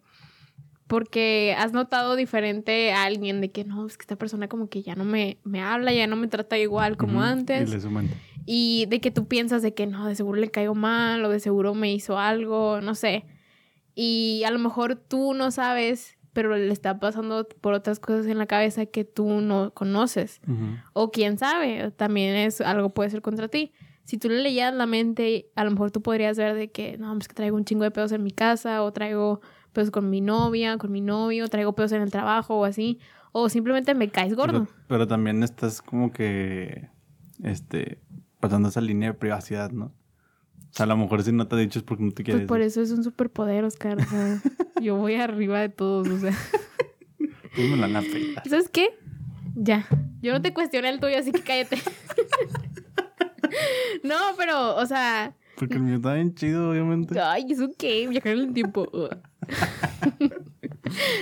porque 0.87 1.55
has 1.57 1.73
notado 1.73 2.15
diferente 2.15 2.93
a 2.93 3.03
alguien 3.03 3.41
de 3.41 3.51
que 3.51 3.63
no, 3.63 3.87
es 3.87 3.97
que 3.97 4.03
esta 4.03 4.15
persona 4.15 4.47
como 4.47 4.69
que 4.69 4.83
ya 4.83 4.95
no 4.95 5.03
me, 5.03 5.39
me 5.43 5.61
habla, 5.61 5.93
ya 5.93 6.07
no 6.07 6.15
me 6.15 6.27
trata 6.27 6.57
igual 6.57 6.97
como 6.97 7.19
Ujú, 7.19 7.27
antes. 7.27 7.85
Y 8.45 8.85
de 8.89 9.01
que 9.01 9.09
tú 9.09 9.27
piensas 9.27 9.63
de 9.63 9.73
que 9.73 9.87
no, 9.87 10.07
de 10.07 10.15
seguro 10.15 10.39
le 10.39 10.51
caigo 10.51 10.75
mal 10.75 11.25
o 11.25 11.29
de 11.29 11.39
seguro 11.39 11.73
me 11.73 11.91
hizo 11.91 12.19
algo, 12.19 12.79
no 12.81 12.93
sé. 12.93 13.25
Y 13.95 14.43
a 14.45 14.51
lo 14.51 14.59
mejor 14.59 14.95
tú 14.95 15.33
no 15.33 15.49
sabes, 15.49 16.17
pero 16.33 16.55
le 16.55 16.71
está 16.71 16.99
pasando 16.99 17.47
por 17.61 17.73
otras 17.73 17.99
cosas 17.99 18.27
en 18.27 18.37
la 18.37 18.45
cabeza 18.45 18.85
que 18.85 19.05
tú 19.05 19.41
no 19.41 19.73
conoces. 19.73 20.41
O 20.93 21.09
quién 21.09 21.39
sabe, 21.39 21.91
también 21.91 22.35
es 22.35 22.61
algo 22.61 22.89
puede 22.93 23.09
ser 23.09 23.23
contra 23.23 23.47
ti. 23.47 23.73
Si 24.05 24.17
tú 24.17 24.29
le 24.29 24.41
leías 24.41 24.73
la 24.73 24.85
mente, 24.85 25.49
a 25.55 25.63
lo 25.65 25.71
mejor 25.71 25.91
tú 25.91 26.01
podrías 26.01 26.37
ver 26.37 26.55
de 26.55 26.71
que, 26.71 26.97
no, 26.97 27.17
es 27.17 27.27
que 27.27 27.33
traigo 27.33 27.57
un 27.57 27.65
chingo 27.65 27.83
de 27.83 27.91
pedos 27.91 28.11
en 28.11 28.23
mi 28.23 28.31
casa, 28.31 28.83
o 28.83 28.93
traigo 28.93 29.41
pedos 29.73 29.91
con 29.91 30.09
mi 30.09 30.21
novia, 30.21 30.77
con 30.77 30.91
mi 30.91 31.01
novio, 31.01 31.47
traigo 31.49 31.73
pedos 31.73 31.91
en 31.91 32.01
el 32.01 32.11
trabajo 32.11 32.55
o 32.55 32.65
así. 32.65 32.99
O 33.31 33.49
simplemente 33.49 33.93
me 33.95 34.09
caes 34.09 34.33
gordo. 34.35 34.65
Pero, 34.65 34.77
pero 34.87 35.07
también 35.07 35.43
estás 35.43 35.81
como 35.81 36.11
que, 36.13 36.87
este, 37.43 37.99
pasando 38.39 38.69
esa 38.69 38.79
línea 38.79 39.09
de 39.09 39.13
privacidad, 39.17 39.71
¿no? 39.71 39.85
O 39.87 40.77
sea, 40.77 40.83
a 40.85 40.87
lo 40.87 40.97
mejor 40.97 41.23
si 41.23 41.31
no 41.31 41.47
te 41.47 41.55
ha 41.55 41.59
dicho 41.59 41.79
es 41.79 41.83
porque 41.83 42.03
no 42.03 42.11
te 42.11 42.23
Pues 42.23 42.25
quieres 42.25 42.47
por 42.47 42.59
decir. 42.59 42.83
eso 42.83 42.93
es 42.93 42.97
un 42.97 43.03
superpoder, 43.03 43.63
Oscar. 43.65 43.97
o 43.99 44.03
sea, 44.05 44.41
yo 44.81 44.95
voy 44.97 45.15
arriba 45.15 45.59
de 45.59 45.69
todos, 45.69 46.07
o 46.09 46.19
sea. 46.19 46.31
Tú 47.55 47.61
me 47.61 47.75
la. 47.87 48.01
¿Sabes 48.47 48.69
qué? 48.69 48.89
Ya. 49.55 49.85
Yo 50.21 50.33
no 50.33 50.41
te 50.41 50.53
cuestioné 50.53 50.89
el 50.89 50.99
tuyo, 50.99 51.17
así 51.17 51.31
que 51.31 51.41
cállate. 51.41 51.77
no, 54.03 54.15
pero, 54.37 54.75
o 54.75 54.85
sea, 54.85 55.35
Porque 55.57 55.75
el 55.75 55.81
mío 55.81 55.95
está 55.95 56.13
bien 56.13 56.33
chido, 56.35 56.71
obviamente. 56.71 57.19
Ay, 57.19 57.45
¿eso 57.49 57.69
qué? 57.77 58.07
Viajar 58.07 58.33
en 58.33 58.39
el 58.39 58.53
tiempo. 58.53 58.87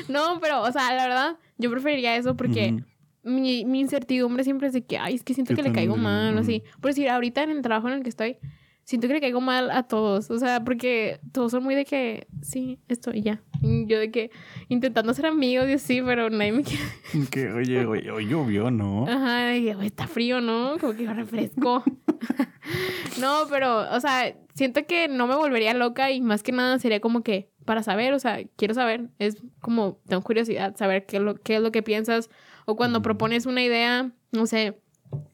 No, 0.10 0.40
pero, 0.42 0.62
o 0.62 0.72
sea, 0.72 0.94
la 0.94 1.08
verdad, 1.08 1.38
yo 1.58 1.72
preferiría 1.72 2.16
eso 2.18 2.36
porque 2.36 2.84
mi, 3.24 3.64
mi 3.66 3.80
incertidumbre 3.80 4.44
siempre 4.44 4.68
es 4.68 4.74
de 4.74 4.84
que, 4.84 4.98
ay, 4.98 5.16
es 5.16 5.24
que 5.24 5.34
siento 5.34 5.56
que 5.56 5.64
le 5.64 5.72
caigo 5.72 5.96
mal, 5.96 6.36
o 6.38 6.42
así. 6.42 6.64
Por 6.82 6.92
decir, 6.92 7.10
ahorita 7.10 7.44
en 7.44 7.52
el 7.52 7.62
trabajo 7.62 7.88
en 7.88 7.96
el 7.96 8.04
que 8.04 8.10
estoy, 8.10 8.38
siento 8.84 9.08
que 9.08 9.14
le 9.16 9.22
caigo 9.22 9.42
mal 9.42 9.72
a 9.72 9.84
todos. 9.84 10.30
O 10.30 10.38
sea, 10.40 10.64
porque 10.64 11.20
todos 11.32 11.52
son 11.52 11.64
muy 11.64 11.76
de 11.76 11.86
que, 11.86 12.28
sí, 12.42 12.80
esto 12.88 13.12
y 13.14 13.22
ya. 13.22 13.42
Y 13.62 13.86
yo 13.88 14.00
de 14.00 14.12
que 14.12 14.32
intentando 14.70 15.14
ser 15.14 15.26
amigos 15.26 15.68
y 15.70 15.74
así, 15.74 16.02
pero 16.02 16.30
nadie 16.30 16.52
me 16.52 16.64
quiere. 16.64 16.84
Que, 17.32 17.52
oye, 17.52 17.86
oye, 17.86 18.12
hoy 18.12 18.28
llovió, 18.28 18.72
¿no? 18.72 19.06
Ajá, 19.08 19.54
que, 19.54 19.74
"Güey, 19.74 19.88
está 19.88 20.08
frío, 20.08 20.42
¿no? 20.42 20.78
Como 20.80 20.94
que 20.94 21.12
refresco. 21.12 21.84
no, 23.20 23.46
pero, 23.50 23.92
o 23.94 24.00
sea, 24.00 24.36
siento 24.54 24.86
que 24.86 25.08
no 25.08 25.28
me 25.28 25.36
volvería 25.36 25.74
loca 25.74 26.12
y 26.12 26.22
más 26.22 26.44
que 26.44 26.52
nada 26.52 26.80
sería 26.80 27.00
como 27.00 27.24
que 27.24 27.50
para 27.66 27.84
saber, 27.84 28.14
o 28.14 28.20
sea, 28.20 28.40
quiero 28.58 28.74
saber, 28.74 29.10
es 29.20 29.38
como, 29.62 30.00
tengo 30.08 30.22
curiosidad, 30.22 30.76
saber 30.76 31.06
qué 31.06 31.18
es 31.18 31.24
lo, 31.24 31.36
qué 31.36 31.56
es 31.56 31.62
lo 31.62 31.72
que 31.72 31.82
piensas 31.82 32.30
o 32.66 32.76
cuando 32.76 33.02
propones 33.02 33.46
una 33.46 33.64
idea, 33.64 34.12
no 34.32 34.46
sé, 34.48 34.78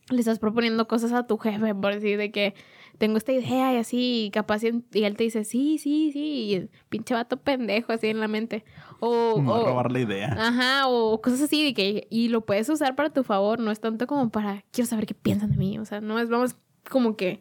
le 0.09 0.19
estás 0.19 0.39
proponiendo 0.39 0.87
cosas 0.87 1.11
a 1.13 1.25
tu 1.25 1.37
jefe 1.37 1.73
por 1.75 1.93
decir 1.93 2.17
de 2.17 2.31
que 2.31 2.53
tengo 2.99 3.17
esta 3.17 3.31
idea 3.31 3.73
y 3.73 3.77
así, 3.77 4.25
y 4.25 4.29
capaz 4.29 4.63
y 4.63 4.83
y 4.93 5.03
él 5.05 5.15
te 5.15 5.23
dice, 5.23 5.43
sí, 5.45 5.79
sí, 5.79 6.11
sí, 6.13 6.53
y 6.53 6.69
pinche 6.89 7.15
vato 7.15 7.37
pendejo 7.37 7.91
así 7.93 8.07
en 8.07 8.19
la 8.19 8.27
mente. 8.27 8.63
O, 8.99 9.41
Me 9.41 9.49
va 9.49 9.57
a 9.57 9.59
o- 9.61 9.65
robar 9.65 9.91
la 9.91 9.99
idea. 10.01 10.35
Ajá, 10.37 10.87
o 10.87 11.19
cosas 11.21 11.41
así 11.41 11.63
de 11.63 11.73
que 11.73 12.07
y 12.11 12.27
lo 12.27 12.41
puedes 12.45 12.69
usar 12.69 12.95
para 12.95 13.09
tu 13.09 13.23
favor, 13.23 13.59
no 13.59 13.71
es 13.71 13.79
tanto 13.79 14.05
como 14.05 14.29
para 14.29 14.63
quiero 14.71 14.87
saber 14.87 15.05
qué 15.07 15.15
piensan 15.15 15.49
de 15.51 15.57
mí, 15.57 15.79
o 15.79 15.85
sea, 15.85 15.99
no 16.01 16.19
es 16.19 16.29
vamos 16.29 16.55
como 16.89 17.15
que 17.15 17.39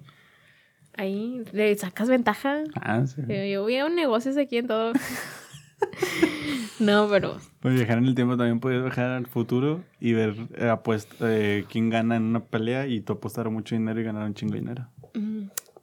ahí 0.97 1.43
le 1.53 1.75
sacas 1.77 2.09
ventaja. 2.09 2.63
Ah, 2.81 3.05
sí. 3.07 3.21
Yo, 3.51 3.65
veo 3.67 3.89
negocios 3.89 4.37
aquí 4.37 4.57
en 4.59 4.67
todo. 4.69 4.93
no, 6.81 7.09
pero 7.09 7.37
Pues 7.61 7.75
viajar 7.75 7.99
en 7.99 8.07
el 8.07 8.15
tiempo 8.15 8.37
también 8.37 8.61
puedes 8.61 8.83
viajar 8.83 9.11
al 9.11 9.27
futuro 9.27 9.83
y 10.01 10.13
ver 10.13 10.35
eh, 10.57 10.67
apuest- 10.71 11.17
eh, 11.21 11.65
quién 11.71 11.91
gana 11.91 12.17
en 12.17 12.23
una 12.25 12.41
pelea 12.45 12.87
y 12.87 13.01
tú 13.01 13.13
apostar 13.15 13.51
mucho 13.51 13.75
dinero 13.75 14.01
y 14.01 14.05
ganar 14.05 14.25
un 14.25 14.35
chingo 14.35 14.55
de 14.55 14.61
dinero. 14.61 14.89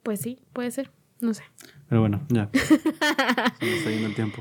Pues 0.06 0.20
sí, 0.20 0.38
puede 0.52 0.70
ser, 0.70 0.92
no 1.20 1.34
sé. 1.34 1.42
Pero 1.88 2.00
bueno, 2.00 2.24
ya. 2.28 2.48
Se 2.54 3.66
nos 3.66 3.74
está 3.74 3.90
yendo 3.90 4.06
el 4.06 4.14
tiempo. 4.14 4.40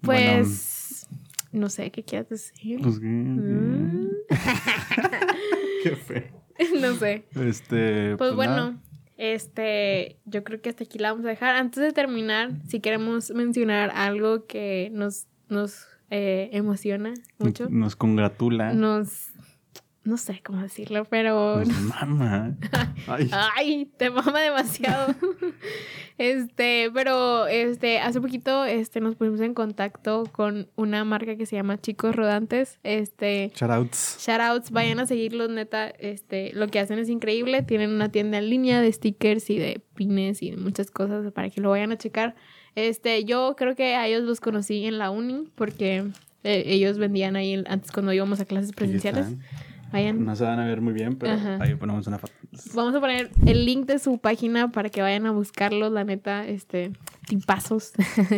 Pues 0.00 1.06
no 1.52 1.68
sé 1.68 1.90
qué 1.90 2.02
quieras 2.02 2.30
decir. 2.30 2.78
Bueno, 2.78 2.88
pues, 2.88 2.98
¿qué? 2.98 3.06
Mm. 3.06 4.08
Qué 5.82 5.96
feo. 5.96 6.24
no 6.80 6.94
sé. 6.94 7.26
Este. 7.34 8.16
Pues, 8.16 8.34
bueno, 8.34 8.54
nada. 8.54 8.82
este, 9.18 10.18
yo 10.24 10.42
creo 10.44 10.62
que 10.62 10.70
hasta 10.70 10.84
aquí 10.84 10.98
la 10.98 11.10
vamos 11.12 11.26
a 11.26 11.28
dejar. 11.28 11.54
Antes 11.56 11.82
de 11.82 11.92
terminar, 11.92 12.52
si 12.66 12.80
queremos 12.80 13.30
mencionar 13.32 13.90
algo 13.94 14.46
que 14.46 14.88
nos, 14.94 15.26
nos 15.50 15.86
eh, 16.08 16.48
emociona 16.52 17.12
mucho, 17.38 17.68
Nos 17.68 17.96
congratula. 17.96 18.72
nos, 18.72 19.27
no 20.04 20.16
sé 20.16 20.40
cómo 20.44 20.62
decirlo, 20.62 21.04
pero, 21.04 21.58
Nos 21.64 21.68
mama. 22.00 22.56
Ay, 23.06 23.30
ay, 23.32 23.90
te 23.96 24.10
mama 24.10 24.40
demasiado. 24.40 25.14
este, 26.18 26.90
pero, 26.94 27.46
este, 27.46 27.98
hace 27.98 28.20
poquito, 28.20 28.64
este, 28.64 29.00
nos 29.00 29.16
pusimos 29.16 29.40
en 29.40 29.54
contacto 29.54 30.24
con 30.32 30.68
una 30.76 31.04
marca 31.04 31.36
que 31.36 31.46
se 31.46 31.56
llama 31.56 31.78
Chicos 31.80 32.16
Rodantes, 32.16 32.78
este, 32.84 33.52
shoutouts. 33.54 34.24
Shoutouts, 34.26 34.70
vayan 34.70 35.00
a 35.00 35.06
seguirlos, 35.06 35.50
neta. 35.50 35.88
Este, 35.88 36.52
lo 36.54 36.68
que 36.68 36.78
hacen 36.78 36.98
es 36.98 37.08
increíble. 37.08 37.62
Tienen 37.62 37.90
una 37.90 38.10
tienda 38.10 38.38
en 38.38 38.48
línea 38.48 38.80
de 38.80 38.90
stickers 38.92 39.50
y 39.50 39.58
de 39.58 39.82
pines 39.94 40.42
y 40.42 40.52
de 40.52 40.56
muchas 40.56 40.90
cosas 40.90 41.30
para 41.32 41.50
que 41.50 41.60
lo 41.60 41.70
vayan 41.70 41.92
a 41.92 41.98
checar. 41.98 42.34
Este, 42.74 43.24
yo 43.24 43.56
creo 43.56 43.74
que 43.74 43.94
a 43.96 44.06
ellos 44.06 44.22
los 44.22 44.40
conocí 44.40 44.86
en 44.86 44.98
la 44.98 45.10
uni 45.10 45.50
porque 45.54 46.06
eh, 46.44 46.62
ellos 46.66 46.96
vendían 46.98 47.36
ahí 47.36 47.62
antes 47.66 47.90
cuando 47.90 48.12
íbamos 48.12 48.40
a 48.40 48.44
clases 48.44 48.72
presenciales. 48.72 49.26
están. 49.26 49.44
Vayan. 49.92 50.24
No 50.24 50.36
se 50.36 50.44
van 50.44 50.60
a 50.60 50.66
ver 50.66 50.80
muy 50.80 50.92
bien, 50.92 51.16
pero 51.16 51.32
Ajá. 51.32 51.58
ahí 51.60 51.74
ponemos 51.74 52.06
una 52.06 52.18
foto. 52.18 52.32
Vamos 52.74 52.94
a 52.94 53.00
poner 53.00 53.30
el 53.46 53.64
link 53.64 53.86
de 53.86 53.98
su 53.98 54.18
página 54.18 54.70
para 54.70 54.90
que 54.90 55.00
vayan 55.00 55.26
a 55.26 55.30
buscarlos, 55.30 55.90
la 55.92 56.04
neta, 56.04 56.46
este, 56.46 56.92
tipazos. 57.26 57.92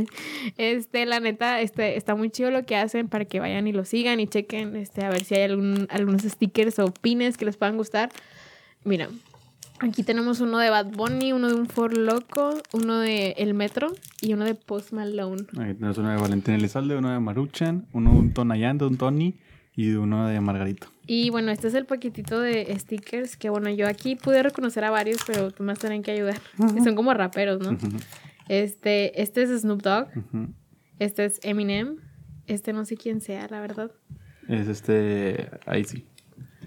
este, 0.59 1.07
la 1.07 1.19
neta, 1.19 1.61
este, 1.61 1.97
está 1.97 2.15
muy 2.15 2.31
chido 2.31 2.51
lo 2.51 2.65
que 2.65 2.77
hacen 2.77 3.09
para 3.09 3.25
que 3.25 3.41
vayan 3.41 3.67
y 3.67 3.73
lo 3.73 3.85
sigan 3.85 4.21
y 4.21 4.29
chequen, 4.29 4.77
este, 4.77 5.05
a 5.05 5.11
ver 5.11 5.25
si 5.25 5.35
hay 5.35 5.43
algún, 5.43 5.89
algunos 5.91 6.23
stickers 6.23 6.79
o 6.79 6.93
pines 6.93 7.37
que 7.37 7.45
les 7.45 7.57
puedan 7.57 7.77
gustar. 7.77 8.11
Mira, 8.85 9.09
aquí 9.81 10.05
tenemos 10.05 10.41
uno 10.41 10.59
de 10.59 10.71
Bad 10.71 10.93
Bunny, 10.93 11.33
uno 11.33 11.49
de 11.49 11.55
un 11.55 11.67
For 11.67 11.97
Loco, 11.97 12.55
uno 12.73 12.99
de 12.99 13.33
El 13.39 13.55
Metro 13.55 13.93
y 14.21 14.35
uno 14.35 14.45
de 14.45 14.55
Post 14.55 14.93
Malone. 14.93 15.43
Ahí 15.59 15.75
tenemos 15.75 15.99
uno 15.99 16.11
de 16.11 16.17
Valentín 16.17 16.55
Elizalde, 16.55 16.97
uno 16.97 17.11
de 17.11 17.19
Maruchan, 17.19 17.87
uno 17.93 18.13
de 18.13 18.19
un 18.19 18.33
Tonayán, 18.33 18.79
de 18.79 18.87
un 18.87 18.97
Tony 18.97 19.35
y 19.81 19.95
uno 19.95 20.27
de 20.29 20.41
Margarito. 20.41 20.89
Y 21.07 21.31
bueno, 21.31 21.51
este 21.51 21.69
es 21.69 21.75
el 21.75 21.87
paquetito 21.87 22.41
de 22.41 22.67
stickers 22.79 23.37
que 23.37 23.51
bueno, 23.51 23.71
yo 23.71 23.87
aquí 23.89 24.15
pude 24.17 24.43
reconocer 24.43 24.85
a 24.85 24.91
varios, 24.91 25.19
pero 25.27 25.51
tú 25.51 25.69
a 25.69 25.75
tener 25.75 26.03
que 26.03 26.11
ayudar. 26.13 26.41
Que 26.75 26.83
son 26.83 26.95
como 26.95 27.13
raperos, 27.15 27.61
¿no? 27.61 27.77
Este, 28.49 29.21
este 29.23 29.43
es 29.43 29.61
Snoop 29.63 29.83
Dogg, 29.83 30.09
este 30.99 31.25
es 31.25 31.41
Eminem, 31.43 31.97
este 32.47 32.73
no 32.73 32.85
sé 32.85 32.97
quién 32.97 33.21
sea, 33.21 33.47
la 33.49 33.61
verdad. 33.61 33.91
Es 34.49 34.67
este. 34.69 35.49
Sí. 35.87 36.05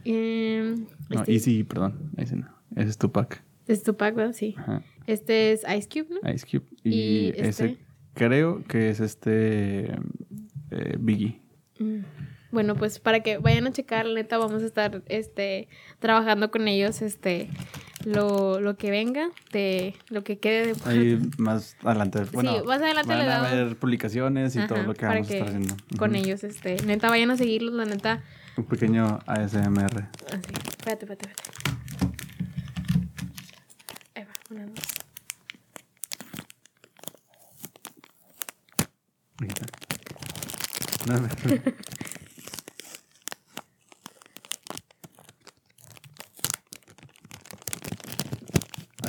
Em, 0.05 0.86
No, 1.09 1.20
este 1.22 1.34
Easy, 1.34 1.64
perdón. 1.64 2.11
Sí 2.18 2.36
no. 2.36 2.47
Ese 2.76 2.89
es 2.89 2.97
Tupac. 2.97 3.43
es 3.68 3.84
Tupac, 3.84 4.16
¿verdad? 4.16 4.34
Sí. 4.34 4.55
Ajá. 4.57 4.82
Este 5.07 5.51
es 5.51 5.61
Ice 5.78 5.88
Cube, 5.89 6.07
¿no? 6.22 6.32
Ice 6.34 6.45
Cube. 6.49 6.66
Y, 6.84 6.89
¿Y 6.91 7.28
este? 7.36 7.47
ese 7.49 7.78
creo 8.14 8.64
que 8.64 8.89
es 8.89 8.99
este. 8.99 9.91
eh, 10.72 10.95
Biggie. 10.99 11.41
Mm. 11.80 11.99
Bueno, 12.54 12.76
pues 12.76 12.99
para 12.99 13.22
que 13.22 13.39
vayan 13.39 13.66
a 13.66 13.72
checar, 13.72 14.06
neta, 14.06 14.38
vamos 14.38 14.62
a 14.62 14.66
estar 14.68 15.01
este, 15.08 15.68
trabajando 15.97 16.51
con 16.51 16.68
ellos 16.68 17.01
este, 17.01 17.49
lo, 18.06 18.60
lo 18.62 18.78
que 18.78 18.91
venga, 18.91 19.32
de 19.51 19.95
lo 20.10 20.24
que 20.24 20.38
quede 20.38 20.68
de... 20.68 20.76
Ahí 20.86 21.20
más 21.39 21.76
adelante. 21.84 22.22
Bueno, 22.32 22.64
más 22.64 22.80
adelante 22.80 23.10
van 23.10 23.18
le 23.18 23.24
a 23.26 23.28
damos- 23.39 23.51
ver 23.51 23.76
publicaciones 23.78 24.56
y 24.56 24.60
Ajá, 24.60 24.68
todo 24.68 24.84
lo 24.84 24.93
que 24.93 25.04
vamos 25.08 25.30
a 25.32 25.34
estar 25.34 25.47
haciendo. 25.47 25.76
Con 25.97 26.16
ellos, 26.16 26.43
este, 26.43 26.76
neta, 26.86 27.10
vayan 27.10 27.32
a 27.32 27.38
seguirlos, 27.38 27.74
la 27.74 27.86
neta. 27.86 28.22
Un 28.56 28.66
pequeño 28.66 29.18
ASMR. 29.26 30.10
Así, 30.28 30.54
espérate, 30.54 31.06
espérate, 31.06 31.06
espérate. 31.26 31.34
sonando. 34.47 34.82
Ahorita. 39.39 39.66
No, 41.08 41.20
no. 41.20 41.28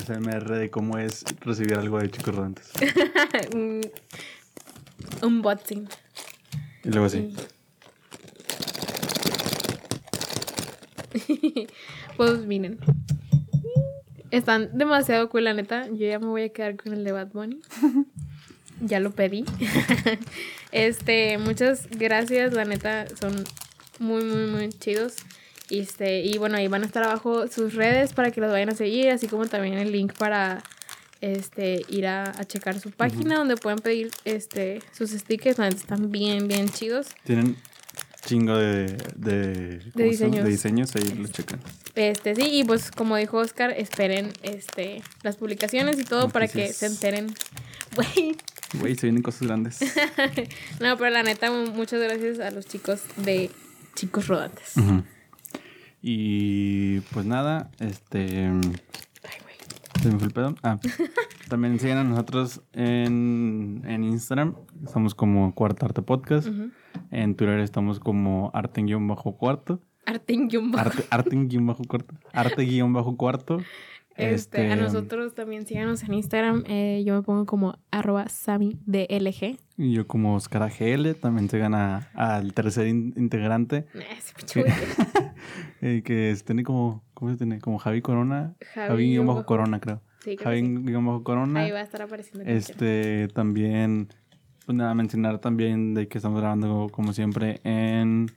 ASMR 0.05 0.59
de 0.59 0.71
cómo 0.71 0.99
es 0.99 1.25
recibir 1.41 1.75
algo 1.75 1.99
de 1.99 2.11
chicos 2.11 2.35
rodantes. 2.35 2.71
un, 3.55 3.81
un 5.23 5.43
boxing. 5.43 5.89
Y 6.85 6.89
luego 6.91 7.07
así. 7.07 7.35
pues 12.17 12.41
miren. 12.47 12.79
Están 14.31 14.77
demasiado 14.77 15.29
cool, 15.29 15.45
la 15.45 15.55
neta. 15.55 15.87
Yo 15.89 16.07
ya 16.07 16.19
me 16.19 16.27
voy 16.27 16.43
a 16.43 16.49
quedar 16.51 16.77
con 16.77 16.93
el 16.93 17.05
de 17.05 17.13
Bad 17.13 17.29
Bunny. 17.33 17.63
ya 18.81 19.01
lo 19.01 19.13
pedí. 19.13 19.45
este, 20.73 21.39
muchas 21.39 21.89
gracias, 21.91 22.53
la 22.53 22.65
neta. 22.65 23.07
Son 23.17 23.45
muy, 23.99 24.25
muy, 24.25 24.47
muy 24.47 24.69
chidos. 24.71 25.17
Y, 25.71 25.81
este, 25.81 26.21
y 26.23 26.37
bueno, 26.39 26.57
ahí 26.57 26.69
van 26.69 26.83
a 26.83 26.87
estar 26.87 27.03
abajo 27.03 27.49
sus 27.49 27.75
redes 27.75 28.13
para 28.13 28.31
que 28.31 28.41
los 28.41 28.51
vayan 28.53 28.69
a 28.71 28.75
seguir, 28.75 29.11
así 29.11 29.27
como 29.29 29.47
también 29.47 29.75
el 29.75 29.91
link 29.93 30.13
para 30.13 30.63
este 31.21 31.83
ir 31.89 32.07
a, 32.07 32.25
a 32.25 32.45
checar 32.45 32.79
su 32.79 32.91
página 32.91 33.37
donde 33.39 33.57
pueden 33.57 33.79
pedir 33.79 34.11
este 34.27 34.83
sus 34.97 35.11
stickers, 35.11 35.59
neta, 35.59 35.75
están 35.77 36.11
bien, 36.11 36.49
bien 36.49 36.69
chidos. 36.69 37.07
Tienen 37.25 37.57
chingo 38.27 38.57
de, 38.57 38.87
de, 39.17 39.81
¿cómo 39.93 40.13
se 40.13 40.17
llama? 40.29 40.45
diseños. 40.45 40.45
de 40.45 40.51
diseños, 40.51 40.97
ahí 40.97 41.15
lo 41.19 41.29
checan. 41.29 41.61
Este, 41.95 42.35
sí, 42.35 42.43
y 42.61 42.65
pues 42.65 42.91
como 42.91 43.17
dijo 43.17 43.39
Oscar, 43.39 43.71
esperen 43.77 44.33
este 44.43 45.03
las 45.23 45.37
publicaciones 45.37 45.99
y 45.99 46.05
todo 46.05 46.29
para 46.29 46.49
que 46.49 46.73
se 46.73 46.87
enteren. 46.87 47.35
Güey. 47.95 48.37
Güey, 48.81 48.97
se 48.97 49.07
vienen 49.07 49.23
cosas 49.23 49.43
grandes. 49.47 49.79
No, 50.81 50.97
pero 50.99 51.11
la 51.11 51.23
neta, 51.23 51.51
mu- 51.51 51.71
muchas 51.73 52.01
gracias 52.03 52.41
a 52.41 52.51
los 52.51 52.67
chicos 52.67 53.01
de 53.19 53.51
Chicos 53.95 54.27
Rodantes. 54.27 54.77
Ujú. 54.77 55.05
Y 56.07 57.01
pues 57.15 57.25
nada, 57.25 57.71
este. 57.81 58.27
Ay, 58.29 58.51
güey. 59.43 59.55
Se 60.03 60.11
me 60.11 60.19
fue 60.19 60.27
el 60.29 60.35
pedo. 60.35 60.55
Ah, 60.63 60.79
también 61.49 61.81
sigan 61.81 61.97
a 61.97 62.05
nosotros 62.05 62.61
en, 62.75 63.81
en 63.87 64.05
Instagram. 64.05 64.55
Estamos 64.85 65.15
como 65.15 65.55
Cuarta 65.55 65.87
Arte 65.87 66.03
Podcast. 66.03 66.49
En 67.11 67.35
Twitter 67.37 67.59
estamos 67.61 68.01
como 68.01 68.51
arte-cuarto. 68.53 69.81
Arten 70.05 70.51
Jumbo. 70.51 70.77
Arte- 70.77 71.07
Arte-cuarto. 71.11 72.15
Arte-cuarto. 72.35 73.59
Este, 74.17 74.71
a 74.71 74.77
nosotros 74.77 75.35
también 75.35 75.67
síganos 75.67 76.03
en 76.05 76.15
Instagram. 76.15 76.65
eh, 76.69 77.03
yo 77.05 77.15
me 77.15 77.23
pongo 77.23 77.47
como 77.47 77.79
arroba 77.91 78.29
samidlg. 78.29 79.59
Y 79.77 79.93
yo 79.93 80.07
como 80.07 80.35
Oscar 80.37 80.63
AGL. 80.63 81.15
También 81.17 81.49
sigan 81.51 81.75
al 81.75 82.53
tercer 82.55 82.87
in- 82.87 83.13
integrante. 83.17 83.87
Eh, 85.81 86.03
que 86.03 86.31
es- 86.31 86.45
tiene 86.45 86.63
como... 86.63 87.03
¿Cómo 87.15 87.31
se 87.31 87.37
tiene? 87.37 87.61
Como 87.61 87.79
Javi 87.79 88.01
Corona. 88.01 88.55
Javi 88.75 88.89
Javi 88.89 89.19
bajo 89.19 89.35
bajo- 89.35 89.47
Corona, 89.47 89.81
creo. 89.81 90.01
Sí, 90.21 90.37
creo 90.37 90.39
que 90.39 90.45
Javi 90.45 90.61
sí. 90.87 90.93
bajo 90.93 91.23
Corona. 91.23 91.61
Ahí 91.61 91.71
va 91.71 91.81
a 91.81 91.83
estar 91.83 92.01
apareciendo. 92.03 92.49
Este, 92.51 93.29
también, 93.29 94.09
pues 94.65 94.77
nada, 94.77 94.95
mencionar 94.95 95.39
también 95.41 95.93
de 95.95 96.09
que 96.09 96.19
estamos 96.19 96.41
grabando 96.41 96.89
como 96.91 97.13
siempre 97.13 97.61
en 97.65 98.31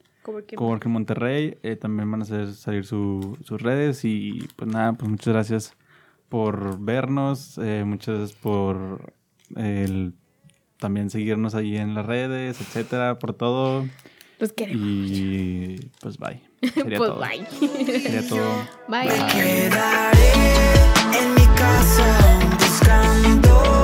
Que- 0.48 0.56
Coworking 0.56 0.92
Monterrey. 0.92 1.58
Eh, 1.64 1.76
también 1.76 2.10
van 2.12 2.22
a 2.22 2.24
hacer 2.24 2.54
salir 2.54 2.86
su- 2.86 3.38
sus 3.44 3.62
redes 3.62 4.04
y 4.06 4.48
pues 4.56 4.72
nada, 4.72 4.94
pues 4.94 5.10
muchas 5.10 5.34
gracias 5.34 5.74
por 6.30 6.80
vernos, 6.80 7.58
eh, 7.58 7.84
muchas 7.86 8.18
gracias 8.18 8.38
por 8.40 9.14
el, 9.56 10.14
también 10.78 11.10
seguirnos 11.10 11.56
ahí 11.56 11.78
en 11.78 11.94
las 11.96 12.06
redes, 12.06 12.60
etcétera, 12.62 13.18
por 13.20 13.34
todo. 13.34 13.86
Los 14.40 14.52
queremos. 14.54 14.86
Y 14.86 15.90
pues 16.02 16.18
bye. 16.18 16.42
Sería 16.74 16.98
Pues 16.98 17.10
todo. 17.12 17.20
bye. 17.20 17.46
Sería 18.02 18.28
todo. 18.28 18.68
Bye. 18.88 19.08
Quedaré 19.34 20.34
en 21.20 21.34
mi 21.34 21.46
casa 21.56 22.40
buscando 22.60 23.77